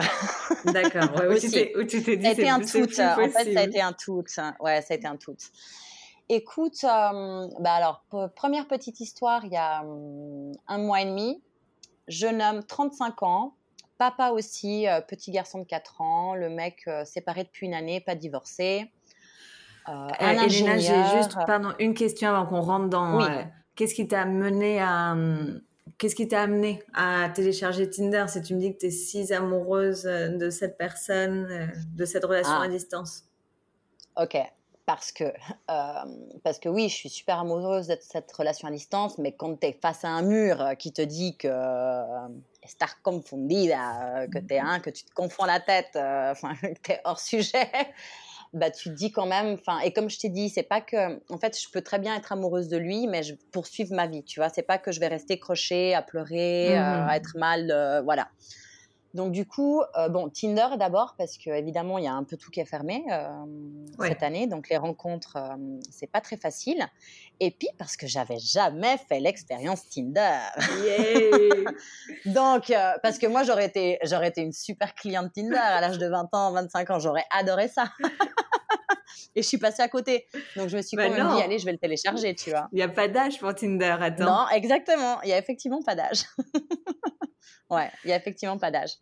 D'accord, 0.66 1.10
ouais, 1.20 1.28
où, 1.76 1.84
tu 1.86 2.04
t'es 2.04 2.18
dit, 2.18 2.24
ça 2.24 2.30
a 2.30 2.34
été 2.34 2.50
un 2.50 2.60
tout. 2.60 2.84
En 2.84 3.16
fait, 3.16 3.30
ça 3.30 3.60
a 3.60 3.64
été 3.64 3.82
un 3.82 3.94
tout. 3.94 4.24
Ouais, 4.60 4.82
ça 4.82 4.94
a 4.94 4.98
été 4.98 5.08
un 5.08 5.18
tout. 5.18 5.36
Écoute, 6.30 6.84
euh, 6.84 7.48
bah 7.60 7.74
alors, 7.74 8.04
première 8.36 8.68
petite 8.68 9.00
histoire, 9.00 9.44
il 9.46 9.52
y 9.52 9.58
a 9.58 9.84
hum, 9.84 10.54
un 10.68 10.78
mois 10.78 11.02
et 11.02 11.06
demi, 11.06 11.42
jeune 12.08 12.42
homme, 12.42 12.64
35 12.64 13.24
ans, 13.24 13.56
papa 13.98 14.30
aussi, 14.30 14.88
euh, 14.88 15.02
petit 15.02 15.32
garçon 15.32 15.60
de 15.60 15.66
4 15.66 16.02
ans, 16.02 16.36
le 16.36 16.50
mec 16.50 16.84
euh, 16.88 17.04
séparé 17.04 17.44
depuis 17.44 17.68
une 17.68 17.74
année, 17.74 18.00
pas 18.00 18.16
divorcé. 18.16 18.90
un 19.86 20.08
Elena, 20.20 20.78
j'ai 20.78 21.18
juste 21.18 21.36
pardon, 21.46 21.74
une 21.80 21.94
question 21.94 22.30
avant 22.30 22.46
qu'on 22.46 22.62
rentre 22.62 22.88
dans. 22.88 23.20
Qu'est-ce 23.76 23.96
qui 23.96 24.08
t'a 24.08 24.26
mené 24.26 24.80
à. 24.80 25.12
Hum, 25.12 25.62
qu'est-ce 25.98 26.16
qui 26.16 26.28
t'a 26.28 26.44
amené 26.44 26.82
à 26.94 27.30
télécharger 27.30 27.90
Tinder 27.90 28.26
si 28.28 28.42
tu 28.42 28.56
me 28.56 28.60
dis 28.60 28.74
que 28.74 28.80
tu 28.80 28.86
es 28.86 28.92
si 28.92 29.34
amoureuse 29.34 30.04
de 30.04 30.50
cette 30.50 30.78
personne, 30.78 31.72
de 31.94 32.06
cette 32.06 32.24
relation 32.24 32.54
ah. 32.54 32.64
à 32.64 32.68
distance? 32.70 33.26
Ok. 34.16 34.38
Parce 34.86 35.12
que, 35.12 35.24
euh, 35.72 36.34
parce 36.44 36.60
que 36.60 36.70
oui, 36.70 36.90
je 36.90 36.96
suis 36.96 37.10
super 37.10 37.40
amoureuse 37.40 37.88
de 37.88 37.98
cette 38.02 38.32
relation 38.32 38.68
à 38.68 38.72
distance, 38.72 39.18
mais 39.18 39.34
quand 39.34 39.60
tu 39.60 39.68
es 39.68 39.74
face 39.74 40.04
à 40.06 40.10
un 40.10 40.22
mur 40.22 40.74
qui 40.78 40.92
te 40.92 41.02
dit 41.02 41.38
que 41.38 41.48
euh, 41.50 42.28
estar 42.64 43.02
confundida, 43.02 44.28
que 44.32 44.40
tu 44.40 44.54
es 44.54 44.60
un, 44.60 44.80
que 44.80 44.90
tu 44.90 45.04
te 45.04 45.14
confonds 45.14 45.46
la 45.46 45.60
tête, 45.60 45.92
enfin, 45.96 46.56
que 46.56 46.80
tu 46.82 46.92
es 46.92 47.02
hors 47.04 47.20
sujet, 47.20 47.70
bah, 48.54 48.72
tu 48.72 48.90
te 48.90 48.94
dis 48.96 49.12
quand 49.12 49.26
même, 49.26 49.58
enfin, 49.60 49.80
et 49.80 49.92
comme 49.92 50.10
je 50.10 50.20
t'ai 50.20 50.30
dit, 50.30 50.50
c'est 50.50 50.64
pas 50.64 50.82
que, 50.82 51.22
en 51.32 51.38
fait, 51.38 51.60
je 51.60 51.70
peux 51.70 51.82
très 51.82 52.00
bien 52.00 52.16
être 52.16 52.32
amoureuse 52.32 52.68
de 52.68 52.78
lui, 52.78 53.08
mais 53.08 53.24
je 53.24 53.36
poursuivre 53.52 53.94
ma 53.94 54.08
vie, 54.08 54.24
tu 54.24 54.40
vois, 54.40 54.50
c'est 54.50 54.64
pas 54.64 54.78
que 54.78 54.92
je 54.92 55.00
vais 55.00 55.08
rester 55.08 55.40
crochée, 55.40 55.94
à 55.94 56.02
pleurer, 56.02 56.76
mmh 56.76 57.08
à 57.10 57.16
être 57.18 57.38
mal, 57.38 58.02
voilà. 58.06 58.30
Donc 59.14 59.32
du 59.32 59.46
coup, 59.46 59.84
euh, 59.96 60.10
bon, 60.10 60.30
Tinder 60.30 60.70
d'abord 60.78 61.14
parce 61.18 61.38
que 61.38 61.52
évidemment 61.52 62.00
il 62.00 62.06
y 62.06 62.08
a 62.08 62.14
un 62.14 62.24
peu 62.24 62.36
tout 62.36 62.50
qui 62.50 62.60
est 62.60 62.66
fermé 62.66 63.06
euh, 63.12 63.28
cette 64.00 64.24
année, 64.24 64.48
donc 64.48 64.70
les 64.70 64.78
rencontres 64.78 65.38
euh, 65.38 65.56
c'est 65.92 66.12
pas 66.12 66.20
très 66.20 66.36
facile. 66.36 66.84
Et 67.40 67.52
puis 67.52 67.68
parce 67.78 67.96
que 67.96 68.08
j'avais 68.08 68.40
jamais 68.40 68.98
fait 68.98 69.20
l'expérience 69.20 69.88
Tinder. 69.88 70.40
donc 72.26 72.74
parce 73.04 73.20
que 73.20 73.28
moi 73.28 73.44
j'aurais 73.44 73.66
été 73.66 74.00
j'aurais 74.04 74.30
été 74.30 74.42
une 74.42 74.54
super 74.54 74.96
cliente 74.96 75.32
Tinder 75.34 75.58
à 75.58 75.80
l'âge 75.80 76.00
de 76.00 76.08
20 76.08 76.34
ans, 76.34 76.52
25 76.52 76.90
ans, 76.90 77.00
j'aurais 77.00 77.26
adoré 77.32 77.68
ça. 77.68 77.86
Et 79.36 79.42
je 79.42 79.48
suis 79.48 79.58
passée 79.58 79.82
à 79.82 79.88
côté. 79.88 80.28
Donc 80.56 80.70
je 80.70 80.78
me 80.78 80.82
suis 80.82 80.98
bah 80.98 81.08
quand 81.08 81.16
même 81.16 81.36
dit, 81.36 81.42
allez, 81.42 81.58
je 81.58 81.66
vais 81.66 81.72
le 81.72 81.78
télécharger, 81.78 82.36
tu 82.36 82.52
vois. 82.52 82.68
Il 82.72 82.76
n'y 82.76 82.82
a 82.84 82.90
pas 82.90 83.08
d'âge 83.08 83.40
pour 83.40 83.54
Tinder, 83.54 83.96
attends. 84.00 84.26
Non, 84.26 84.46
exactement. 84.54 85.22
Il 85.24 85.28
n'y 85.28 85.34
a 85.34 85.38
effectivement 85.38 85.82
pas 85.82 85.96
d'âge. 85.96 86.24
ouais, 87.70 87.92
il 88.04 88.08
n'y 88.08 88.14
a 88.14 88.18
effectivement 88.18 88.58
pas 88.58 88.72
d'âge. 88.72 88.98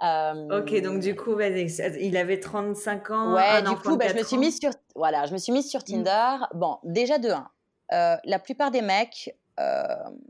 Ok, 0.00 0.82
donc 0.82 1.00
du 1.00 1.14
coup, 1.14 1.38
il 1.40 2.16
avait 2.16 2.40
35 2.40 3.10
ans. 3.10 3.34
Ouais, 3.34 3.62
du 3.62 3.74
coup, 3.76 3.96
bah, 3.96 4.08
je 4.08 4.14
me 4.14 4.22
suis 4.22 4.36
mise 4.36 4.58
sur, 4.58 4.70
voilà, 4.94 5.26
je 5.26 5.32
me 5.32 5.38
suis 5.38 5.52
mise 5.52 5.68
sur 5.68 5.80
mmh. 5.80 5.84
Tinder. 5.84 6.36
Bon, 6.54 6.78
déjà 6.84 7.18
de 7.18 7.30
1. 7.30 7.48
Euh, 7.92 8.16
la 8.24 8.38
plupart 8.38 8.70
des 8.70 8.82
mecs, 8.82 9.34
euh, 9.60 9.84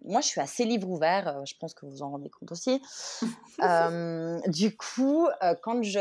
moi, 0.05 0.21
je 0.21 0.27
suis 0.27 0.41
assez 0.41 0.65
livre 0.65 0.89
ouvert. 0.89 1.29
Euh, 1.29 1.45
je 1.45 1.55
pense 1.59 1.75
que 1.75 1.87
vous 1.87 2.03
en 2.03 2.11
rendez 2.11 2.31
compte 2.31 2.53
aussi. 2.53 2.81
du 4.49 4.77
coup, 4.77 5.29
quand 5.63 5.83
je, 5.83 5.99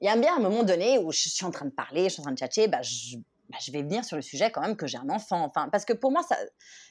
il 0.00 0.04
y 0.04 0.08
a 0.08 0.16
bien 0.16 0.36
un 0.36 0.40
moment 0.40 0.62
donné 0.62 0.98
où 0.98 1.12
je 1.12 1.28
suis 1.28 1.44
en 1.44 1.50
train 1.50 1.66
de 1.66 1.70
parler, 1.70 2.04
je 2.04 2.14
suis 2.14 2.20
en 2.20 2.24
train 2.24 2.32
de 2.32 2.38
tchatcher, 2.38 2.68
bah, 2.68 2.82
je, 2.82 3.16
bah, 3.50 3.58
je 3.60 3.72
vais 3.72 3.82
venir 3.82 4.04
sur 4.04 4.16
le 4.16 4.22
sujet 4.22 4.50
quand 4.50 4.60
même 4.60 4.76
que 4.76 4.86
j'ai 4.86 4.98
un 4.98 5.10
enfant. 5.10 5.44
Enfin, 5.44 5.68
parce 5.70 5.84
que 5.84 5.92
pour 5.92 6.12
moi, 6.12 6.22
ça, 6.22 6.36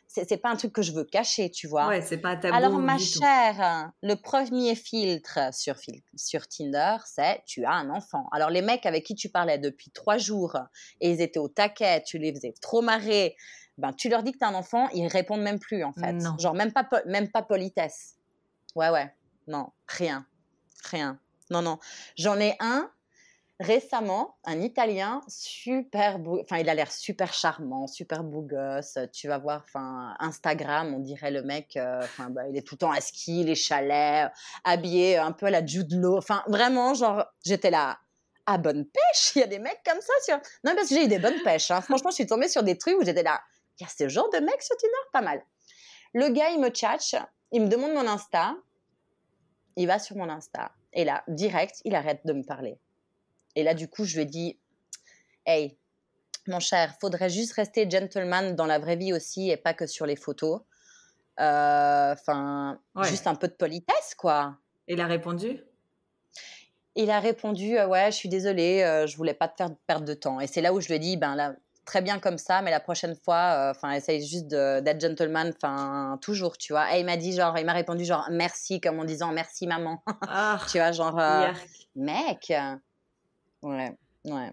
c'est 0.08 0.38
pas 0.38 0.50
un 0.50 0.56
truc 0.56 0.74
que 0.74 0.82
je 0.82 0.94
veux 0.94 1.04
cacher, 1.04 1.52
tu 1.52 1.68
vois. 1.68 1.88
Ouais, 1.88 2.02
c'est 2.02 2.18
pas 2.18 2.36
tabou. 2.38 2.56
Alors, 2.56 2.74
ma 2.80 2.98
chère, 2.98 3.92
le 4.02 4.16
premier 4.16 4.74
filtre 4.76 5.54
sur, 5.54 5.76
sur 6.16 6.48
Tinder, 6.48 6.98
c'est 7.06 7.44
tu 7.46 7.66
as 7.66 7.74
un 7.74 7.90
enfant. 7.90 8.28
Alors, 8.32 8.50
les 8.50 8.62
mecs 8.62 8.86
avec 8.86 9.06
qui 9.06 9.16
tu 9.16 9.30
parlais 9.30 9.58
depuis 9.58 9.92
trois 9.92 10.18
jours 10.18 10.58
et 11.02 11.12
ils 11.12 11.22
étaient 11.22 11.40
au 11.40 11.50
taquet, 11.50 12.04
tu 12.04 12.18
les 12.18 12.34
faisais 12.34 12.54
trop 12.62 12.82
marrer, 12.82 13.36
ben, 13.78 13.94
tu 13.94 14.10
leur 14.10 14.24
dis 14.24 14.32
que 14.32 14.40
tu 14.40 14.46
as 14.46 14.48
un 14.48 14.56
enfant, 14.56 14.88
ils 14.90 15.08
répondent 15.08 15.42
même 15.42 15.60
plus, 15.60 15.84
en 15.84 15.94
fait. 15.94 16.14
Non. 16.14 16.38
Genre, 16.40 16.56
même 16.56 16.72
pas, 16.72 16.88
même 17.06 17.30
pas 17.30 17.44
politesse. 17.44 18.16
Ouais, 18.76 18.90
ouais. 18.90 19.14
Non, 19.48 19.72
rien. 19.88 20.26
Rien. 20.90 21.20
Non, 21.52 21.62
non. 21.62 21.80
J'en 22.18 22.40
ai 22.40 22.56
un, 22.60 22.90
récemment, 23.60 24.38
un 24.46 24.62
Italien 24.62 25.22
super 25.28 26.20
beau, 26.20 26.40
enfin 26.42 26.58
il 26.58 26.70
a 26.70 26.76
l'air 26.76 26.92
super 26.92 27.34
charmant, 27.34 27.88
super 27.88 28.24
beau 28.24 28.42
gosse. 28.42 28.98
Tu 29.14 29.28
vas 29.28 29.38
voir, 29.40 29.64
enfin 29.66 30.16
Instagram, 30.20 30.94
on 30.94 31.00
dirait 31.00 31.32
le 31.32 31.42
mec, 31.44 31.76
euh, 31.76 32.00
enfin 32.04 32.30
bah, 32.30 32.48
il 32.50 32.58
est 32.58 32.62
tout 32.62 32.76
le 32.76 32.80
temps 32.80 32.92
à 32.92 33.02
ski, 33.02 33.44
les 33.44 33.56
chalets, 33.56 34.32
habillé 34.64 35.18
un 35.18 35.32
peu 35.32 35.48
à 35.48 35.50
la 35.50 35.66
Jude. 35.66 35.94
Enfin 36.06 36.44
vraiment, 36.48 36.94
genre 36.94 37.26
j'étais 37.44 37.72
là. 37.72 37.98
À 38.50 38.58
bonne 38.58 38.86
pêche, 38.86 39.36
il 39.36 39.40
y 39.40 39.44
a 39.44 39.48
des 39.48 39.60
mecs 39.60 39.82
comme 39.86 40.00
ça 40.00 40.14
sur. 40.24 40.36
Non, 40.64 40.74
parce 40.74 40.88
que 40.88 40.96
j'ai 40.96 41.04
eu 41.04 41.08
des 41.10 41.20
bonnes 41.20 41.42
pêches. 41.44 41.70
Hein. 41.70 41.82
Franchement, 41.82 42.12
je 42.12 42.16
suis 42.16 42.28
tombée 42.28 42.48
sur 42.48 42.64
des 42.64 42.78
trucs 42.78 42.98
où 42.98 43.04
j'étais 43.04 43.24
là. 43.24 43.42
Il 43.78 43.84
y 43.84 43.86
a 43.86 43.90
ce 43.90 44.08
genre 44.08 44.30
de 44.30 44.38
mec 44.38 44.62
sur 44.62 44.78
Tinder, 44.78 44.94
pas 45.12 45.20
mal. 45.22 45.44
Le 46.14 46.30
gars, 46.30 46.52
il 46.52 46.62
me 46.62 46.70
tchatche, 46.70 47.16
il 47.52 47.64
me 47.64 47.68
demande 47.68 47.92
mon 47.92 48.08
Insta. 48.08 48.56
Il 49.76 49.88
va 49.88 50.00
sur 50.00 50.16
mon 50.16 50.30
Insta. 50.30 50.72
Et 50.94 51.04
là, 51.04 51.26
direct, 51.28 51.82
il 51.84 51.94
arrête 51.94 52.26
de 52.26 52.32
me 52.32 52.44
parler. 52.44 52.80
Et 53.58 53.64
là, 53.64 53.74
du 53.74 53.88
coup, 53.88 54.06
je 54.06 54.14
lui 54.14 54.22
ai 54.22 54.26
dit, 54.26 54.60
hey, 55.48 55.80
mon 56.46 56.60
cher, 56.60 56.94
faudrait 57.02 57.32
juste 57.32 57.54
rester 57.54 57.90
gentleman 57.90 58.56
dans 58.56 58.68
la 58.68 58.78
vraie 58.78 58.96
vie 58.96 59.14
aussi 59.14 59.50
et 59.50 59.58
pas 59.58 59.74
que 59.74 59.88
sur 59.88 60.06
les 60.06 60.16
photos. 60.16 60.62
Euh, 61.40 62.14
enfin, 62.14 62.80
juste 63.02 63.26
un 63.26 63.34
peu 63.34 63.48
de 63.48 63.54
politesse, 63.54 64.14
quoi. 64.16 64.60
Et 64.88 64.94
il 64.94 65.02
a 65.02 65.08
répondu? 65.08 65.64
Il 66.94 67.10
a 67.10 67.20
répondu, 67.20 67.80
euh, 67.80 67.88
ouais, 67.88 68.12
je 68.12 68.16
suis 68.18 68.30
désolée, 68.30 68.84
euh, 68.84 69.08
je 69.08 69.18
voulais 69.18 69.34
pas 69.34 69.48
te 69.48 69.56
faire 69.58 69.72
perdre 69.88 70.06
de 70.06 70.14
temps. 70.14 70.40
Et 70.40 70.46
c'est 70.46 70.62
là 70.62 70.72
où 70.72 70.80
je 70.80 70.88
lui 70.90 70.94
ai 70.94 71.00
dit, 71.00 71.18
ben 71.18 71.34
là, 71.34 71.56
très 71.84 72.04
bien 72.04 72.20
comme 72.20 72.38
ça, 72.38 72.62
mais 72.62 72.70
la 72.70 72.80
prochaine 72.80 73.16
fois, 73.16 73.72
enfin, 73.76 73.90
essaye 73.94 74.24
juste 74.24 74.50
d'être 74.50 75.02
gentleman, 75.02 75.52
enfin, 75.56 76.20
toujours, 76.22 76.60
tu 76.60 76.74
vois. 76.74 76.96
Et 76.96 77.00
il 77.00 77.08
m'a 77.08 77.18
dit, 77.18 77.34
genre, 77.34 77.58
il 77.58 77.66
m'a 77.66 77.74
répondu, 77.74 78.06
genre, 78.06 78.28
merci, 78.30 78.80
comme 78.80 79.00
en 79.00 79.04
disant, 79.04 79.32
merci 79.32 79.66
maman. 79.66 80.04
Ah, 80.28 80.60
tu 80.72 80.78
vois, 80.78 80.92
genre, 80.92 81.20
mec, 81.96 82.54
Ouais, 83.64 83.92
ouais. 84.26 84.52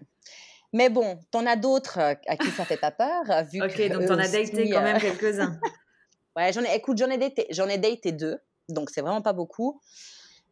Mais 0.75 0.89
bon, 0.89 1.17
t'en 1.31 1.45
as 1.45 1.55
d'autres 1.55 1.99
euh, 1.99 2.15
à 2.27 2.35
qui 2.35 2.49
ça 2.51 2.65
fait 2.65 2.75
pas 2.75 2.91
peur, 2.91 3.23
euh, 3.29 3.43
vu 3.43 3.61
ok, 3.61 3.89
donc 3.89 4.07
t'en 4.07 4.19
as 4.19 4.27
daté 4.27 4.69
quand 4.69 4.81
même 4.81 4.97
euh, 4.97 4.99
quelques-uns. 4.99 5.57
ouais, 6.35 6.51
j'en 6.51 6.63
ai, 6.63 6.75
écoute, 6.75 6.97
j'en 6.97 7.09
ai 7.09 7.17
daté, 7.17 7.47
j'en 7.51 7.69
ai 7.69 7.77
daté 7.77 8.11
deux, 8.11 8.39
donc 8.67 8.89
c'est 8.89 8.99
vraiment 8.99 9.21
pas 9.21 9.31
beaucoup. 9.31 9.79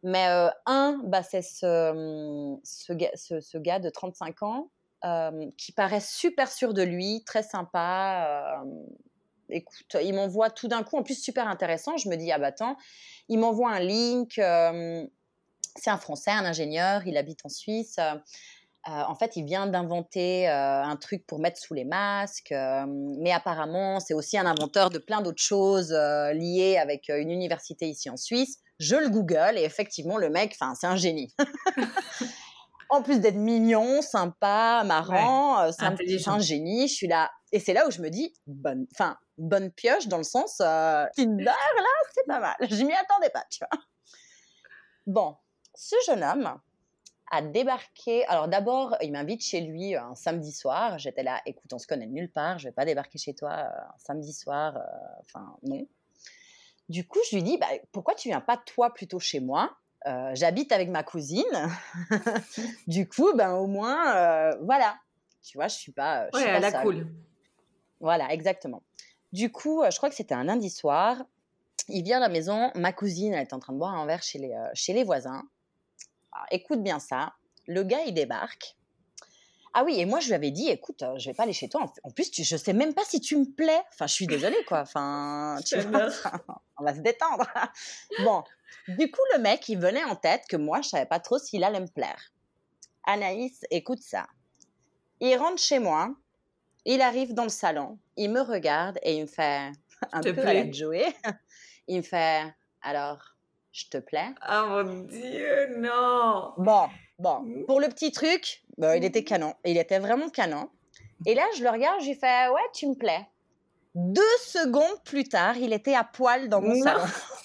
Mais 0.02 0.26
un, 0.66 1.00
bah, 1.04 1.22
c'est 1.22 1.40
ce, 1.40 2.56
ce, 2.62 3.40
ce, 3.40 3.58
gars 3.58 3.78
de 3.78 3.88
35 3.88 4.42
ans 4.42 4.70
qui 5.56 5.72
paraît 5.72 6.00
super 6.00 6.52
sûr 6.52 6.74
de 6.74 6.82
lui, 6.82 7.22
très 7.24 7.42
sympa. 7.42 8.62
écoute, 9.48 9.96
il 10.02 10.14
m'envoie 10.14 10.50
tout 10.50 10.68
d'un 10.68 10.82
coup, 10.82 10.98
en 10.98 11.02
plus 11.02 11.22
super 11.22 11.48
intéressant. 11.48 11.96
Je 11.96 12.10
me 12.10 12.16
dis, 12.16 12.30
ah 12.32 12.38
bah 12.38 12.48
attends, 12.48 12.76
il 13.30 13.38
m'envoie 13.38 13.70
un 13.70 13.80
link. 13.80 14.38
C'est 15.76 15.90
un 15.90 15.98
Français, 15.98 16.30
un 16.30 16.44
ingénieur, 16.44 17.06
il 17.06 17.16
habite 17.16 17.40
en 17.44 17.48
Suisse. 17.48 17.98
Euh, 18.86 19.02
en 19.08 19.14
fait, 19.14 19.36
il 19.36 19.46
vient 19.46 19.66
d'inventer 19.66 20.48
euh, 20.48 20.82
un 20.82 20.96
truc 20.96 21.26
pour 21.26 21.38
mettre 21.38 21.58
sous 21.58 21.72
les 21.72 21.86
masques, 21.86 22.52
euh, 22.52 22.84
mais 22.86 23.32
apparemment, 23.32 23.98
c'est 23.98 24.12
aussi 24.12 24.36
un 24.36 24.44
inventeur 24.44 24.90
de 24.90 24.98
plein 24.98 25.22
d'autres 25.22 25.42
choses 25.42 25.92
liées 25.92 26.76
avec 26.76 27.08
une 27.08 27.30
université 27.30 27.88
ici 27.88 28.10
en 28.10 28.18
Suisse. 28.18 28.58
Je 28.78 28.96
le 28.96 29.08
Google 29.08 29.54
et 29.56 29.62
effectivement, 29.62 30.18
le 30.18 30.28
mec, 30.28 30.54
c'est 30.58 30.86
un 30.86 30.96
génie. 30.96 31.34
en 32.90 33.02
plus 33.02 33.20
d'être 33.20 33.36
mignon, 33.36 34.02
sympa, 34.02 34.82
marrant, 34.84 35.72
c'est 35.72 35.84
un, 36.28 36.38
génie. 36.38 36.86
Je 36.86 36.94
suis 36.94 37.06
là. 37.06 37.30
Et 37.52 37.60
c'est 37.60 37.72
là 37.72 37.86
où 37.86 37.90
je 37.90 38.02
me 38.02 38.10
dis, 38.10 38.34
bonne, 38.46 38.86
enfin, 38.92 39.16
bonne 39.38 39.70
pioche 39.70 40.08
dans 40.08 40.18
le 40.18 40.24
sens, 40.24 40.56
Tinder, 40.58 41.44
là, 41.44 41.54
c'est 42.12 42.26
pas 42.26 42.40
mal. 42.40 42.56
Je 42.60 42.84
m'y 42.84 42.92
attendais 42.92 43.30
pas, 43.30 43.44
tu 43.50 43.60
vois. 43.60 43.80
Bon, 45.06 45.36
ce 45.74 45.96
jeune 46.06 46.22
homme, 46.22 46.58
a 47.30 47.42
débarqué. 47.42 48.24
Alors 48.26 48.48
d'abord, 48.48 48.96
il 49.02 49.12
m'invite 49.12 49.42
chez 49.42 49.60
lui 49.60 49.94
un 49.96 50.14
samedi 50.14 50.52
soir. 50.52 50.98
J'étais 50.98 51.22
là, 51.22 51.40
écoute, 51.46 51.72
on 51.72 51.78
se 51.78 51.86
connaît 51.86 52.06
nulle 52.06 52.30
part, 52.30 52.58
je 52.58 52.68
vais 52.68 52.72
pas 52.72 52.84
débarquer 52.84 53.18
chez 53.18 53.34
toi 53.34 53.50
euh, 53.50 53.94
un 53.94 53.98
samedi 53.98 54.32
soir. 54.32 54.76
Euh, 54.76 54.80
enfin, 55.20 55.56
non. 55.62 55.86
Du 56.88 57.06
coup, 57.06 57.18
je 57.30 57.36
lui 57.36 57.42
dis, 57.42 57.56
bah, 57.58 57.66
pourquoi 57.92 58.14
tu 58.14 58.28
viens 58.28 58.40
pas 58.42 58.56
toi 58.56 58.92
plutôt 58.92 59.18
chez 59.18 59.40
moi? 59.40 59.74
Euh, 60.06 60.32
J'habite 60.34 60.70
avec 60.70 60.90
ma 60.90 61.02
cousine. 61.02 61.44
du 62.86 63.08
coup, 63.08 63.32
ben 63.34 63.54
au 63.54 63.66
moins, 63.66 64.50
voilà. 64.60 64.96
Tu 65.42 65.56
vois, 65.56 65.68
je 65.68 65.76
suis 65.76 65.92
pas. 65.92 66.28
Je 66.32 66.38
ouais, 66.38 66.60
la 66.60 66.72
cool. 66.82 67.06
Voilà, 68.00 68.30
exactement. 68.32 68.82
Du 69.32 69.50
coup, 69.50 69.82
je 69.90 69.96
crois 69.96 70.10
que 70.10 70.14
c'était 70.14 70.34
un 70.34 70.44
lundi 70.44 70.68
soir. 70.68 71.24
Il 71.88 72.02
vient 72.02 72.18
à 72.18 72.20
la 72.20 72.28
maison, 72.28 72.70
ma 72.74 72.92
cousine, 72.92 73.32
elle 73.32 73.42
est 73.42 73.52
en 73.52 73.58
train 73.58 73.72
de 73.72 73.78
boire 73.78 73.94
un 73.94 74.06
verre 74.06 74.22
chez 74.22 74.38
les, 74.38 74.54
chez 74.74 74.92
les 74.92 75.04
voisins 75.04 75.42
écoute 76.50 76.82
bien 76.82 76.98
ça. 76.98 77.34
Le 77.66 77.82
gars, 77.82 78.02
il 78.06 78.14
débarque. 78.14 78.76
Ah 79.76 79.82
oui, 79.84 79.98
et 79.98 80.06
moi, 80.06 80.20
je 80.20 80.28
lui 80.28 80.34
avais 80.34 80.52
dit, 80.52 80.68
écoute, 80.68 81.02
euh, 81.02 81.18
je 81.18 81.28
vais 81.28 81.34
pas 81.34 81.42
aller 81.42 81.52
chez 81.52 81.68
toi. 81.68 81.84
En 82.04 82.10
plus, 82.10 82.30
tu, 82.30 82.44
je 82.44 82.56
sais 82.56 82.72
même 82.72 82.94
pas 82.94 83.02
si 83.04 83.20
tu 83.20 83.36
me 83.36 83.44
plais. 83.44 83.82
Enfin, 83.92 84.06
je 84.06 84.14
suis 84.14 84.26
désolée, 84.28 84.62
quoi. 84.68 84.82
Enfin, 84.82 85.56
tu 85.66 85.76
vois, 85.80 86.08
on 86.78 86.84
va 86.84 86.94
se 86.94 87.00
détendre. 87.00 87.44
bon, 88.24 88.44
du 88.86 89.10
coup, 89.10 89.20
le 89.34 89.40
mec, 89.40 89.68
il 89.68 89.78
venait 89.78 90.04
en 90.04 90.14
tête 90.14 90.44
que 90.48 90.56
moi, 90.56 90.80
je 90.80 90.90
savais 90.90 91.06
pas 91.06 91.18
trop 91.18 91.38
s'il 91.38 91.64
allait 91.64 91.80
me 91.80 91.88
plaire. 91.88 92.32
Anaïs, 93.04 93.64
écoute 93.70 94.00
ça. 94.00 94.26
Il 95.20 95.36
rentre 95.36 95.60
chez 95.60 95.80
moi, 95.80 96.14
il 96.84 97.00
arrive 97.00 97.34
dans 97.34 97.42
le 97.42 97.48
salon, 97.48 97.98
il 98.16 98.30
me 98.30 98.40
regarde 98.40 98.98
et 99.02 99.16
il 99.16 99.22
me 99.22 99.26
fait 99.26 99.72
un 100.12 100.20
peu 100.20 100.46
à 100.46 100.54
la 100.54 100.70
Joey. 100.70 101.14
Il 101.86 101.98
me 101.98 102.02
fait, 102.02 102.42
alors, 102.80 103.33
je 103.74 103.88
te 103.88 103.98
plais 103.98 104.28
Oh 104.48 104.82
mon 104.84 105.00
Dieu, 105.02 105.76
non 105.78 106.52
Bon, 106.56 106.88
bon, 107.18 107.40
mmh. 107.40 107.66
pour 107.66 107.80
le 107.80 107.88
petit 107.88 108.12
truc, 108.12 108.62
bah, 108.78 108.96
il 108.96 109.04
était 109.04 109.24
canon. 109.24 109.54
Il 109.64 109.76
était 109.76 109.98
vraiment 109.98 110.28
canon. 110.28 110.70
Et 111.26 111.34
là, 111.34 111.42
je 111.56 111.64
le 111.64 111.70
regarde, 111.70 112.00
je 112.00 112.06
lui 112.06 112.14
fais 112.14 112.48
Ouais, 112.48 112.60
tu 112.72 112.86
me 112.86 112.94
plais. 112.94 113.26
Deux 113.96 114.22
secondes 114.40 115.02
plus 115.04 115.24
tard, 115.24 115.56
il 115.56 115.72
était 115.72 115.94
à 115.94 116.04
poil 116.04 116.48
dans 116.48 116.60
mon 116.60 116.80
salon. 116.82 117.04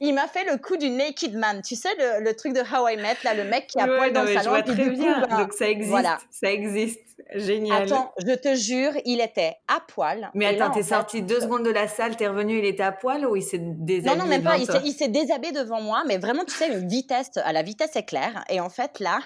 il 0.00 0.14
m'a 0.14 0.26
fait 0.26 0.44
le 0.44 0.58
coup 0.58 0.76
du 0.76 0.90
naked 0.90 1.34
man. 1.34 1.62
Tu 1.62 1.76
sais, 1.76 1.88
le, 1.98 2.32
truc 2.34 2.52
de 2.52 2.60
How 2.60 2.88
I 2.88 2.96
Met, 2.96 3.16
là, 3.24 3.34
le 3.34 3.44
mec 3.44 3.66
qui 3.68 3.78
a 3.78 3.86
poil 3.86 4.12
dans 4.12 4.22
le 4.22 4.34
salon. 4.34 4.62
très 4.62 4.90
bien. 4.90 5.26
Ben, 5.28 5.38
Donc 5.38 5.52
ça 5.52 5.68
existe. 5.68 5.90
Voilà. 5.90 6.18
Ça 6.30 6.50
existe. 6.50 7.00
Génial. 7.34 7.84
Attends, 7.84 8.12
je 8.18 8.34
te 8.34 8.54
jure, 8.54 8.92
il 9.04 9.20
était 9.20 9.56
à 9.68 9.80
poil. 9.80 10.30
Mais 10.34 10.46
attends, 10.46 10.72
t'es 10.72 10.82
sorti 10.82 11.22
deux 11.22 11.40
secondes 11.40 11.64
de 11.64 11.70
la 11.70 11.88
salle, 11.88 12.16
t'es 12.16 12.28
revenu, 12.28 12.58
il 12.58 12.64
était 12.64 12.82
à 12.82 12.92
poil 12.92 13.26
ou 13.26 13.36
il 13.36 13.42
s'est 13.42 13.58
déshabillé 13.60 14.16
Non, 14.16 14.24
non, 14.24 14.28
même 14.28 14.42
pas. 14.42 14.56
Il 14.56 14.92
s'est 14.92 15.08
déshabillé 15.08 15.52
devant 15.52 15.80
moi, 15.80 16.02
mais 16.06 16.18
vraiment, 16.18 16.44
tu 16.44 16.54
sais, 16.54 16.68
une 16.68 16.88
vitesse, 16.88 17.30
à 17.36 17.52
la 17.52 17.62
vitesse 17.62 17.96
éclair. 17.96 18.44
Et 18.48 18.60
en 18.60 18.68
fait, 18.68 19.00
là, 19.00 19.20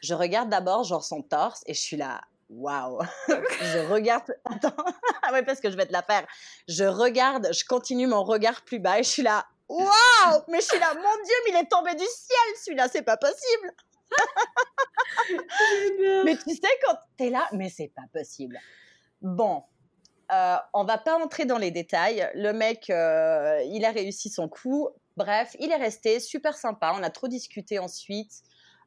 je 0.00 0.14
regarde 0.14 0.50
d'abord, 0.50 0.84
genre, 0.84 1.04
son 1.04 1.22
torse 1.22 1.62
et 1.66 1.74
je 1.74 1.80
suis 1.80 1.96
là. 1.96 2.20
Waouh! 2.50 3.00
je 3.28 3.90
regarde. 3.90 4.34
Attends, 4.44 4.74
ah 5.22 5.32
ouais, 5.32 5.42
parce 5.42 5.60
que 5.60 5.70
je 5.70 5.76
vais 5.76 5.86
te 5.86 5.92
la 5.92 6.02
faire. 6.02 6.26
Je 6.68 6.84
regarde, 6.84 7.48
je 7.52 7.64
continue 7.64 8.06
mon 8.06 8.22
regard 8.22 8.62
plus 8.62 8.78
bas 8.78 8.98
et 8.98 9.02
je 9.02 9.08
suis 9.08 9.22
là. 9.22 9.46
Waouh! 9.68 10.42
Mais 10.48 10.60
je 10.60 10.66
suis 10.66 10.78
là, 10.78 10.94
mon 10.94 11.00
Dieu, 11.24 11.34
mais 11.44 11.50
il 11.50 11.56
est 11.56 11.68
tombé 11.68 11.94
du 11.94 12.04
ciel, 12.04 12.56
celui-là, 12.64 12.88
c'est 12.88 13.02
pas 13.02 13.16
possible! 13.16 13.74
mais 16.24 16.36
tu 16.36 16.54
sais, 16.54 16.68
quand 16.86 16.96
t'es 17.16 17.30
là, 17.30 17.48
mais 17.52 17.68
c'est 17.68 17.92
pas 17.94 18.04
possible. 18.12 18.58
Bon, 19.22 19.62
euh, 20.32 20.56
on 20.72 20.84
va 20.84 20.98
pas 20.98 21.16
entrer 21.16 21.44
dans 21.44 21.58
les 21.58 21.70
détails. 21.70 22.30
Le 22.34 22.52
mec, 22.52 22.90
euh, 22.90 23.62
il 23.66 23.84
a 23.84 23.90
réussi 23.90 24.30
son 24.30 24.48
coup. 24.48 24.88
Bref, 25.16 25.56
il 25.60 25.70
est 25.70 25.76
resté 25.76 26.20
super 26.20 26.56
sympa. 26.56 26.94
On 26.98 27.02
a 27.02 27.10
trop 27.10 27.28
discuté 27.28 27.78
ensuite. 27.78 28.42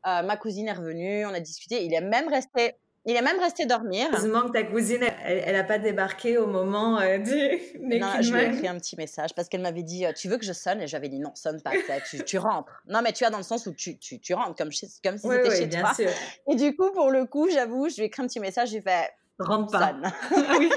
Euh, 0.05 0.21
ma 0.21 0.38
cousine 0.38 0.67
est 0.67 0.73
revenue, 0.73 1.25
on 1.25 1.34
a 1.34 1.39
discuté. 1.39 1.84
Il 1.86 1.93
est 1.93 2.01
même 2.01 2.28
resté 2.28 2.75
il 3.08 3.16
est 3.16 3.22
même 3.22 3.39
resté 3.39 3.66
dormir. 3.66 4.10
Heureusement 4.12 4.43
que 4.43 4.51
ta 4.51 4.64
cousine, 4.64 5.01
elle 5.24 5.55
n'a 5.55 5.64
pas 5.64 5.80
débarqué 5.80 6.38
au 6.38 6.45
moment 6.45 6.99
euh, 6.99 7.18
du 7.18 7.32
Non, 7.80 8.22
je 8.22 8.34
lui 8.34 8.41
ai 8.41 8.47
écrit 8.47 8.68
un 8.68 8.78
petit 8.78 8.97
message 8.97 9.34
parce 9.34 9.47
qu'elle 9.47 9.62
m'avait 9.62 9.84
dit 9.84 10.05
Tu 10.16 10.28
veux 10.28 10.38
que 10.38 10.45
je 10.45 10.51
sonne? 10.51 10.82
Et 10.82 10.88
j'avais 10.88 11.08
dit 11.08 11.20
Non, 11.20 11.32
sonne 11.34 11.62
pas, 11.62 11.72
tu, 12.10 12.24
tu, 12.26 12.38
rentres. 12.38 12.84
Non, 12.86 13.01
mais 13.01 13.14
tu 13.14 13.24
as 13.24 13.30
dans 13.30 13.38
le 13.38 13.43
sens 13.43 13.66
où 13.66 13.74
tu, 13.74 13.97
tu, 13.97 14.20
tu 14.20 14.34
rentres 14.34 14.55
comme, 14.55 14.70
comme 15.03 15.18
si 15.18 15.28
c'était 15.30 15.55
chez 15.55 15.68
bien 15.68 15.82
toi. 15.82 15.93
Sûr. 15.93 16.10
Et 16.51 16.55
du 16.55 16.76
coup, 16.76 16.91
pour 16.91 17.10
le 17.10 17.26
coup, 17.26 17.49
j'avoue, 17.49 17.88
je 17.88 17.95
lui 17.95 18.03
ai 18.03 18.05
écrit 18.08 18.22
un 18.22 18.28
petit 18.28 18.41
message, 18.41 18.70
je 18.70 18.74
lui 18.74 18.80
ai 18.80 18.82
fait 18.82 19.10
Rentre 19.39 19.72
pas. 19.72 19.93
Sonne. 19.93 20.12
oui, 20.60 20.70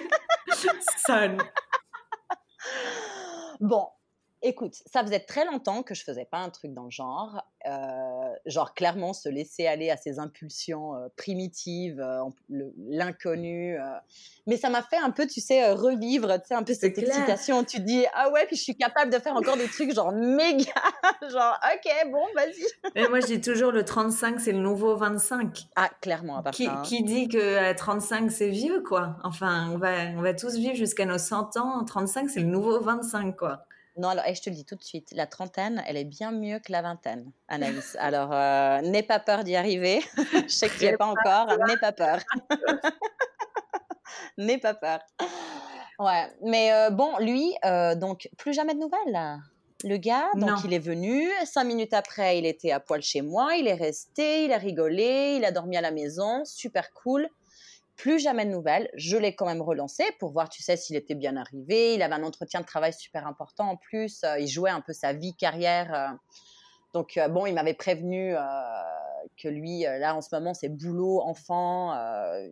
sonne. 1.05 1.39
Bon, 3.59 3.89
Écoute, 4.43 4.75
ça 4.87 5.03
faisait 5.03 5.21
très 5.21 5.45
longtemps 5.45 5.83
que 5.83 5.95
je 5.95 6.03
faisais 6.03 6.25
pas 6.25 6.39
un 6.39 6.49
truc 6.49 6.73
dans 6.73 6.85
le 6.85 6.91
genre, 6.91 7.43
euh, 7.67 8.20
genre 8.47 8.75
clairement 8.75 9.13
se 9.13 9.29
laisser 9.29 9.67
aller 9.67 9.91
à 9.91 9.97
ses 9.97 10.19
impulsions 10.19 10.95
euh, 10.95 11.09
primitives, 11.17 12.01
euh, 12.01 12.25
l'inconnu. 12.89 13.77
mais 14.47 14.57
ça 14.57 14.71
m'a 14.71 14.83
fait 14.83 14.97
un 14.97 15.11
peu, 15.11 15.27
tu 15.27 15.41
sais, 15.41 15.73
revivre, 15.73 16.33
tu 16.41 16.49
sais, 16.49 16.55
un 16.55 16.63
peu 16.63 16.75
cette 16.75 16.99
excitation. 16.99 17.65
Tu 17.65 17.79
te 17.79 17.83
dis 17.83 18.05
ah 18.15 18.31
ouais, 18.31 18.47
puis 18.47 18.57
je 18.57 18.63
suis 18.63 18.77
capable 18.77 19.13
de 19.13 19.19
faire 19.19 19.35
encore 19.35 19.57
des 19.57 19.69
trucs 19.69 19.95
genre 19.95 20.13
méga, 20.13 20.73
genre 21.31 21.59
ok, 21.75 22.11
bon, 22.11 22.25
vas-y. 22.35 22.93
Mais 22.95 23.09
moi, 23.09 23.21
je 23.21 23.27
dis 23.27 23.41
toujours 23.41 23.73
le 23.73 23.85
35, 23.85 24.41
c'est 24.41 24.53
le 24.53 24.61
nouveau 24.61 24.97
25. 24.97 25.67
Ah, 25.77 25.91
clairement, 26.01 26.39
à 26.39 26.43
part 26.43 26.53
qui, 26.53 26.67
ça, 26.67 26.79
hein. 26.79 26.83
qui 26.83 27.03
dit 27.03 27.29
que 27.29 27.73
35 27.73 28.31
c'est 28.31 28.49
vieux, 28.49 28.83
quoi. 28.83 29.17
Enfin, 29.25 29.71
on 29.73 29.79
va, 29.79 30.07
on 30.17 30.23
va 30.23 30.35
tous 30.35 30.55
vivre 30.57 30.75
jusqu'à 30.75 31.05
nos 31.05 31.19
100 31.19 31.57
ans. 31.57 31.85
35, 31.85 32.31
c'est 32.31 32.41
le 32.41 32.47
nouveau 32.47 32.81
25, 32.81 33.37
quoi. 33.37 33.65
Non, 34.01 34.09
alors, 34.09 34.25
je 34.27 34.41
te 34.41 34.49
le 34.49 34.57
dis 34.57 34.65
tout 34.65 34.77
de 34.77 34.83
suite, 34.83 35.11
la 35.13 35.27
trentaine, 35.27 35.85
elle 35.87 35.99
est 35.99 36.07
bien 36.07 36.33
mieux 36.33 36.59
que 36.59 36.73
la 36.73 36.81
vingtaine, 36.81 37.31
Anaïs. 37.49 37.97
Alors, 38.01 38.31
euh, 38.33 38.81
n'aie 38.81 39.03
pas 39.03 39.21
peur 39.21 39.45
d'y 39.45 39.57
arriver. 39.57 40.01
je 40.17 40.49
sais 40.49 40.71
que 40.71 40.79
tu 40.79 40.85
n'y 40.85 40.87
es 40.87 40.97
pas 40.97 41.05
encore, 41.05 41.49
n'aie 41.67 41.77
pas 41.77 41.93
peur. 41.93 42.21
n'aie 44.39 44.57
pas 44.57 44.73
peur. 44.73 45.01
Ouais, 45.99 46.33
mais 46.43 46.73
euh, 46.73 46.89
bon, 46.89 47.19
lui, 47.19 47.55
euh, 47.67 47.95
donc, 47.95 48.31
plus 48.39 48.55
jamais 48.55 48.73
de 48.73 48.79
nouvelles. 48.79 49.43
Le 49.85 49.99
gars, 49.99 50.31
donc 50.35 50.65
il 50.65 50.73
est 50.73 50.79
venu, 50.79 51.29
cinq 51.45 51.65
minutes 51.65 51.93
après, 51.93 52.39
il 52.39 52.47
était 52.47 52.71
à 52.71 52.81
poil 52.81 53.03
chez 53.03 53.21
moi, 53.21 53.57
il 53.57 53.67
est 53.67 53.75
resté, 53.75 54.47
il 54.47 54.53
a 54.53 54.59
rigolé, 54.59 55.37
il 55.37 55.45
a 55.45 55.53
dormi 55.53 55.77
à 55.77 55.83
la 55.83 55.91
maison, 55.91 56.43
super 56.47 56.91
cool 56.95 57.29
plus 58.01 58.19
jamais 58.19 58.47
de 58.47 58.51
nouvelles. 58.51 58.89
Je 58.95 59.19
l'ai 59.19 59.35
quand 59.35 59.45
même 59.45 59.61
relancé 59.61 60.05
pour 60.19 60.33
voir, 60.33 60.49
tu 60.49 60.63
sais, 60.63 60.77
s'il 60.77 60.97
était 60.97 61.15
bien 61.15 61.37
arrivé. 61.37 61.95
Il 61.95 62.03
avait 62.03 62.15
un 62.15 62.23
entretien 62.23 62.61
de 62.61 62.65
travail 62.65 62.95
super 62.95 63.27
important 63.27 63.69
en 63.69 63.77
plus. 63.77 64.25
Euh, 64.25 64.39
il 64.39 64.49
jouait 64.49 64.71
un 64.71 64.81
peu 64.81 64.95
sa 64.95 65.13
vie 65.13 65.35
carrière. 65.35 65.95
Euh. 65.95 66.09
donc, 66.95 67.19
euh, 67.19 67.29
bon, 67.29 67.45
il 67.45 67.53
m'avait 67.53 67.75
prévenu 67.75 68.35
que 69.37 69.49
lui, 69.49 69.83
là, 69.83 70.15
en 70.15 70.23
ce 70.23 70.35
moment, 70.35 70.55
c'est 70.55 70.71
boulot, 70.71 71.21
enfant, 71.21 71.95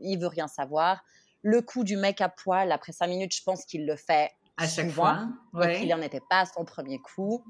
il 0.03 0.19
veut 0.19 0.27
rien 0.27 0.49
savoir. 0.49 1.03
Le 1.43 1.63
coup 1.63 1.85
du 1.85 1.97
mec 1.97 2.21
à 2.21 2.29
poil, 2.29 2.71
après 2.73 2.93
cinq 2.93 3.07
minutes, 3.09 3.35
je 3.35 3.43
pense 3.43 3.65
qu'il 3.65 3.87
le 3.87 3.97
fait 3.97 4.31
à 4.59 4.67
chaque 4.67 4.91
fois. 4.91 5.29
Ouais. 5.55 5.83
il 5.83 5.89
n'en 5.89 6.03
était 6.03 6.23
pas 6.29 6.41
à 6.41 6.47
son 6.47 6.65
premier 6.65 6.99
coup. 6.99 7.43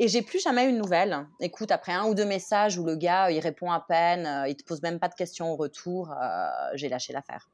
Et 0.00 0.06
j'ai 0.06 0.22
plus 0.22 0.40
jamais 0.40 0.68
eu 0.68 0.72
de 0.72 0.78
nouvelles. 0.78 1.26
Écoute, 1.40 1.72
après 1.72 1.92
un 1.92 2.04
ou 2.04 2.14
deux 2.14 2.24
messages 2.24 2.78
où 2.78 2.84
le 2.84 2.94
gars, 2.94 3.30
il 3.32 3.40
répond 3.40 3.72
à 3.72 3.80
peine, 3.80 4.26
euh, 4.26 4.48
il 4.48 4.56
te 4.56 4.62
pose 4.62 4.80
même 4.80 5.00
pas 5.00 5.08
de 5.08 5.14
questions 5.14 5.52
au 5.52 5.56
retour, 5.56 6.12
euh, 6.12 6.48
j'ai 6.74 6.88
lâché 6.88 7.12
l'affaire. 7.12 7.50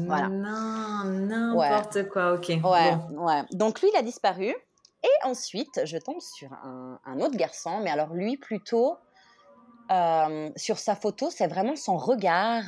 Voilà. 0.00 0.28
Non, 0.28 1.04
n'importe 1.04 2.08
quoi, 2.08 2.34
ok. 2.34 2.48
Ouais, 2.48 2.94
ouais. 3.12 3.42
Donc 3.52 3.80
lui, 3.80 3.88
il 3.92 3.96
a 3.96 4.02
disparu. 4.02 4.54
Et 5.02 5.08
ensuite, 5.24 5.80
je 5.84 5.96
tombe 5.96 6.20
sur 6.20 6.52
un, 6.52 7.20
autre 7.20 7.36
garçon, 7.36 7.80
mais 7.80 7.90
alors 7.90 8.12
lui, 8.12 8.36
plutôt, 8.36 8.98
euh, 9.90 10.50
sur 10.56 10.78
sa 10.78 10.94
photo, 10.94 11.30
c'est 11.30 11.46
vraiment 11.46 11.74
son 11.74 11.96
regard 11.96 12.66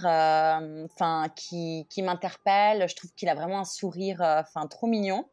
enfin 0.87 1.29
qui, 1.37 1.87
qui 1.91 2.03
m'interpelle. 2.03 2.89
Je 2.89 2.97
trouve 2.97 3.13
qu'il 3.13 3.29
a 3.29 3.35
vraiment 3.35 3.61
un 3.61 3.67
sourire 3.67 4.23
enfin 4.23 4.67
trop 4.67 4.87
mignon. 4.87 5.27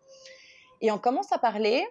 Et 0.81 0.91
on 0.91 0.99
commence 0.99 1.31
à 1.31 1.37
parler. 1.37 1.87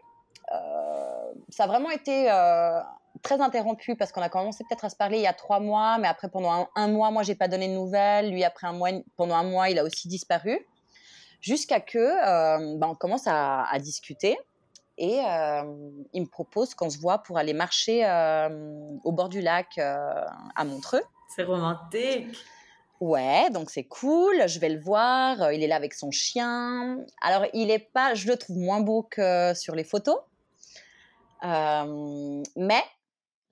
Euh, 0.52 1.32
ça 1.50 1.64
a 1.64 1.66
vraiment 1.66 1.90
été 1.90 2.30
euh, 2.30 2.80
très 3.22 3.40
interrompu 3.40 3.96
parce 3.96 4.12
qu'on 4.12 4.22
a 4.22 4.28
commencé 4.28 4.64
peut-être 4.68 4.84
à 4.84 4.90
se 4.90 4.96
parler 4.96 5.18
il 5.18 5.22
y 5.22 5.26
a 5.26 5.32
trois 5.32 5.60
mois, 5.60 5.98
mais 5.98 6.08
après 6.08 6.28
pendant 6.28 6.68
un, 6.74 6.88
mois, 6.88 7.10
moi 7.10 7.22
j'ai 7.22 7.34
pas 7.34 7.48
donné 7.48 7.68
de 7.68 7.74
nouvelles. 7.74 8.30
Lui 8.30 8.44
après 8.44 8.66
un 8.66 8.72
mois, 8.72 8.90
pendant 9.16 9.36
un 9.36 9.44
mois, 9.44 9.70
il 9.70 9.78
a 9.78 9.84
aussi 9.84 10.08
disparu. 10.08 10.66
Jusqu'à 11.40 11.80
que 11.80 11.98
euh, 11.98 12.76
ben, 12.78 12.88
on 12.88 12.94
commence 12.94 13.26
à, 13.26 13.66
discuter 13.78 14.38
et 15.00 15.20
il 16.12 16.22
me 16.22 16.26
propose 16.26 16.74
qu'on 16.74 16.90
se 16.90 16.98
voit 16.98 17.18
pour 17.18 17.38
aller 17.38 17.52
marcher 17.52 18.04
au 19.04 19.12
bord 19.12 19.28
du 19.28 19.40
lac 19.40 19.78
à 19.78 20.64
Montreux. 20.64 21.02
C'est 21.28 21.44
romantique. 21.44 22.36
Ouais, 23.00 23.48
donc 23.50 23.70
c'est 23.70 23.84
cool, 23.84 24.48
je 24.48 24.58
vais 24.58 24.70
le 24.70 24.80
voir, 24.80 25.52
il 25.52 25.62
est 25.62 25.68
là 25.68 25.76
avec 25.76 25.94
son 25.94 26.10
chien. 26.10 26.98
Alors, 27.22 27.46
il 27.54 27.70
est 27.70 27.78
pas, 27.92 28.14
je 28.14 28.26
le 28.26 28.36
trouve 28.36 28.56
moins 28.56 28.80
beau 28.80 29.06
que 29.08 29.54
sur 29.54 29.76
les 29.76 29.84
photos, 29.84 30.16
euh, 30.16 30.20
mais 31.42 32.82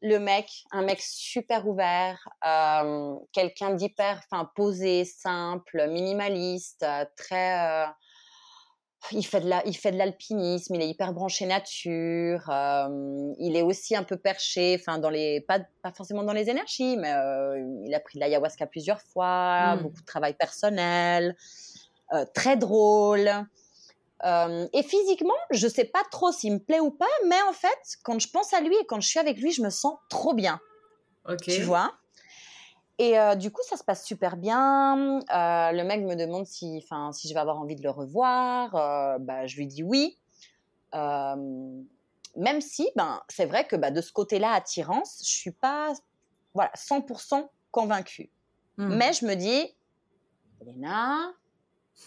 le 0.02 0.18
mec, 0.18 0.64
un 0.72 0.82
mec 0.82 1.00
super 1.00 1.66
ouvert, 1.66 2.28
euh, 2.46 3.16
quelqu'un 3.32 3.74
d'hyper, 3.74 4.20
enfin 4.24 4.50
posé, 4.54 5.04
simple, 5.04 5.88
minimaliste, 5.88 6.82
euh, 6.82 7.04
très. 7.16 7.86
il 9.12 9.24
fait 9.24 9.40
de 9.40 9.48
la, 9.48 9.66
il 9.66 9.76
fait 9.76 9.92
de 9.92 9.96
l'alpinisme, 9.96 10.74
il 10.74 10.82
est 10.82 10.88
hyper 10.88 11.12
branché 11.12 11.46
nature. 11.46 12.42
il 13.38 13.56
est 13.56 13.62
aussi 13.62 13.96
un 13.96 14.04
peu 14.04 14.16
perché, 14.16 14.76
enfin 14.78 14.98
dans 14.98 15.10
les, 15.10 15.40
pas, 15.40 15.60
pas 15.82 15.92
forcément 15.92 16.24
dans 16.24 16.32
les 16.32 16.50
énergies, 16.50 16.96
mais 16.96 17.12
il 17.84 17.94
a 17.94 18.00
pris 18.00 18.18
de 18.18 18.20
l'ayahuasca 18.20 18.66
plusieurs 18.66 19.00
fois, 19.00 19.76
mmh. 19.76 19.82
beaucoup 19.82 20.00
de 20.00 20.06
travail 20.06 20.34
personnel, 20.34 21.36
très 22.34 22.56
drôle. 22.56 23.30
Euh, 24.24 24.66
et 24.72 24.82
physiquement, 24.82 25.34
je 25.50 25.68
sais 25.68 25.84
pas 25.84 26.02
trop 26.10 26.32
s'il 26.32 26.54
me 26.54 26.58
plaît 26.58 26.80
ou 26.80 26.90
pas, 26.90 27.04
mais 27.26 27.40
en 27.48 27.52
fait, 27.52 27.98
quand 28.02 28.18
je 28.18 28.28
pense 28.28 28.52
à 28.54 28.60
lui 28.60 28.74
et 28.76 28.86
quand 28.86 29.00
je 29.00 29.08
suis 29.08 29.18
avec 29.18 29.38
lui, 29.38 29.52
je 29.52 29.62
me 29.62 29.70
sens 29.70 29.96
trop 30.08 30.34
bien. 30.34 30.60
Tu 31.42 31.62
vois? 31.62 31.92
Et 32.98 33.18
euh, 33.18 33.34
du 33.34 33.50
coup, 33.50 33.60
ça 33.68 33.76
se 33.76 33.84
passe 33.84 34.06
super 34.06 34.36
bien. 34.36 35.18
Euh, 35.18 35.72
le 35.72 35.82
mec 35.84 36.02
me 36.02 36.14
demande 36.14 36.46
si, 36.46 36.82
si 37.12 37.28
je 37.28 37.34
vais 37.34 37.40
avoir 37.40 37.58
envie 37.58 37.76
de 37.76 37.82
le 37.82 37.90
revoir. 37.90 38.70
bah, 39.20 39.46
je 39.46 39.56
lui 39.56 39.66
dis 39.66 39.82
oui. 39.82 40.16
même 40.94 42.60
si, 42.60 42.88
ben, 42.96 43.20
c'est 43.28 43.44
vrai 43.44 43.66
que 43.66 43.76
bah, 43.76 43.90
de 43.90 44.00
ce 44.00 44.12
côté-là, 44.12 44.52
attirance, 44.52 45.20
je 45.24 45.30
suis 45.30 45.52
pas 45.52 45.92
voilà, 46.54 46.70
100% 46.74 47.48
convaincue. 47.70 48.30
Hmm. 48.78 48.94
Mais 48.96 49.12
je 49.12 49.26
me 49.26 49.34
dis, 49.34 49.74
Elena, 50.62 51.32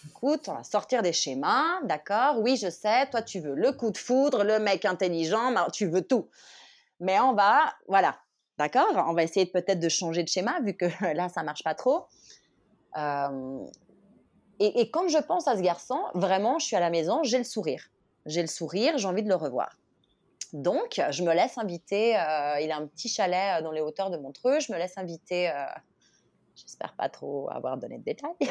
Écoute, 0.07 0.47
on 0.47 0.53
va 0.53 0.63
sortir 0.63 1.01
des 1.01 1.13
schémas, 1.13 1.81
d'accord? 1.83 2.39
Oui, 2.39 2.57
je 2.57 2.69
sais, 2.69 3.09
toi 3.09 3.21
tu 3.21 3.39
veux 3.39 3.55
le 3.55 3.71
coup 3.71 3.91
de 3.91 3.97
foudre, 3.97 4.43
le 4.43 4.59
mec 4.59 4.85
intelligent, 4.85 5.53
tu 5.73 5.87
veux 5.87 6.01
tout. 6.01 6.29
Mais 6.99 7.19
on 7.19 7.33
va, 7.33 7.73
voilà, 7.87 8.17
d'accord? 8.57 9.05
On 9.07 9.13
va 9.13 9.23
essayer 9.23 9.45
peut-être 9.45 9.79
de 9.79 9.89
changer 9.89 10.23
de 10.23 10.29
schéma 10.29 10.59
vu 10.61 10.75
que 10.75 10.85
là 11.13 11.29
ça 11.29 11.43
marche 11.43 11.63
pas 11.63 11.75
trop. 11.75 12.05
Euh, 12.97 13.65
et, 14.59 14.91
quand 14.91 15.07
je 15.07 15.17
pense 15.17 15.47
à 15.47 15.55
ce 15.55 15.61
garçon, 15.61 15.99
vraiment, 16.13 16.59
je 16.59 16.65
suis 16.65 16.75
à 16.75 16.81
la 16.81 16.89
maison, 16.89 17.23
j'ai 17.23 17.37
le 17.37 17.45
sourire. 17.45 17.89
J'ai 18.25 18.41
le 18.41 18.47
sourire, 18.47 18.97
j'ai 18.97 19.07
envie 19.07 19.23
de 19.23 19.29
le 19.29 19.35
revoir. 19.35 19.77
Donc, 20.51 21.01
je 21.11 21.23
me 21.23 21.33
laisse 21.33 21.57
inviter. 21.57 22.17
Euh, 22.17 22.59
il 22.59 22.69
a 22.71 22.77
un 22.77 22.87
petit 22.87 23.07
chalet 23.07 23.59
euh, 23.59 23.63
dans 23.63 23.71
les 23.71 23.79
hauteurs 23.79 24.09
de 24.09 24.17
Montreux. 24.17 24.59
Je 24.59 24.73
me 24.73 24.77
laisse 24.77 24.97
inviter. 24.97 25.49
J'espère 26.61 26.93
pas 26.93 27.09
trop 27.09 27.49
avoir 27.51 27.77
donné 27.77 27.97
de 27.97 28.03
détails. 28.03 28.35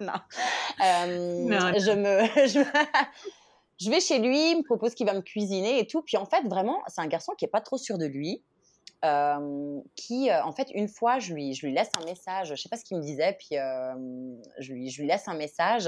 Euh, 0.00 1.44
non. 1.44 1.72
Je 1.76 1.90
me, 1.90 2.22
je 3.80 3.90
vais 3.90 4.00
chez 4.00 4.20
lui, 4.20 4.52
il 4.52 4.58
me 4.58 4.62
propose 4.62 4.94
qu'il 4.94 5.06
va 5.06 5.12
me 5.12 5.22
cuisiner 5.22 5.80
et 5.80 5.88
tout. 5.88 6.02
Puis 6.02 6.16
en 6.16 6.24
fait, 6.24 6.42
vraiment, 6.46 6.80
c'est 6.86 7.00
un 7.00 7.08
garçon 7.08 7.32
qui 7.36 7.44
est 7.44 7.48
pas 7.48 7.60
trop 7.60 7.78
sûr 7.78 7.98
de 7.98 8.06
lui. 8.06 8.42
Euh, 9.04 9.80
qui, 9.94 10.28
euh, 10.28 10.42
en 10.42 10.50
fait, 10.50 10.68
une 10.74 10.88
fois, 10.88 11.20
je 11.20 11.32
lui, 11.32 11.54
je 11.54 11.64
lui 11.64 11.72
laisse 11.72 11.90
un 12.00 12.04
message, 12.04 12.48
je 12.48 12.60
sais 12.60 12.68
pas 12.68 12.76
ce 12.76 12.84
qu'il 12.84 12.96
me 12.96 13.02
disait, 13.02 13.36
puis 13.38 13.56
euh, 13.56 13.94
je, 14.58 14.72
lui, 14.72 14.90
je 14.90 15.00
lui 15.00 15.06
laisse 15.06 15.28
un 15.28 15.36
message 15.36 15.86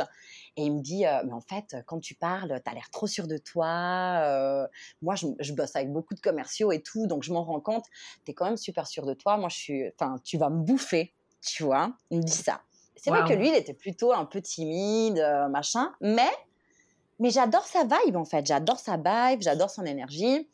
et 0.57 0.62
il 0.62 0.72
me 0.72 0.80
dit, 0.80 1.05
mais 1.24 1.32
en 1.32 1.41
fait, 1.41 1.76
quand 1.86 1.99
tu 1.99 2.14
parles, 2.14 2.61
tu 2.64 2.70
as 2.70 2.74
l'air 2.74 2.88
trop 2.91 3.09
sûr 3.09 3.26
de 3.26 3.36
toi, 3.36 4.68
moi, 5.03 5.16
je, 5.16 5.26
je, 5.41 5.53
bosse 5.53 5.74
avec 5.74 5.93
beaucoup 5.93 6.14
de 6.14 6.20
commerciaux 6.20 6.70
et 6.70 6.82
tout, 6.82 7.09
donc 7.09 7.24
je 7.24 7.32
m'en 7.32 7.43
rends 7.43 7.61
compte, 7.61 7.84
tu 8.24 8.30
es 8.30 8.34
quand 8.34 8.45
même 8.45 8.57
super 8.57 8.86
sûr 8.86 9.05
de 9.05 9.14
toi, 9.14 9.36
moi, 9.36 9.49
je 9.49 9.57
suis, 9.57 9.88
enfin, 9.99 10.14
tu 10.22 10.38
vas 10.38 10.49
me 10.49 10.62
bouffer, 10.62 11.12
tu 11.43 11.64
vois, 11.64 11.93
il 12.11 12.18
me 12.18 12.22
dit 12.22 12.32
ça. 12.32 12.61
C'est 12.97 13.11
vrai 13.11 13.26
que 13.26 13.32
lui, 13.32 13.49
il 13.49 13.55
était 13.55 13.72
plutôt 13.72 14.12
un 14.12 14.26
peu 14.26 14.43
timide, 14.43 15.24
machin, 15.51 15.93
mais, 16.03 16.30
mais 17.18 17.30
j'adore 17.30 17.66
sa 17.66 17.84
vibe, 17.84 18.16
en 18.16 18.26
fait, 18.26 18.45
j'adore 18.45 18.78
sa 18.78 18.97
vibe, 18.97 19.41
j'adore 19.41 19.70
son 19.70 19.86
énergie. 19.86 20.47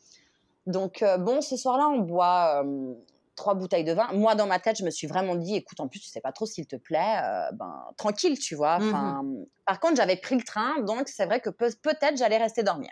Donc, 0.66 1.03
euh, 1.03 1.16
bon, 1.16 1.41
ce 1.41 1.57
soir-là, 1.57 1.89
on 1.89 2.01
boit 2.01 2.62
euh, 2.64 2.95
trois 3.37 3.55
bouteilles 3.55 3.84
de 3.84 3.93
vin. 3.93 4.09
Moi, 4.12 4.34
dans 4.34 4.47
ma 4.47 4.59
tête, 4.59 4.76
je 4.76 4.84
me 4.84 4.91
suis 4.91 5.07
vraiment 5.07 5.37
dit, 5.37 5.57
écoute, 5.57 5.78
en 5.80 5.87
plus, 5.87 6.01
tu 6.01 6.09
sais 6.09 6.20
pas 6.20 6.32
trop 6.32 6.45
s'il 6.45 6.66
te 6.66 6.76
plaît, 6.76 7.20
euh, 7.22 7.53
ben, 7.53 7.84
tranquille, 7.97 8.39
tu 8.39 8.57
vois. 8.57 8.78
Enfin, 8.80 9.24
Par 9.64 9.78
contre, 9.78 9.97
j'avais 9.97 10.16
pris 10.16 10.34
le 10.34 10.43
train, 10.43 10.80
donc 10.80 11.09
c'est 11.09 11.26
vrai 11.26 11.41
que 11.41 11.51
peut-être 11.51 12.16
j'allais 12.16 12.39
rester 12.39 12.62
dormir. 12.62 12.91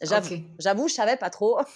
J'avoue, 0.00 0.34
j'avoue, 0.58 0.88
je 0.88 0.94
savais 0.94 1.16
pas 1.16 1.30
trop. 1.30 1.58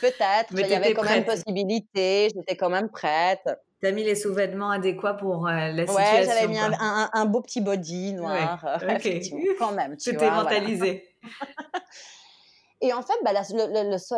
peut-être, 0.00 0.52
il 0.52 0.66
y 0.66 0.74
avait 0.74 0.92
quand 0.92 1.04
même 1.04 1.24
possibilité, 1.24 2.30
j'étais 2.34 2.56
quand 2.56 2.70
même 2.70 2.88
prête. 2.88 3.48
Tu 3.80 3.86
as 3.86 3.92
mis 3.92 4.04
les 4.04 4.14
sous-vêtements 4.14 4.70
adéquats 4.70 5.14
pour 5.14 5.46
la 5.46 5.70
situation. 5.86 5.94
Ouais, 5.96 6.24
j'avais 6.26 6.48
mis 6.48 6.58
un, 6.58 7.26
beau 7.26 7.40
petit 7.40 7.60
body 7.60 8.12
noir. 8.12 8.80
Ouais. 8.82 9.20
quand 9.58 9.72
même. 9.72 9.96
Tu 9.96 10.10
est 10.10 10.30
mentalisé. 10.30 11.04
Et 12.82 12.94
en 12.94 13.02
fait, 13.02 13.14
bah, 13.22 13.32
la, 13.32 13.42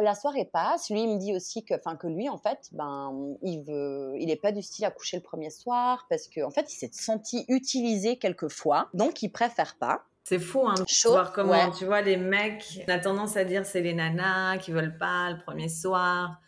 la, 0.02 0.14
soirée 0.14 0.44
passe. 0.44 0.88
Lui, 0.88 1.02
il 1.02 1.08
me 1.08 1.18
dit 1.18 1.34
aussi 1.34 1.64
que, 1.64 1.74
enfin, 1.74 1.96
que 1.96 2.06
lui, 2.06 2.28
en 2.28 2.38
fait, 2.38 2.68
ben, 2.70 3.36
il 3.42 3.62
veut, 3.62 4.12
il 4.18 4.30
est 4.30 4.40
pas 4.40 4.52
du 4.52 4.62
style 4.62 4.84
à 4.84 4.92
coucher 4.92 5.16
le 5.16 5.22
premier 5.22 5.50
soir 5.50 6.06
parce 6.08 6.28
que, 6.28 6.42
en 6.42 6.50
fait, 6.50 6.72
il 6.72 6.76
s'est 6.76 6.90
senti 6.92 7.44
utilisé 7.48 8.18
quelquefois, 8.18 8.88
donc 8.94 9.22
il 9.22 9.30
préfère 9.30 9.74
pas. 9.76 10.04
C'est 10.22 10.38
fou, 10.38 10.64
hein, 10.68 10.74
de 10.74 11.08
voir 11.08 11.32
comment, 11.32 11.72
tu 11.72 11.84
vois, 11.84 12.02
les 12.02 12.16
mecs, 12.16 12.84
on 12.86 12.92
a 12.92 13.00
tendance 13.00 13.36
à 13.36 13.44
dire 13.44 13.66
c'est 13.66 13.80
les 13.80 13.94
nanas 13.94 14.58
qui 14.58 14.70
veulent 14.70 14.96
pas 14.96 15.30
le 15.32 15.38
premier 15.42 15.68
soir 15.68 16.40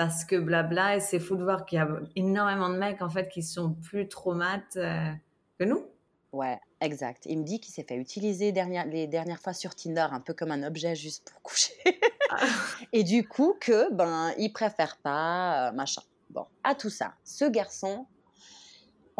parce 0.00 0.24
que 0.24 0.36
blabla, 0.36 0.96
et 0.96 1.00
c'est 1.00 1.20
fou 1.20 1.36
de 1.36 1.44
voir 1.44 1.66
qu'il 1.66 1.76
y 1.76 1.82
a 1.82 1.86
énormément 2.16 2.70
de 2.70 2.78
mecs, 2.78 3.02
en 3.02 3.10
fait, 3.10 3.28
qui 3.28 3.42
sont 3.42 3.74
plus 3.74 4.08
traumates 4.08 4.78
euh, 4.78 5.12
que 5.58 5.64
nous. 5.64 5.84
Ouais, 6.32 6.58
exact. 6.80 7.26
Il 7.26 7.40
me 7.40 7.44
dit 7.44 7.60
qu'il 7.60 7.74
s'est 7.74 7.82
fait 7.82 7.96
utiliser 7.96 8.50
les 8.50 9.06
dernières 9.06 9.38
fois 9.38 9.52
sur 9.52 9.74
Tinder 9.74 10.06
un 10.10 10.20
peu 10.20 10.32
comme 10.32 10.52
un 10.52 10.62
objet 10.62 10.94
juste 10.94 11.30
pour 11.30 11.42
coucher. 11.42 11.74
Ah. 12.30 12.36
et 12.94 13.04
du 13.04 13.28
coup, 13.28 13.54
que 13.60 13.92
ben, 13.92 14.32
il 14.38 14.54
préfère 14.54 14.96
pas, 14.96 15.68
euh, 15.68 15.72
machin. 15.72 16.00
Bon, 16.30 16.46
à 16.64 16.74
tout 16.74 16.88
ça, 16.88 17.12
ce 17.22 17.44
garçon, 17.44 18.06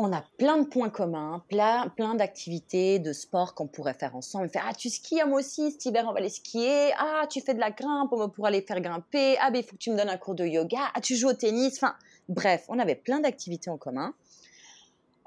on 0.01 0.13
a 0.13 0.25
plein 0.39 0.59
de 0.59 0.67
points 0.67 0.91
communs, 0.91 1.43
plein, 1.49 1.89
plein 1.89 2.15
d'activités, 2.15 2.99
de 2.99 3.13
sport 3.13 3.55
qu'on 3.55 3.67
pourrait 3.67 3.95
faire 3.95 4.17
ensemble. 4.17 4.49
Fait 4.49 4.61
Ah, 4.63 4.73
tu 4.73 4.89
skis, 4.89 5.23
moi 5.27 5.41
aussi, 5.41 5.71
cet 5.73 5.85
hiver, 5.87 6.05
on 6.09 6.13
va 6.13 6.19
aller 6.19 6.31
skier. 6.31 6.93
Ah, 6.99 7.27
tu 7.29 7.41
fais 7.41 7.55
de 7.55 7.61
la 7.61 7.71
grimpe, 7.71 8.13
on 8.13 8.27
va 8.27 8.49
aller 8.49 8.63
faire 8.63 8.81
grimper. 8.81 9.37
Ah, 9.41 9.51
ben, 9.51 9.59
il 9.59 9.65
faut 9.65 9.73
que 9.73 9.81
tu 9.81 9.91
me 9.91 9.97
donnes 9.97 10.09
un 10.09 10.17
cours 10.17 10.35
de 10.35 10.45
yoga. 10.45 10.79
Ah, 10.95 11.01
tu 11.01 11.17
joues 11.17 11.29
au 11.29 11.35
tennis. 11.35 11.75
Enfin, 11.77 11.95
bref, 12.29 12.65
on 12.69 12.79
avait 12.79 12.95
plein 12.95 13.21
d'activités 13.21 13.71
en 13.71 13.77
commun. 13.77 14.15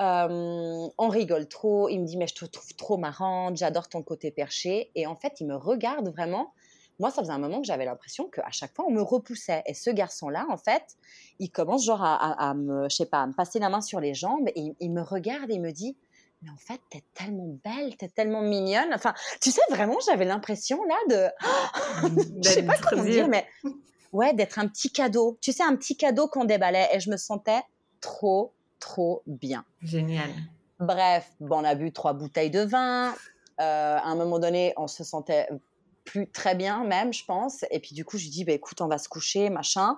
Euh, 0.01 0.87
on 0.97 1.07
rigole 1.07 1.47
trop. 1.47 1.87
Il 1.89 1.99
me 2.01 2.05
dit, 2.05 2.17
mais 2.17 2.27
je 2.27 2.35
te 2.35 2.45
trouve 2.45 2.73
trop 2.75 2.97
marrante, 2.97 3.57
j'adore 3.57 3.87
ton 3.87 4.01
côté 4.01 4.31
perché. 4.31 4.89
Et 4.95 5.05
en 5.05 5.15
fait, 5.15 5.39
il 5.39 5.47
me 5.47 5.55
regarde 5.55 6.09
vraiment. 6.09 6.53
Moi, 6.99 7.11
ça 7.11 7.21
faisait 7.21 7.33
un 7.33 7.39
moment 7.39 7.59
que 7.59 7.67
j'avais 7.67 7.85
l'impression 7.85 8.29
qu'à 8.29 8.51
chaque 8.51 8.73
fois, 8.75 8.85
on 8.87 8.91
me 8.91 9.01
repoussait. 9.01 9.63
Et 9.65 9.73
ce 9.73 9.89
garçon-là, 9.89 10.45
en 10.49 10.57
fait, 10.57 10.83
il 11.39 11.49
commence 11.49 11.85
genre 11.85 12.03
à, 12.03 12.53
me, 12.53 12.87
je 12.89 12.95
sais 12.95 13.05
pas, 13.05 13.21
à 13.21 13.27
me 13.27 13.33
passer 13.33 13.59
la 13.59 13.69
main 13.69 13.81
sur 13.81 13.99
les 13.99 14.13
jambes 14.13 14.47
et 14.55 14.73
il, 14.79 14.91
me 14.91 15.01
regarde 15.01 15.49
et 15.49 15.55
il 15.55 15.61
me 15.61 15.71
dit, 15.71 15.97
mais 16.41 16.49
en 16.49 16.57
fait, 16.57 16.79
t'es 16.89 17.03
tellement 17.13 17.57
belle, 17.63 17.95
t'es 17.97 18.09
tellement 18.09 18.41
mignonne. 18.41 18.93
Enfin, 18.93 19.13
tu 19.41 19.49
sais, 19.49 19.61
vraiment, 19.69 19.97
j'avais 20.05 20.25
l'impression 20.25 20.79
là 20.83 20.95
de, 21.09 22.11
je 22.43 22.49
sais 22.49 22.63
pas 22.63 22.75
comment 22.77 23.03
dire, 23.03 23.27
mais 23.27 23.47
ouais, 24.11 24.33
d'être 24.33 24.59
un 24.59 24.67
petit 24.67 24.91
cadeau. 24.91 25.37
Tu 25.41 25.51
sais, 25.51 25.63
un 25.63 25.75
petit 25.75 25.97
cadeau 25.97 26.27
qu'on 26.27 26.45
déballait 26.45 26.89
et 26.93 26.99
je 26.99 27.09
me 27.09 27.17
sentais 27.17 27.61
trop, 28.01 28.53
trop 28.79 29.23
bien. 29.25 29.65
Génial. 29.81 30.29
Bref, 30.79 31.31
bon, 31.39 31.61
on 31.61 31.63
a 31.63 31.75
bu 31.75 31.91
trois 31.91 32.13
bouteilles 32.13 32.51
de 32.51 32.61
vin. 32.61 33.13
Euh, 33.59 33.97
à 33.97 34.05
un 34.05 34.15
moment 34.15 34.39
donné, 34.39 34.73
on 34.77 34.87
se 34.87 35.03
sentait 35.03 35.47
plus 36.03 36.29
très 36.29 36.55
bien 36.55 36.83
même, 36.83 37.13
je 37.13 37.25
pense. 37.25 37.65
Et 37.71 37.79
puis 37.79 37.95
du 37.95 38.05
coup, 38.05 38.17
je 38.17 38.23
lui 38.23 38.31
dis, 38.31 38.45
bah, 38.45 38.53
écoute, 38.53 38.81
on 38.81 38.87
va 38.87 38.97
se 38.97 39.09
coucher, 39.09 39.49
machin. 39.49 39.97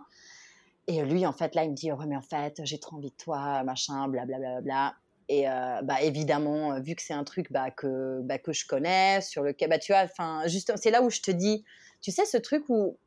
Et 0.87 1.01
lui, 1.03 1.25
en 1.25 1.33
fait, 1.33 1.55
là, 1.55 1.63
il 1.63 1.71
me 1.71 1.75
dit, 1.75 1.91
ouais, 1.91 2.05
mais 2.05 2.15
en 2.15 2.21
fait, 2.21 2.61
j'ai 2.63 2.79
trop 2.79 2.97
envie 2.97 3.09
de 3.09 3.15
toi, 3.15 3.63
machin, 3.63 4.07
blablabla. 4.07 4.37
Bla, 4.37 4.49
bla, 4.49 4.61
bla. 4.61 4.95
Et 5.27 5.49
euh, 5.49 5.81
bah, 5.81 6.01
évidemment, 6.01 6.79
vu 6.79 6.95
que 6.95 7.01
c'est 7.01 7.13
un 7.13 7.23
truc 7.23 7.51
bah, 7.51 7.71
que, 7.71 8.21
bah, 8.21 8.37
que 8.37 8.53
je 8.53 8.67
connais, 8.67 9.21
sur 9.21 9.41
lequel, 9.41 9.69
bah, 9.69 9.79
tu 9.79 9.93
vois, 9.93 10.05
juste, 10.47 10.71
c'est 10.75 10.91
là 10.91 11.01
où 11.01 11.09
je 11.09 11.21
te 11.21 11.31
dis, 11.31 11.63
tu 12.01 12.11
sais, 12.11 12.25
ce 12.25 12.37
truc 12.37 12.65
où, 12.69 12.97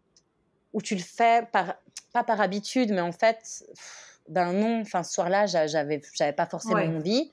où 0.72 0.82
tu 0.82 0.96
le 0.96 1.02
fais, 1.02 1.46
par, 1.52 1.76
pas 2.12 2.24
par 2.24 2.40
habitude, 2.40 2.90
mais 2.90 3.00
en 3.00 3.12
fait, 3.12 3.64
ben 4.28 4.52
non, 4.52 4.80
enfin 4.80 5.02
ce 5.02 5.12
soir-là, 5.12 5.46
j'avais, 5.46 6.00
j'avais 6.14 6.32
pas 6.32 6.46
forcément 6.46 6.76
envie. 6.76 7.32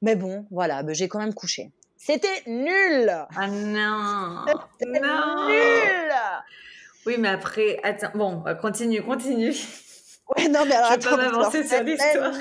Mais 0.00 0.16
bon, 0.16 0.46
voilà, 0.50 0.82
ben, 0.82 0.94
j'ai 0.94 1.08
quand 1.08 1.20
même 1.20 1.34
couché. 1.34 1.70
C'était 2.04 2.42
nul. 2.48 3.08
Ah 3.36 3.46
non. 3.46 4.44
Nul. 4.80 6.12
Oui, 7.06 7.14
mais 7.16 7.28
après, 7.28 7.78
attends, 7.84 8.10
bon, 8.16 8.42
continue, 8.60 9.02
continue. 9.04 9.54
Ouais, 10.36 10.48
non, 10.48 10.64
mais 10.66 10.74
alors, 10.74 11.00
je 11.00 11.08
pas 11.08 11.16
m'avancer 11.16 11.62
sur 11.62 11.80
l'histoire. 11.84 12.32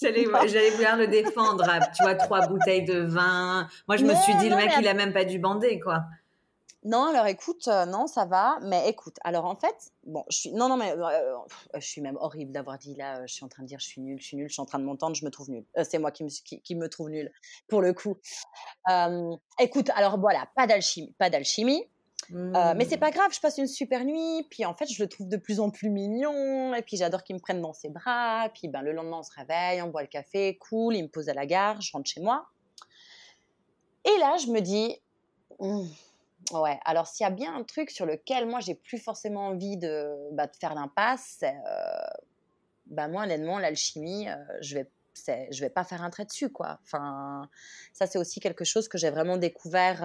J'allais, 0.00 0.24
j'allais 0.46 0.70
vouloir 0.70 0.96
le 0.96 1.06
défendre. 1.06 1.66
tu 1.94 2.02
vois, 2.02 2.14
trois 2.14 2.46
bouteilles 2.46 2.84
de 2.86 3.00
vin. 3.00 3.68
Moi, 3.88 3.98
je 3.98 4.04
me 4.04 4.14
suis 4.14 4.34
dit, 4.36 4.48
le 4.48 4.56
mec, 4.56 4.72
il 4.80 4.88
a 4.88 4.94
même 4.94 5.12
pas 5.12 5.24
dû 5.24 5.38
bander, 5.38 5.80
quoi. 5.80 6.04
Non, 6.88 7.04
alors 7.04 7.26
écoute, 7.26 7.68
euh, 7.68 7.84
non, 7.84 8.06
ça 8.06 8.24
va, 8.24 8.58
mais 8.62 8.88
écoute, 8.88 9.16
alors 9.22 9.44
en 9.44 9.56
fait, 9.56 9.92
bon, 10.04 10.24
je 10.30 10.38
suis, 10.38 10.52
non, 10.52 10.70
non, 10.70 10.78
mais 10.78 10.92
euh, 10.92 11.36
je 11.74 11.86
suis 11.86 12.00
même 12.00 12.16
horrible 12.18 12.50
d'avoir 12.50 12.78
dit 12.78 12.94
là, 12.94 13.26
je 13.26 13.34
suis 13.34 13.44
en 13.44 13.48
train 13.48 13.62
de 13.62 13.68
dire, 13.68 13.78
je 13.78 13.84
suis 13.84 14.00
nulle, 14.00 14.18
je 14.18 14.24
suis 14.24 14.38
nulle, 14.38 14.48
je 14.48 14.54
suis 14.54 14.62
en 14.62 14.64
train 14.64 14.78
de 14.78 14.84
m'entendre, 14.84 15.14
je 15.14 15.22
me 15.22 15.30
trouve 15.30 15.50
nulle. 15.50 15.66
Euh, 15.76 15.84
c'est 15.86 15.98
moi 15.98 16.12
qui 16.12 16.24
me, 16.24 16.30
qui, 16.30 16.74
me 16.74 16.88
trouve 16.88 17.10
nulle, 17.10 17.30
pour 17.68 17.82
le 17.82 17.92
coup. 17.92 18.16
écoute, 19.60 19.90
alors 19.96 20.18
voilà, 20.18 20.48
pas 20.56 20.66
d'alchimie, 20.66 21.14
pas 21.18 21.28
d'alchimie. 21.28 21.84
mais 22.30 22.86
c'est 22.86 22.96
pas 22.96 23.10
mmh. 23.10 23.14
grave, 23.14 23.34
je 23.34 23.40
passe 23.40 23.58
une 23.58 23.66
super 23.66 24.06
nuit, 24.06 24.46
puis 24.48 24.64
en 24.64 24.72
fait 24.72 24.86
je 24.86 25.02
le 25.02 25.10
trouve 25.10 25.28
de 25.28 25.36
plus 25.36 25.60
en 25.60 25.68
plus 25.68 25.90
mignon, 25.90 26.72
et 26.72 26.80
puis 26.80 26.96
j'adore 26.96 27.22
qu'il 27.22 27.36
me 27.36 27.40
prenne 27.40 27.60
dans 27.60 27.74
ses 27.74 27.90
bras, 27.90 28.48
puis 28.54 28.66
ben, 28.66 28.80
le 28.80 28.92
lendemain 28.92 29.18
on 29.18 29.22
se 29.22 29.32
réveille, 29.34 29.82
on 29.82 29.88
boit 29.88 30.00
le 30.00 30.08
café, 30.08 30.56
cool, 30.56 30.96
il 30.96 31.02
me 31.02 31.08
pose 31.08 31.28
à 31.28 31.34
la 31.34 31.44
gare, 31.44 31.82
je 31.82 31.92
rentre 31.92 32.08
chez 32.08 32.22
moi. 32.22 32.46
Et 34.06 34.18
là 34.20 34.38
je 34.38 34.46
me 34.46 34.60
dis, 34.60 34.96
mmh, 35.60 35.86
Ouais, 36.52 36.78
alors 36.84 37.06
s'il 37.06 37.24
y 37.24 37.26
a 37.26 37.30
bien 37.30 37.54
un 37.54 37.64
truc 37.64 37.90
sur 37.90 38.06
lequel 38.06 38.46
moi 38.46 38.60
j'ai 38.60 38.74
plus 38.74 38.98
forcément 38.98 39.48
envie 39.48 39.76
de, 39.76 40.14
bah, 40.32 40.48
faire 40.60 40.74
l'impasse, 40.74 41.36
c'est, 41.40 41.54
euh, 41.54 41.98
bah, 42.86 43.08
moi 43.08 43.24
honnêtement 43.24 43.58
l'alchimie, 43.58 44.28
euh, 44.28 44.34
je 44.60 44.76
vais 44.76 44.90
je 45.50 45.60
vais 45.62 45.68
pas 45.68 45.82
faire 45.82 46.04
un 46.04 46.10
trait 46.10 46.26
dessus 46.26 46.48
quoi. 46.48 46.78
Enfin, 46.84 47.50
ça 47.92 48.06
c'est 48.06 48.18
aussi 48.18 48.38
quelque 48.38 48.64
chose 48.64 48.86
que 48.86 48.98
j'ai 48.98 49.10
vraiment 49.10 49.36
découvert 49.36 50.02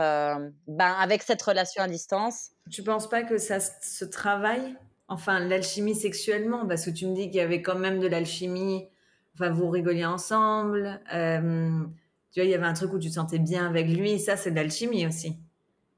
ben, 0.67 0.91
avec 0.99 1.21
cette 1.21 1.41
relation 1.43 1.83
à 1.83 1.87
distance. 1.87 2.49
Tu 2.71 2.81
penses 2.81 3.07
pas 3.07 3.21
que 3.21 3.37
ça 3.37 3.59
se 3.59 4.05
travaille? 4.05 4.75
Enfin, 5.07 5.37
l'alchimie 5.37 5.93
sexuellement, 5.93 6.65
parce 6.65 6.85
que 6.85 6.89
tu 6.89 7.05
me 7.05 7.13
dis 7.13 7.27
qu'il 7.27 7.35
y 7.35 7.41
avait 7.41 7.61
quand 7.61 7.77
même 7.77 7.99
de 7.99 8.07
l'alchimie. 8.07 8.89
Enfin, 9.35 9.51
vous 9.51 9.69
rigoliez 9.69 10.05
ensemble. 10.05 10.99
tu 11.11 12.39
vois, 12.39 12.45
il 12.45 12.49
y 12.49 12.55
avait 12.55 12.65
un 12.65 12.73
truc 12.73 12.91
où 12.91 12.97
tu 12.97 13.09
te 13.09 13.13
sentais 13.13 13.37
bien 13.37 13.67
avec 13.67 13.87
lui. 13.87 14.19
Ça, 14.19 14.35
c'est 14.35 14.49
de 14.49 14.55
l'alchimie 14.55 15.05
aussi. 15.05 15.37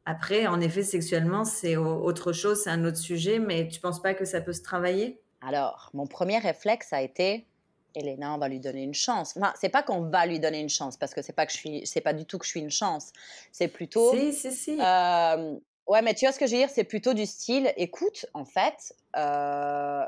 Après, 0.05 0.45
en 0.47 0.61
effet, 0.61 0.83
sexuellement, 0.83 1.45
c'est 1.45 1.77
autre 1.77 2.31
chose, 2.31 2.61
c'est 2.63 2.69
un 2.69 2.85
autre 2.85 2.97
sujet, 2.97 3.39
mais 3.39 3.67
tu 3.67 3.79
penses 3.79 4.01
pas 4.01 4.13
que 4.13 4.25
ça 4.25 4.39
peut 4.39 4.53
se 4.53 4.61
travailler? 4.61 5.19
Alors, 5.41 5.89
mon 5.93 6.05
premier 6.05 6.37
réflexe 6.37 6.93
a 6.93 7.01
été 7.01 7.47
Elena, 7.95 8.33
on 8.33 8.37
va 8.37 8.47
lui 8.47 8.59
donner 8.59 8.83
une 8.83 8.93
chance. 8.93 9.35
Enfin, 9.37 9.53
c'est 9.59 9.69
pas 9.69 9.83
qu'on 9.83 10.01
va 10.01 10.25
lui 10.25 10.39
donner 10.39 10.59
une 10.59 10.69
chance 10.69 10.97
parce 10.97 11.13
que 11.13 11.21
c'est 11.21 11.33
pas 11.33 11.45
que 11.45 11.51
je 11.51 11.57
suis, 11.57 11.87
c'est 11.87 12.01
pas 12.01 12.13
du 12.13 12.25
tout 12.25 12.37
que 12.37 12.45
je 12.45 12.51
suis 12.51 12.59
une 12.59 12.71
chance. 12.71 13.11
C'est 13.51 13.67
plutôt. 13.67 14.13
Si, 14.13 14.33
si, 14.33 14.51
si. 14.51 14.77
Euh, 14.79 15.55
ouais, 15.87 16.01
mais 16.01 16.13
tu 16.13 16.25
vois 16.25 16.33
ce 16.33 16.39
que 16.39 16.47
je 16.47 16.51
veux 16.51 16.57
dire? 16.57 16.69
C'est 16.69 16.83
plutôt 16.83 17.13
du 17.13 17.25
style. 17.25 17.73
Écoute, 17.77 18.25
en 18.33 18.45
fait, 18.45 18.93
il 19.15 19.19
euh, 19.19 20.03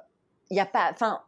y 0.52 0.60
a 0.60 0.66
pas. 0.66 0.90
Enfin, 0.92 1.22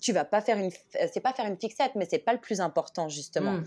tu 0.00 0.12
vas 0.12 0.24
pas 0.24 0.40
faire 0.40 0.58
une. 0.58 0.70
C'est 1.12 1.20
pas 1.20 1.32
faire 1.32 1.46
une 1.46 1.58
fixette, 1.58 1.92
mais 1.94 2.06
c'est 2.10 2.18
pas 2.18 2.32
le 2.32 2.40
plus 2.40 2.60
important 2.60 3.08
justement. 3.08 3.52
Hmm. 3.52 3.64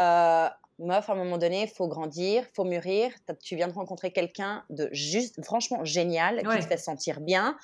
Euh, 0.00 0.48
meuf, 0.78 1.08
à 1.08 1.12
un 1.12 1.16
moment 1.16 1.38
donné, 1.38 1.62
il 1.62 1.68
faut 1.68 1.88
grandir, 1.88 2.44
il 2.48 2.54
faut 2.54 2.64
mûrir. 2.64 3.10
Tu 3.42 3.56
viens 3.56 3.68
de 3.68 3.72
rencontrer 3.72 4.10
quelqu'un 4.10 4.64
de 4.70 4.88
juste, 4.92 5.42
franchement 5.44 5.84
génial, 5.84 6.38
qui 6.38 6.58
te 6.58 6.66
fait 6.66 6.76
sentir 6.76 7.20
bien. 7.20 7.56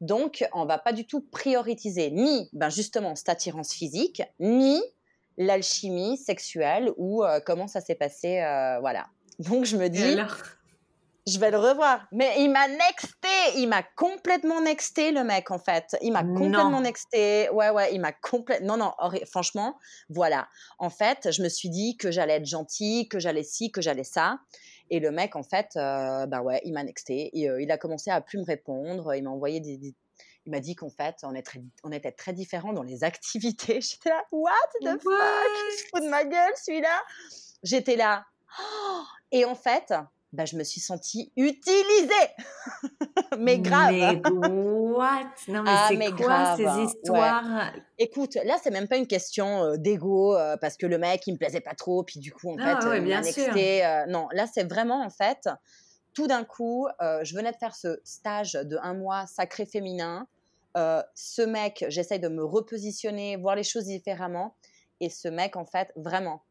Donc, 0.00 0.44
on 0.52 0.64
va 0.64 0.78
pas 0.78 0.92
du 0.92 1.06
tout 1.06 1.20
prioriser 1.20 2.10
ni, 2.10 2.48
ben 2.52 2.70
justement, 2.70 3.14
cette 3.14 3.28
attirance 3.28 3.72
physique, 3.72 4.22
ni 4.40 4.80
l'alchimie 5.38 6.16
sexuelle 6.16 6.90
ou 6.96 7.24
euh, 7.24 7.40
comment 7.44 7.66
ça 7.66 7.80
s'est 7.80 7.94
passé, 7.94 8.40
euh, 8.40 8.78
voilà. 8.80 9.06
Donc 9.38 9.64
je 9.64 9.76
me 9.76 9.88
dis, 9.88 10.16
je 11.26 11.38
vais 11.38 11.50
le 11.50 11.58
revoir. 11.58 12.06
Mais 12.12 12.34
il 12.38 12.50
m'a 12.50 12.66
nexté, 12.68 13.28
il 13.56 13.68
m'a 13.68 13.82
complètement 13.82 14.60
nexté 14.60 15.12
le 15.12 15.24
mec 15.24 15.50
en 15.50 15.58
fait. 15.58 15.96
Il 16.02 16.12
m'a 16.12 16.24
complètement 16.24 16.80
nexté. 16.80 17.48
Ouais 17.50 17.70
ouais, 17.70 17.94
il 17.94 18.00
m'a 18.00 18.12
complètement. 18.12 18.76
Non 18.76 18.92
non, 19.00 19.10
franchement, 19.30 19.78
voilà. 20.08 20.48
En 20.78 20.90
fait, 20.90 21.30
je 21.30 21.42
me 21.42 21.48
suis 21.48 21.68
dit 21.68 21.96
que 21.96 22.10
j'allais 22.10 22.34
être 22.34 22.46
gentille, 22.46 23.08
que 23.08 23.18
j'allais 23.18 23.44
ci, 23.44 23.70
que 23.70 23.80
j'allais 23.80 24.04
ça. 24.04 24.38
Et 24.90 25.00
le 25.00 25.10
mec, 25.10 25.36
en 25.36 25.42
fait, 25.42 25.68
euh, 25.76 26.26
bah 26.26 26.42
ouais, 26.42 26.60
il 26.64 26.72
m'a 26.72 26.82
nexté. 26.84 27.30
Et, 27.38 27.48
euh, 27.48 27.62
il 27.62 27.70
a 27.70 27.78
commencé 27.78 28.10
à 28.10 28.20
plus 28.20 28.38
me 28.38 28.44
répondre. 28.44 29.14
Il 29.14 29.22
m'a 29.22 29.30
envoyé 29.30 29.60
des, 29.60 29.94
il 30.44 30.50
m'a 30.50 30.60
dit 30.60 30.74
qu'en 30.74 30.90
fait, 30.90 31.16
on, 31.22 31.34
est 31.34 31.42
très, 31.42 31.62
on 31.84 31.92
était 31.92 32.12
très 32.12 32.32
différents 32.32 32.72
dans 32.72 32.82
les 32.82 33.04
activités. 33.04 33.80
J'étais 33.80 34.10
là, 34.10 34.22
what 34.32 34.52
the 34.80 35.00
fuck? 35.00 35.04
Il 35.04 35.78
se 35.78 35.84
fout 35.90 36.02
de 36.02 36.08
ma 36.08 36.24
gueule, 36.24 36.52
celui-là 36.56 37.02
J'étais 37.62 37.96
là. 37.96 38.24
Oh 38.60 39.02
et 39.30 39.44
en 39.46 39.54
fait, 39.54 39.94
bah, 40.32 40.46
je 40.46 40.56
me 40.56 40.64
suis 40.64 40.80
sentie 40.80 41.30
utilisée. 41.36 42.28
mais 43.38 43.58
grave. 43.58 43.92
Mais 43.92 44.20
what? 44.30 45.24
Non, 45.48 45.62
mais 45.62 45.70
ah, 45.70 45.86
c'est 45.88 45.96
quoi 45.96 46.10
grave. 46.10 46.56
ces 46.56 46.82
histoires? 46.84 47.72
Écoute, 47.98 48.36
là, 48.44 48.56
c'est 48.62 48.70
même 48.70 48.88
pas 48.88 48.96
une 48.96 49.06
question 49.06 49.64
euh, 49.64 49.76
d'ego 49.76 50.34
euh, 50.34 50.56
parce 50.56 50.76
que 50.76 50.86
le 50.86 50.96
mec, 50.96 51.26
il 51.26 51.32
me 51.32 51.38
plaisait 51.38 51.60
pas 51.60 51.74
trop, 51.74 52.02
puis 52.02 52.18
du 52.18 52.32
coup, 52.32 52.50
en 52.50 52.56
ah, 52.60 52.80
fait, 52.80 52.88
ouais, 52.88 53.00
bien 53.00 53.20
euh, 53.22 54.06
non, 54.06 54.28
là, 54.32 54.46
c'est 54.52 54.64
vraiment, 54.64 55.04
en 55.04 55.10
fait, 55.10 55.48
tout 56.14 56.26
d'un 56.26 56.44
coup, 56.44 56.88
je 57.00 57.34
venais 57.34 57.52
de 57.52 57.56
faire 57.56 57.74
ce 57.74 58.00
stage 58.04 58.52
de 58.52 58.78
un 58.82 58.94
mois 58.94 59.26
sacré 59.26 59.66
féminin. 59.66 60.26
ce 60.74 61.42
mec, 61.42 61.84
j'essaye 61.88 62.20
de 62.20 62.28
me 62.28 62.44
repositionner, 62.44 63.36
voir 63.36 63.54
les 63.54 63.64
choses 63.64 63.84
différemment. 63.84 64.54
Et 65.00 65.10
ce 65.10 65.28
mec, 65.28 65.56
en 65.56 65.64
fait, 65.64 65.90
vraiment, 65.96 66.42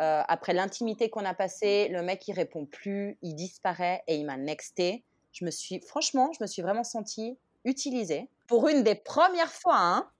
euh, 0.00 0.22
après 0.28 0.52
l'intimité 0.52 1.10
qu'on 1.10 1.24
a 1.24 1.34
passée, 1.34 1.88
le 1.88 2.02
mec 2.02 2.26
il 2.28 2.32
répond 2.32 2.66
plus, 2.66 3.18
il 3.22 3.34
disparaît 3.34 4.02
et 4.06 4.16
il 4.16 4.24
m'a 4.24 4.36
nexté. 4.36 5.04
Je 5.32 5.44
me 5.44 5.50
suis, 5.50 5.80
franchement, 5.80 6.30
je 6.32 6.42
me 6.42 6.46
suis 6.46 6.62
vraiment 6.62 6.84
sentie 6.84 7.36
utilisée. 7.64 8.28
Pour 8.46 8.68
une 8.68 8.82
des 8.82 8.94
premières 8.94 9.52
fois, 9.52 9.78
hein, 9.78 10.10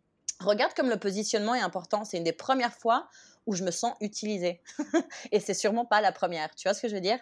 regarde 0.41 0.75
comme 0.75 0.89
le 0.89 0.99
positionnement 0.99 1.55
est 1.55 1.61
important. 1.61 2.05
C'est 2.05 2.19
une 2.19 2.25
des 2.25 2.33
premières 2.33 2.75
fois 2.75 3.09
où 3.47 3.55
je 3.55 3.65
me 3.65 3.71
sens 3.71 3.95
utilisée. 4.01 4.61
et 5.33 5.41
c'est 5.41 5.55
sûrement 5.55 5.85
pas 5.85 6.01
la 6.01 6.13
première. 6.13 6.55
Tu 6.55 6.69
vois 6.69 6.75
ce 6.75 6.83
que 6.83 6.89
je 6.89 6.95
veux 6.95 7.01
dire? 7.01 7.19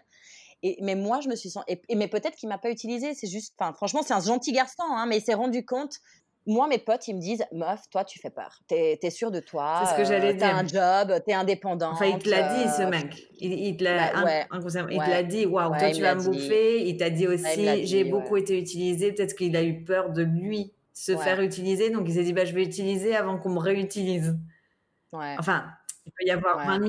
Et, 0.63 0.79
mais 0.83 0.95
moi, 0.95 1.21
je 1.21 1.29
me 1.29 1.37
suis 1.37 1.51
senti. 1.51 1.79
Mais 1.95 2.09
peut-être 2.09 2.37
qu'il 2.37 2.49
m'a 2.49 2.59
pas 2.59 2.71
utilisée. 2.71 3.15
C'est 3.15 3.29
juste. 3.29 3.55
Franchement, 3.75 4.03
c'est 4.03 4.15
un 4.15 4.21
gentil 4.21 4.53
garçon, 4.53 4.83
hein, 4.83 5.07
mais 5.07 5.19
il 5.19 5.23
s'est 5.23 5.35
rendu 5.35 5.65
compte 5.65 6.01
moi, 6.47 6.69
mes 6.69 6.79
potes, 6.79 7.09
ils 7.09 7.15
me 7.17 7.21
disent 7.21 7.45
Meuf, 7.53 7.91
toi, 7.91 8.05
tu 8.05 8.19
fais 8.21 8.31
peur. 8.31 8.61
T'es 8.69 8.99
es 9.03 9.11
sûre 9.11 9.31
de 9.31 9.41
toi. 9.41 9.83
C'est 9.83 9.93
ce 9.93 9.97
que 9.97 10.05
j'allais 10.05 10.35
dire. 10.35 10.49
T'as 10.49 10.55
un 10.55 10.67
job, 10.67 11.23
t'es 11.25 11.33
indépendante. 11.33 11.95
Enfin, 11.95 12.07
il 12.07 12.19
te 12.19 12.29
l'a 12.29 12.55
dit, 12.55 12.71
ce 12.71 12.83
euh, 12.83 12.89
mec. 12.89 13.29
Il, 13.41 13.53
il 13.53 13.77
te 13.77 13.85
l'a 13.85 14.13
bah, 14.13 15.23
dit 15.25 15.47
Waouh, 15.47 15.77
toi, 15.77 15.91
tu 15.91 16.03
vas 16.03 16.15
me 16.15 16.23
bouffer. 16.23 16.87
Il 16.87 16.97
t'a 16.97 17.11
dit 17.11 17.27
aussi 17.27 17.87
J'ai 17.87 18.05
beaucoup 18.05 18.37
été 18.37 18.59
utilisé. 18.59 19.13
Peut-être 19.13 19.35
qu'il 19.35 19.57
a 19.57 19.63
eu 19.63 19.83
peur 19.83 20.11
de 20.11 20.23
lui 20.23 20.73
se 20.93 21.17
faire 21.17 21.41
utiliser. 21.41 21.91
Donc, 21.91 22.09
il 22.09 22.15
s'est 22.15 22.23
dit 22.23 22.33
bah, 22.33 22.45
Je 22.45 22.55
vais 22.55 22.63
utiliser 22.63 23.17
avant 23.17 23.39
qu'on 23.39 23.51
me 23.51 23.59
réutilise. 23.59 24.39
Enfin, 25.13 25.65
il 25.65 25.76
peut 26.19 26.27
y 26.27 26.31
avoir 26.31 26.67
20, 26.67 26.87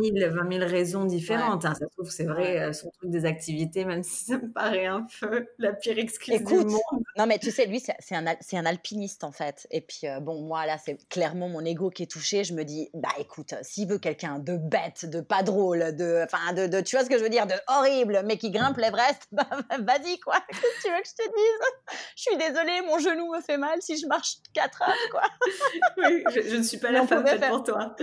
000, 0.51 0.65
raisons 0.65 1.05
différentes. 1.05 1.65
Hein. 1.65 1.73
Ça 1.73 1.85
se 1.85 1.91
trouve, 1.91 2.09
c'est 2.09 2.25
vrai, 2.25 2.59
euh, 2.59 2.73
son 2.73 2.89
truc 2.91 3.09
des 3.09 3.25
activités, 3.25 3.85
même 3.85 4.03
si 4.03 4.25
ça 4.25 4.37
me 4.37 4.51
paraît 4.51 4.85
un 4.85 5.05
peu 5.19 5.47
la 5.57 5.73
pire 5.73 5.97
excuse 5.97 6.43
du 6.43 6.53
monde. 6.53 6.79
Non, 7.17 7.25
mais 7.27 7.39
tu 7.39 7.51
sais, 7.51 7.65
lui, 7.65 7.79
c'est 7.79 8.15
un, 8.15 8.25
un, 8.25 8.65
alpiniste, 8.65 9.23
en 9.23 9.31
fait. 9.31 9.67
Et 9.71 9.81
puis, 9.81 10.01
euh, 10.07 10.19
bon, 10.19 10.41
moi, 10.41 10.65
là, 10.65 10.77
c'est 10.77 10.97
clairement 11.09 11.49
mon 11.49 11.63
ego 11.65 11.89
qui 11.89 12.03
est 12.03 12.11
touché. 12.11 12.43
Je 12.43 12.53
me 12.53 12.63
dis, 12.63 12.89
bah 12.93 13.09
écoute, 13.19 13.53
s'il 13.61 13.87
veut 13.87 13.99
quelqu'un 13.99 14.39
de 14.39 14.57
bête, 14.57 15.05
de 15.05 15.21
pas 15.21 15.43
drôle, 15.43 15.95
de, 15.95 16.23
enfin, 16.23 16.53
de, 16.53 16.67
de, 16.67 16.81
tu 16.81 16.95
vois 16.95 17.03
ce 17.03 17.09
que 17.09 17.17
je 17.17 17.23
veux 17.23 17.29
dire, 17.29 17.47
de 17.47 17.55
horrible, 17.67 18.21
mais 18.25 18.37
qui 18.37 18.51
grimpe 18.51 18.77
l'Everest, 18.77 19.27
bah, 19.31 19.47
vas-y, 19.79 20.19
quoi. 20.19 20.35
Qu'est-ce 20.49 20.61
que 20.61 20.87
tu 20.87 20.93
veux 20.93 21.01
que 21.01 21.07
je 21.07 21.23
te 21.23 21.29
dise? 21.29 21.97
Je 22.15 22.21
suis 22.21 22.37
désolée, 22.37 22.81
mon 22.85 22.99
genou 22.99 23.33
me 23.33 23.41
fait 23.41 23.57
mal 23.57 23.81
si 23.81 23.97
je 23.97 24.07
marche 24.07 24.37
4 24.53 24.81
heures, 24.81 25.09
quoi. 25.11 25.23
oui, 25.97 26.23
je, 26.33 26.57
ne 26.57 26.63
suis 26.63 26.77
pas 26.77 26.91
la 26.91 27.05
femme 27.05 27.25
faite 27.25 27.47
pour 27.49 27.63
toi. 27.63 27.95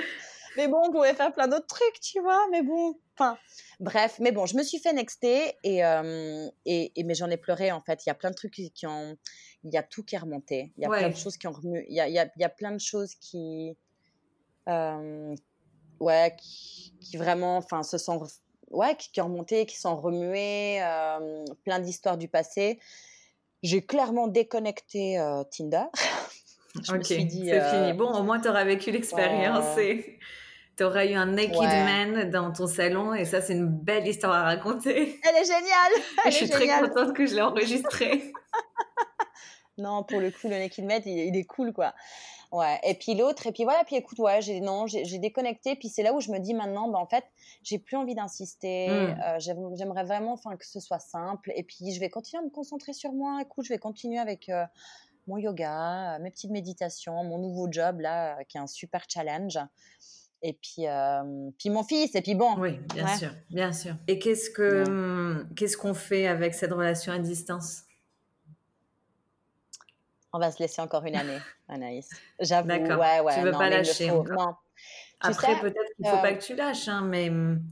Mais 0.56 0.68
bon, 0.68 0.80
on 0.84 0.90
pouvait 0.90 1.14
faire 1.14 1.32
plein 1.32 1.48
d'autres 1.48 1.66
trucs, 1.66 2.00
tu 2.00 2.20
vois. 2.20 2.40
Mais 2.50 2.62
bon, 2.62 2.94
enfin, 3.14 3.36
bref. 3.80 4.16
Mais 4.20 4.32
bon, 4.32 4.46
je 4.46 4.56
me 4.56 4.62
suis 4.62 4.78
fait 4.78 4.92
nexter 4.92 5.54
et, 5.62 5.84
euh, 5.84 6.48
et, 6.64 6.92
mais 7.04 7.14
j'en 7.14 7.30
ai 7.30 7.36
pleuré 7.36 7.72
en 7.72 7.80
fait. 7.80 8.04
Il 8.04 8.08
y 8.08 8.12
a 8.12 8.14
plein 8.14 8.30
de 8.30 8.34
trucs 8.34 8.52
qui, 8.52 8.86
ont, 8.86 9.16
il 9.64 9.72
y 9.72 9.76
a 9.76 9.82
tout 9.82 10.02
qui 10.04 10.14
est 10.14 10.18
remonté. 10.18 10.72
Il 10.76 10.82
y 10.82 10.86
a 10.86 10.88
plein 10.88 11.08
de 11.08 11.16
choses 11.16 11.36
qui 11.36 11.46
ont 11.46 11.52
remué. 11.52 11.86
Il 11.88 11.94
y 11.94 12.00
a, 12.00 12.08
il 12.08 12.14
y 12.14 12.44
a, 12.44 12.48
plein 12.48 12.72
de 12.72 12.80
choses 12.80 13.14
qui, 13.16 13.76
euh, 14.68 15.34
ouais, 16.00 16.36
qui, 16.38 17.16
vraiment, 17.16 17.56
enfin, 17.56 17.82
se 17.82 17.98
sont, 17.98 18.22
ouais, 18.70 18.96
qui, 18.96 19.20
ont 19.20 19.24
remonté, 19.24 19.66
qui 19.66 19.78
sont 19.78 19.96
remuées. 19.96 20.82
Euh, 20.82 21.44
plein 21.64 21.80
d'histoires 21.80 22.18
du 22.18 22.28
passé. 22.28 22.78
J'ai 23.62 23.84
clairement 23.84 24.28
déconnecté 24.28 25.16
Tinder. 25.50 25.84
je 26.82 26.92
me 26.92 27.02
suis 27.02 27.24
dit, 27.24 27.46
c'est 27.48 27.70
fini. 27.70 27.92
Bon, 27.94 28.12
au 28.12 28.22
moins, 28.22 28.40
tu 28.40 28.48
auras 28.48 28.64
vécu 28.64 28.90
l'expérience 28.90 29.78
et 29.78 30.18
tu 30.76 30.84
auras 30.84 31.04
eu 31.06 31.14
un 31.14 31.26
naked 31.26 31.60
man 31.60 32.30
dans 32.30 32.52
ton 32.52 32.66
salon 32.66 33.14
et 33.14 33.24
ça, 33.24 33.40
c'est 33.40 33.52
une 33.52 33.68
belle 33.68 34.06
histoire 34.06 34.32
à 34.32 34.42
raconter. 34.44 35.20
Elle 35.28 35.36
est 35.36 35.44
géniale. 35.44 35.92
je 36.26 36.30
suis 36.30 36.48
très 36.48 36.68
contente 36.68 37.14
que 37.14 37.26
je 37.26 37.34
l'ai 37.34 37.42
enregistrée. 37.42 38.32
non, 39.78 40.02
pour 40.02 40.20
le 40.20 40.30
coup, 40.30 40.48
le 40.48 40.58
naked 40.58 40.84
man, 40.84 41.00
il, 41.06 41.36
est 41.36 41.44
cool, 41.44 41.72
quoi. 41.72 41.94
Ouais. 42.50 42.78
Et 42.84 42.94
puis 42.94 43.14
l'autre, 43.14 43.46
et 43.46 43.52
puis 43.52 43.64
voilà, 43.64 43.82
puis 43.84 43.96
écoute, 43.96 44.18
ouais, 44.20 44.40
j'ai 44.40 44.60
non, 44.60 44.86
j'ai 44.86 45.18
déconnecté. 45.18 45.76
Puis 45.76 45.88
c'est 45.88 46.02
là 46.02 46.12
où 46.12 46.20
je 46.20 46.30
me 46.30 46.38
dis 46.38 46.54
maintenant, 46.54 46.88
bah, 46.88 46.98
en 46.98 47.06
fait, 47.06 47.24
j'ai 47.62 47.78
plus 47.78 47.96
envie 47.96 48.14
d'insister. 48.14 48.88
Hmm. 48.88 49.20
Euh, 49.24 49.38
j'aimerais 49.38 50.04
vraiment, 50.04 50.32
enfin, 50.32 50.56
que 50.56 50.66
ce 50.66 50.80
soit 50.80 51.00
simple. 51.00 51.52
Et 51.56 51.62
puis 51.64 51.92
je 51.92 52.00
vais 52.00 52.10
continuer 52.10 52.42
à 52.42 52.44
me 52.44 52.50
concentrer 52.50 52.92
sur 52.92 53.12
moi. 53.12 53.40
Écoute, 53.42 53.64
je 53.64 53.72
vais 53.72 53.78
continuer 53.78 54.18
avec. 54.18 54.48
Euh, 54.48 54.64
mon 55.26 55.38
yoga, 55.38 56.18
mes 56.18 56.30
petites 56.30 56.50
méditations, 56.50 57.24
mon 57.24 57.38
nouveau 57.38 57.66
job 57.70 58.00
là, 58.00 58.44
qui 58.44 58.58
est 58.58 58.60
un 58.60 58.66
super 58.66 59.06
challenge 59.08 59.58
et 60.46 60.52
puis, 60.52 60.86
euh, 60.86 61.50
puis 61.58 61.70
mon 61.70 61.82
fils, 61.82 62.14
et 62.14 62.20
puis 62.20 62.34
bon. 62.34 62.54
Oui, 62.58 62.78
bien 62.94 63.08
sûr, 63.16 63.30
bien 63.48 63.72
sûr. 63.72 63.94
Et 64.06 64.18
qu'est-ce 64.18 64.50
que 64.50 64.86
hum, 64.86 65.48
qu'est-ce 65.56 65.78
qu'on 65.78 65.94
fait 65.94 66.26
avec 66.26 66.54
cette 66.54 66.70
relation 66.70 67.14
à 67.14 67.18
distance? 67.18 67.84
On 70.34 70.38
va 70.38 70.50
se 70.50 70.62
laisser 70.62 70.82
encore 70.82 71.06
une 71.06 71.16
année, 71.16 71.38
Anaïs. 71.68 72.10
J'avoue. 72.40 72.68
D'accord. 72.68 73.00
Ouais, 73.00 73.20
ouais, 73.20 73.34
tu 73.34 73.40
veux 73.40 73.52
pas 73.52 73.70
lâcher. 73.70 74.08
Non. 74.08 74.54
Après, 75.20 75.58
peut-être 75.60 75.94
qu'il 75.96 76.04
ne 76.04 76.10
faut 76.10 76.18
pas 76.18 76.32
euh, 76.32 76.34
que 76.34 76.44
tu 76.44 76.54
lâches, 76.54 76.88
hein, 76.88 77.00
mais. 77.00 77.30
Hum. 77.30 77.62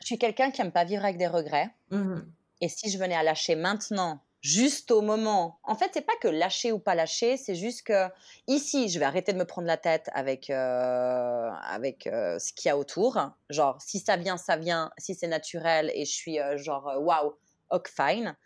Je 0.00 0.06
suis 0.06 0.18
quelqu'un 0.18 0.50
qui 0.50 0.62
n'aime 0.62 0.72
pas 0.72 0.84
vivre 0.84 1.04
avec 1.04 1.18
des 1.18 1.26
regrets. 1.26 1.70
Mmh 1.90 2.20
et 2.60 2.68
si 2.68 2.88
je 2.88 2.96
venais 2.96 3.16
à 3.16 3.22
lâcher 3.22 3.56
maintenant, 3.56 4.20
juste 4.44 4.90
au 4.90 5.00
moment. 5.00 5.58
En 5.64 5.74
fait, 5.74 5.90
c'est 5.94 6.04
pas 6.04 6.12
que 6.20 6.28
lâcher 6.28 6.70
ou 6.70 6.78
pas 6.78 6.94
lâcher, 6.94 7.38
c'est 7.38 7.54
juste 7.54 7.82
que 7.86 8.08
ici, 8.46 8.90
je 8.90 8.98
vais 8.98 9.06
arrêter 9.06 9.32
de 9.32 9.38
me 9.38 9.46
prendre 9.46 9.66
la 9.66 9.78
tête 9.78 10.10
avec 10.12 10.50
euh, 10.50 11.50
avec 11.62 12.06
euh, 12.06 12.38
ce 12.38 12.52
qu'il 12.52 12.68
y 12.68 12.70
a 12.70 12.76
autour. 12.76 13.18
Genre, 13.48 13.80
si 13.80 14.00
ça 14.00 14.16
vient, 14.18 14.36
ça 14.36 14.56
vient. 14.56 14.90
Si 14.98 15.14
c'est 15.14 15.28
naturel 15.28 15.90
et 15.94 16.04
je 16.04 16.12
suis 16.12 16.38
euh, 16.38 16.58
genre 16.58 16.92
waouh, 17.00 17.32
ok 17.70 17.88
fine. 17.88 18.36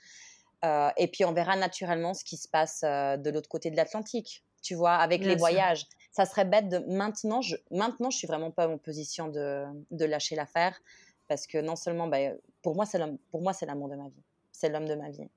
et 0.96 1.08
puis 1.08 1.24
on 1.24 1.32
verra 1.32 1.56
naturellement 1.56 2.14
ce 2.14 2.24
qui 2.24 2.36
se 2.36 2.48
passe 2.48 2.82
de 2.82 3.30
l'autre 3.30 3.48
côté 3.48 3.70
de 3.70 3.76
l'Atlantique. 3.76 4.44
Tu 4.62 4.74
vois, 4.74 4.94
avec 4.94 5.24
les 5.24 5.36
voyages. 5.36 5.86
Ça 6.12 6.26
serait 6.26 6.44
bête 6.44 6.68
de 6.68 6.78
maintenant. 6.78 7.42
Je 7.42 7.56
maintenant, 7.72 8.10
je 8.10 8.18
suis 8.18 8.26
vraiment 8.26 8.52
pas 8.52 8.68
en 8.68 8.78
position 8.78 9.28
de, 9.28 9.64
de 9.90 10.04
lâcher 10.04 10.36
l'affaire 10.36 10.80
parce 11.26 11.46
que 11.46 11.58
non 11.58 11.76
seulement, 11.76 12.06
bah, 12.06 12.18
pour 12.62 12.76
moi, 12.76 12.86
c'est 12.86 13.00
pour 13.30 13.42
moi, 13.42 13.52
c'est 13.52 13.66
l'amour 13.66 13.88
de 13.88 13.96
ma 13.96 14.08
vie. 14.08 14.22
C'est 14.52 14.68
l'homme 14.68 14.88
de 14.88 14.94
ma 14.94 15.10
vie. 15.10 15.28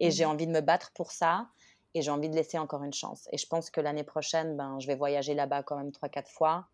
Et 0.00 0.10
j'ai 0.10 0.24
mmh. 0.24 0.30
envie 0.30 0.46
de 0.46 0.52
me 0.52 0.60
battre 0.60 0.92
pour 0.94 1.12
ça. 1.12 1.46
Et 1.94 2.02
j'ai 2.02 2.10
envie 2.10 2.28
de 2.28 2.36
laisser 2.36 2.58
encore 2.58 2.84
une 2.84 2.92
chance. 2.92 3.28
Et 3.32 3.38
je 3.38 3.46
pense 3.46 3.70
que 3.70 3.80
l'année 3.80 4.04
prochaine, 4.04 4.56
ben, 4.56 4.78
je 4.78 4.86
vais 4.86 4.94
voyager 4.94 5.34
là-bas 5.34 5.62
quand 5.62 5.76
même 5.76 5.90
3-4 5.90 6.30
fois. 6.30 6.66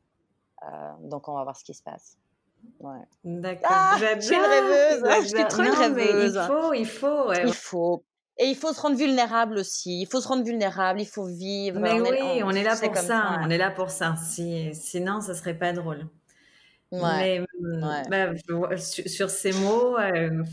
Euh, 0.63 0.67
donc, 1.01 1.29
on 1.29 1.35
va 1.35 1.43
voir 1.43 1.57
ce 1.57 1.65
qui 1.65 1.75
se 1.75 1.83
passe. 1.83 2.19
Ouais. 2.81 2.99
D'accord. 3.25 3.71
Ah, 3.71 3.97
je 3.99 4.21
suis 4.21 4.35
une 4.35 4.43
rêveuse. 4.43 5.23
Je 5.23 5.29
suis 5.29 5.45
trop 5.47 5.63
une 5.63 5.71
rêveuse. 5.71 6.35
il 6.35 6.47
faut, 6.47 6.73
il 6.73 6.87
faut. 6.87 7.33
Il 7.33 7.53
faut. 7.53 8.05
Et 8.39 8.45
il 8.45 8.57
faut 8.57 8.73
se 8.73 8.81
rendre 8.81 8.97
vulnérable 8.97 9.57
aussi. 9.57 10.03
Il 10.03 10.07
faut 10.07 10.21
se 10.21 10.29
rendre 10.29 10.45
vulnérable, 10.45 11.01
il 11.01 11.07
faut 11.07 11.25
vivre. 11.25 11.81
Mais 11.81 11.99
oui, 11.99 12.43
on 12.45 12.51
est 12.51 12.63
là 12.63 12.77
pour 12.77 12.97
ça. 12.97 13.39
On 13.43 13.49
est 13.49 13.57
là 13.57 13.71
pour 13.71 13.91
ça. 13.91 14.15
Si, 14.17 14.75
sinon, 14.75 15.21
ça 15.23 15.35
serait 15.35 15.57
pas 15.57 15.73
drôle. 15.73 16.07
Ouais. 16.93 17.43
Mais 18.11 18.27
bah, 18.27 18.37
sur, 18.37 18.69
sur, 19.09 19.31
ces 19.31 19.53
mots, 19.53 19.99
euh, 19.99 20.45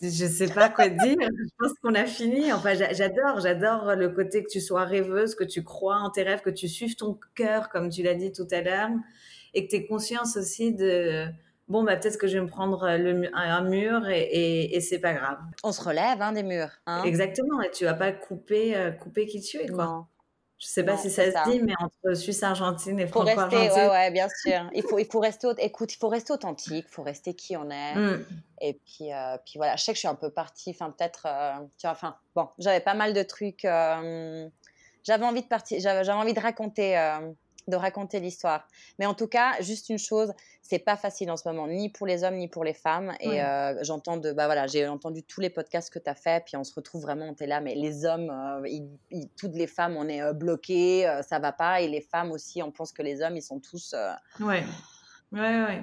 je 0.00 0.26
sais 0.26 0.48
pas 0.48 0.68
quoi 0.68 0.88
dire. 0.88 1.16
Je 1.20 1.48
pense 1.58 1.72
qu'on 1.82 1.94
a 1.94 2.06
fini. 2.06 2.52
Enfin, 2.52 2.74
j'adore, 2.74 3.40
j'adore 3.40 3.94
le 3.94 4.08
côté 4.08 4.42
que 4.42 4.48
tu 4.48 4.60
sois 4.60 4.84
rêveuse, 4.84 5.34
que 5.34 5.44
tu 5.44 5.62
crois 5.62 5.96
en 5.96 6.10
tes 6.10 6.22
rêves, 6.22 6.40
que 6.40 6.50
tu 6.50 6.68
suives 6.68 6.96
ton 6.96 7.18
cœur, 7.34 7.68
comme 7.68 7.90
tu 7.90 8.02
l'as 8.02 8.14
dit 8.14 8.32
tout 8.32 8.48
à 8.50 8.62
l'heure, 8.62 8.90
et 9.54 9.66
que 9.66 9.70
tu 9.70 9.76
aies 9.76 9.86
conscience 9.86 10.36
aussi 10.36 10.74
de 10.74 11.26
bon, 11.70 11.84
bah, 11.84 11.96
peut-être 11.96 12.18
que 12.18 12.26
je 12.26 12.36
vais 12.36 12.44
me 12.44 12.48
prendre 12.48 12.96
le, 12.98 13.30
un 13.34 13.62
mur 13.62 14.08
et, 14.08 14.74
et, 14.74 14.80
c'est 14.80 14.98
pas 14.98 15.14
grave. 15.14 15.38
On 15.62 15.72
se 15.72 15.82
relève 15.82 16.20
hein, 16.20 16.32
des 16.32 16.42
murs. 16.42 16.72
Hein. 16.86 17.02
Exactement. 17.04 17.62
Et 17.62 17.70
tu 17.70 17.84
vas 17.84 17.94
pas 17.94 18.12
couper, 18.12 18.76
euh, 18.76 18.90
couper 18.90 19.26
qui 19.26 19.40
tu 19.40 19.58
es, 19.58 19.68
quoi. 19.68 20.08
Je 20.60 20.66
sais 20.66 20.84
pas 20.84 20.98
si 20.98 21.10
ça 21.10 21.24
se 21.24 21.50
dit, 21.50 21.62
mais 21.62 21.72
entre 21.80 22.14
Suisse 22.14 22.42
Argentine 22.42 23.00
et 23.00 23.06
Franco-Argentine. 23.06 23.72
Ouais, 23.72 23.88
ouais, 23.88 24.10
bien 24.10 24.28
sûr. 24.28 24.68
Il 24.74 24.82
faut, 24.82 24.98
il 24.98 25.06
faut 25.06 25.18
rester, 25.18 25.48
écoute, 25.56 25.94
il 25.94 25.96
faut 25.96 26.08
rester 26.08 26.34
authentique, 26.34 26.84
il 26.86 26.92
faut 26.92 27.02
rester 27.02 27.32
qui 27.32 27.56
on 27.56 27.70
est. 27.70 27.94
Mm. 27.94 28.26
Et 28.60 28.74
puis, 28.74 29.10
euh, 29.10 29.38
puis 29.46 29.54
voilà, 29.56 29.76
je 29.76 29.84
sais 29.84 29.92
que 29.92 29.96
je 29.96 30.00
suis 30.00 30.08
un 30.08 30.14
peu 30.14 30.30
partie, 30.30 30.70
enfin 30.70 30.90
peut-être, 30.90 31.26
euh, 31.26 31.54
tu 31.78 31.86
vois, 31.86 31.92
enfin 31.92 32.14
bon, 32.34 32.46
j'avais 32.58 32.80
pas 32.80 32.92
mal 32.92 33.14
de 33.14 33.22
trucs. 33.22 33.64
Euh, 33.64 34.46
j'avais 35.02 35.24
envie 35.24 35.40
de 35.40 35.48
partir, 35.48 35.80
j'avais 35.80 36.06
envie 36.10 36.34
de 36.34 36.40
raconter 36.40 36.94
de 37.68 37.76
raconter 37.76 38.20
l'histoire. 38.20 38.66
Mais 38.98 39.06
en 39.06 39.14
tout 39.14 39.26
cas, 39.26 39.60
juste 39.60 39.88
une 39.88 39.98
chose, 39.98 40.32
c'est 40.62 40.78
pas 40.78 40.96
facile 40.96 41.30
en 41.30 41.36
ce 41.36 41.48
moment, 41.48 41.66
ni 41.66 41.88
pour 41.88 42.06
les 42.06 42.24
hommes 42.24 42.36
ni 42.36 42.48
pour 42.48 42.64
les 42.64 42.74
femmes. 42.74 43.12
Et 43.20 43.42
euh, 43.42 43.82
j'entends 43.82 44.16
de, 44.16 44.32
bah 44.32 44.46
voilà, 44.46 44.66
j'ai 44.66 44.86
entendu 44.86 45.22
tous 45.22 45.40
les 45.40 45.50
podcasts 45.50 45.92
que 45.92 45.98
tu 45.98 46.08
as 46.08 46.14
fait, 46.14 46.44
puis 46.44 46.56
on 46.56 46.64
se 46.64 46.74
retrouve 46.74 47.02
vraiment, 47.02 47.26
on 47.26 47.34
est 47.42 47.46
là, 47.46 47.60
mais 47.60 47.74
les 47.74 48.04
hommes, 48.04 48.30
euh, 48.30 49.18
toutes 49.36 49.54
les 49.54 49.66
femmes, 49.66 49.96
on 49.96 50.08
est 50.08 50.22
euh, 50.22 50.32
bloqués, 50.32 51.10
ça 51.26 51.38
va 51.38 51.52
pas, 51.52 51.80
et 51.80 51.88
les 51.88 52.00
femmes 52.00 52.32
aussi, 52.32 52.62
on 52.62 52.70
pense 52.70 52.92
que 52.92 53.02
les 53.02 53.22
hommes, 53.22 53.36
ils 53.36 53.42
sont 53.42 53.60
tous. 53.60 53.94
Ouais, 54.40 54.64
ouais, 55.32 55.40
ouais. 55.40 55.82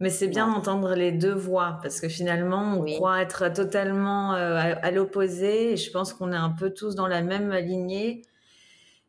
Mais 0.00 0.10
c'est 0.10 0.28
bien 0.28 0.46
d'entendre 0.46 0.94
les 0.94 1.10
deux 1.10 1.34
voix 1.34 1.80
parce 1.82 2.00
que 2.00 2.08
finalement, 2.08 2.74
on 2.78 2.84
croit 2.84 3.20
être 3.20 3.48
totalement 3.52 4.30
à 4.30 4.90
l'opposé 4.92 5.72
et 5.72 5.76
je 5.76 5.90
pense 5.90 6.12
qu'on 6.12 6.32
est 6.32 6.36
un 6.36 6.50
peu 6.50 6.70
tous 6.70 6.94
dans 6.94 7.08
la 7.08 7.20
même 7.20 7.52
lignée. 7.52 8.22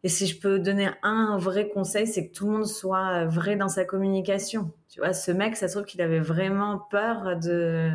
Et 0.04 0.08
si 0.08 0.28
je 0.28 0.40
peux 0.40 0.60
donner 0.60 0.90
un 1.04 1.38
vrai 1.38 1.68
conseil, 1.68 2.08
c'est 2.08 2.30
que 2.30 2.34
tout 2.34 2.46
le 2.46 2.52
monde 2.54 2.68
soit 2.68 3.26
vrai 3.26 3.58
dans 3.58 3.68
sa 3.68 3.84
communication. 3.84 4.72
Tu 4.88 5.02
vois, 5.02 5.14
ce 5.14 5.32
mec, 5.32 5.58
ça 5.58 5.68
se 5.68 5.74
trouve 5.74 5.86
qu'il 5.86 6.02
avait 6.02 6.22
vraiment 6.22 6.80
peur 6.90 7.38
de, 7.38 7.92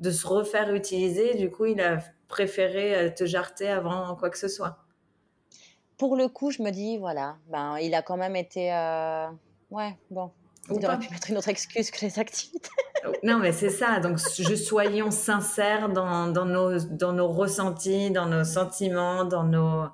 de 0.00 0.10
se 0.10 0.26
refaire 0.26 0.74
utiliser. 0.74 1.34
Du 1.34 1.50
coup, 1.50 1.64
il 1.64 1.80
a 1.80 1.98
préféré 2.28 2.94
euh, 2.94 3.10
te 3.10 3.24
jarter 3.24 3.68
avant 3.68 4.14
quoi 4.16 4.28
que 4.28 4.38
ce 4.38 4.48
soit. 4.48 4.78
Pour 5.96 6.16
le 6.16 6.28
coup, 6.28 6.50
je 6.50 6.62
me 6.62 6.70
dis, 6.70 6.98
voilà, 6.98 7.36
ben, 7.48 7.78
il 7.78 7.94
a 7.94 8.02
quand 8.02 8.18
même 8.18 8.36
été. 8.36 8.72
Euh, 8.74 9.28
ouais, 9.70 9.96
bon. 10.10 10.30
Il 10.68 10.84
aurait 10.84 10.98
pu 10.98 11.10
mettre 11.10 11.30
une 11.30 11.38
autre 11.38 11.48
excuse 11.48 11.90
que 11.90 12.04
les 12.04 12.18
activités. 12.18 12.70
Non, 13.22 13.38
mais 13.38 13.52
c'est 13.52 13.70
ça. 13.70 14.00
Donc, 14.00 14.18
je, 14.18 14.54
soyons 14.56 15.12
sincères 15.12 15.88
dans, 15.90 16.26
dans, 16.26 16.44
nos, 16.44 16.76
dans 16.80 17.12
nos 17.12 17.28
ressentis, 17.28 18.10
dans 18.10 18.26
nos 18.26 18.42
sentiments, 18.42 19.24
dans 19.24 19.44
nos 19.44 19.84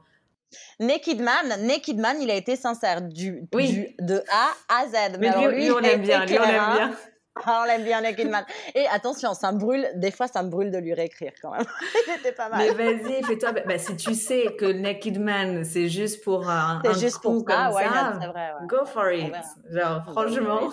Naked 0.80 1.20
Man, 1.20 1.66
Naked 1.66 1.98
Man, 1.98 2.16
il 2.20 2.30
a 2.30 2.34
été 2.34 2.56
sincère 2.56 3.02
du, 3.02 3.42
du 3.52 3.94
de 4.00 4.22
A 4.30 4.50
à 4.68 4.86
Z. 4.86 5.18
Mais, 5.18 5.30
lui, 5.48 5.70
on 5.70 5.78
l'aime 5.78 6.02
bien, 6.02 6.24
lui, 6.24 6.38
on 6.38 6.42
l'aime 6.42 6.72
bien. 6.74 6.96
Ah, 7.44 7.62
on 7.62 7.66
l'aime 7.66 7.84
bien, 7.84 8.02
Naked 8.02 8.28
Man. 8.28 8.44
Et 8.74 8.86
attention, 8.88 9.32
ça 9.32 9.52
me 9.52 9.58
brûle, 9.58 9.88
des 9.94 10.10
fois, 10.10 10.28
ça 10.28 10.42
me 10.42 10.50
brûle 10.50 10.70
de 10.70 10.78
lui 10.78 10.92
réécrire 10.92 11.32
quand 11.40 11.52
même. 11.52 11.64
C'était 12.06 12.32
pas 12.32 12.50
mal. 12.50 12.60
Mais 12.60 12.92
vas-y, 12.92 13.22
fais-toi. 13.22 13.52
Bah, 13.52 13.78
si 13.78 13.96
tu 13.96 14.14
sais 14.14 14.54
que 14.58 14.66
Naked 14.66 15.18
Man, 15.18 15.64
c'est 15.64 15.88
juste 15.88 16.22
pour 16.22 16.48
un, 16.48 16.82
un 16.84 16.92
juste 16.92 17.18
coup 17.18 17.32
pour 17.32 17.44
comme 17.46 17.56
ça, 17.56 17.72
ouais, 17.72 18.26
vrai, 18.26 18.50
go 18.66 18.84
for 18.84 19.10
it. 19.10 19.32
Genre, 19.70 20.02
franchement. 20.10 20.68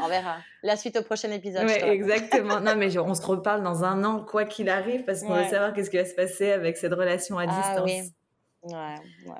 On 0.00 0.08
verra. 0.08 0.36
La 0.62 0.76
suite 0.76 0.96
au 0.96 1.02
prochain 1.02 1.30
épisode. 1.30 1.64
Ouais, 1.64 1.90
exactement. 1.90 2.60
non, 2.60 2.76
mais 2.76 2.96
on 2.98 3.14
se 3.14 3.22
reparle 3.22 3.62
dans 3.62 3.84
un 3.84 4.04
an, 4.04 4.24
quoi 4.24 4.44
qu'il 4.44 4.68
arrive, 4.68 5.04
parce 5.04 5.22
qu'on 5.22 5.34
veut 5.34 5.44
savoir 5.44 5.72
qu'est-ce 5.72 5.90
qui 5.90 5.98
va 5.98 6.04
se 6.04 6.14
passer 6.14 6.52
avec 6.52 6.76
cette 6.76 6.94
relation 6.94 7.38
à 7.38 7.44
ah 7.44 7.46
distance. 7.46 7.90
Oui. 7.90 8.12
Ouais, 8.64 8.94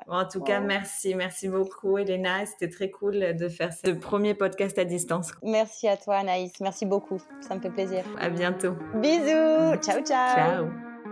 en 0.07 0.25
tout 0.25 0.41
cas, 0.41 0.59
merci. 0.59 1.15
Merci 1.15 1.47
beaucoup, 1.47 1.97
Elena. 1.97 2.45
C'était 2.45 2.69
très 2.69 2.89
cool 2.89 3.35
de 3.35 3.47
faire 3.47 3.71
ce 3.71 3.91
premier 3.91 4.33
podcast 4.33 4.77
à 4.77 4.83
distance. 4.83 5.31
Merci 5.41 5.87
à 5.87 5.95
toi, 5.95 6.17
Anaïs. 6.17 6.59
Merci 6.59 6.85
beaucoup. 6.85 7.21
Ça 7.41 7.55
me 7.55 7.61
fait 7.61 7.69
plaisir. 7.69 8.03
À 8.19 8.29
bientôt. 8.29 8.73
Bisous. 8.95 9.81
Ciao, 9.81 10.01
ciao. 10.03 10.35
Ciao. 10.35 10.65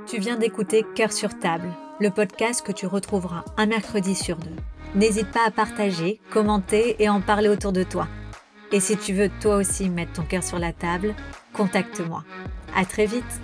Tu 0.08 0.20
viens 0.20 0.36
d'écouter 0.36 0.84
Cœur 0.96 1.12
sur 1.14 1.40
table, 1.40 1.70
le 2.00 2.10
podcast 2.10 2.66
que 2.66 2.72
tu 2.72 2.88
retrouveras 2.88 3.46
un 3.58 3.68
mercredi 3.68 4.16
sur 4.16 4.38
deux. 4.38 4.56
N'hésite 4.96 5.32
pas 5.32 5.46
à 5.48 5.52
partager, 5.52 6.20
commenter 6.32 7.02
et 7.02 7.08
en 7.08 7.22
parler 7.22 7.48
autour 7.48 7.72
de 7.72 7.84
toi. 7.84 8.08
Et 8.74 8.80
si 8.80 8.98
tu 8.98 9.14
veux 9.14 9.30
toi 9.42 9.56
aussi 9.56 9.90
mettre 9.90 10.14
ton 10.14 10.24
cœur 10.24 10.44
sur 10.44 10.60
la 10.60 10.74
table, 10.74 11.16
contacte-moi. 11.54 12.24
À 12.76 12.86
très 12.86 13.06
vite. 13.06 13.42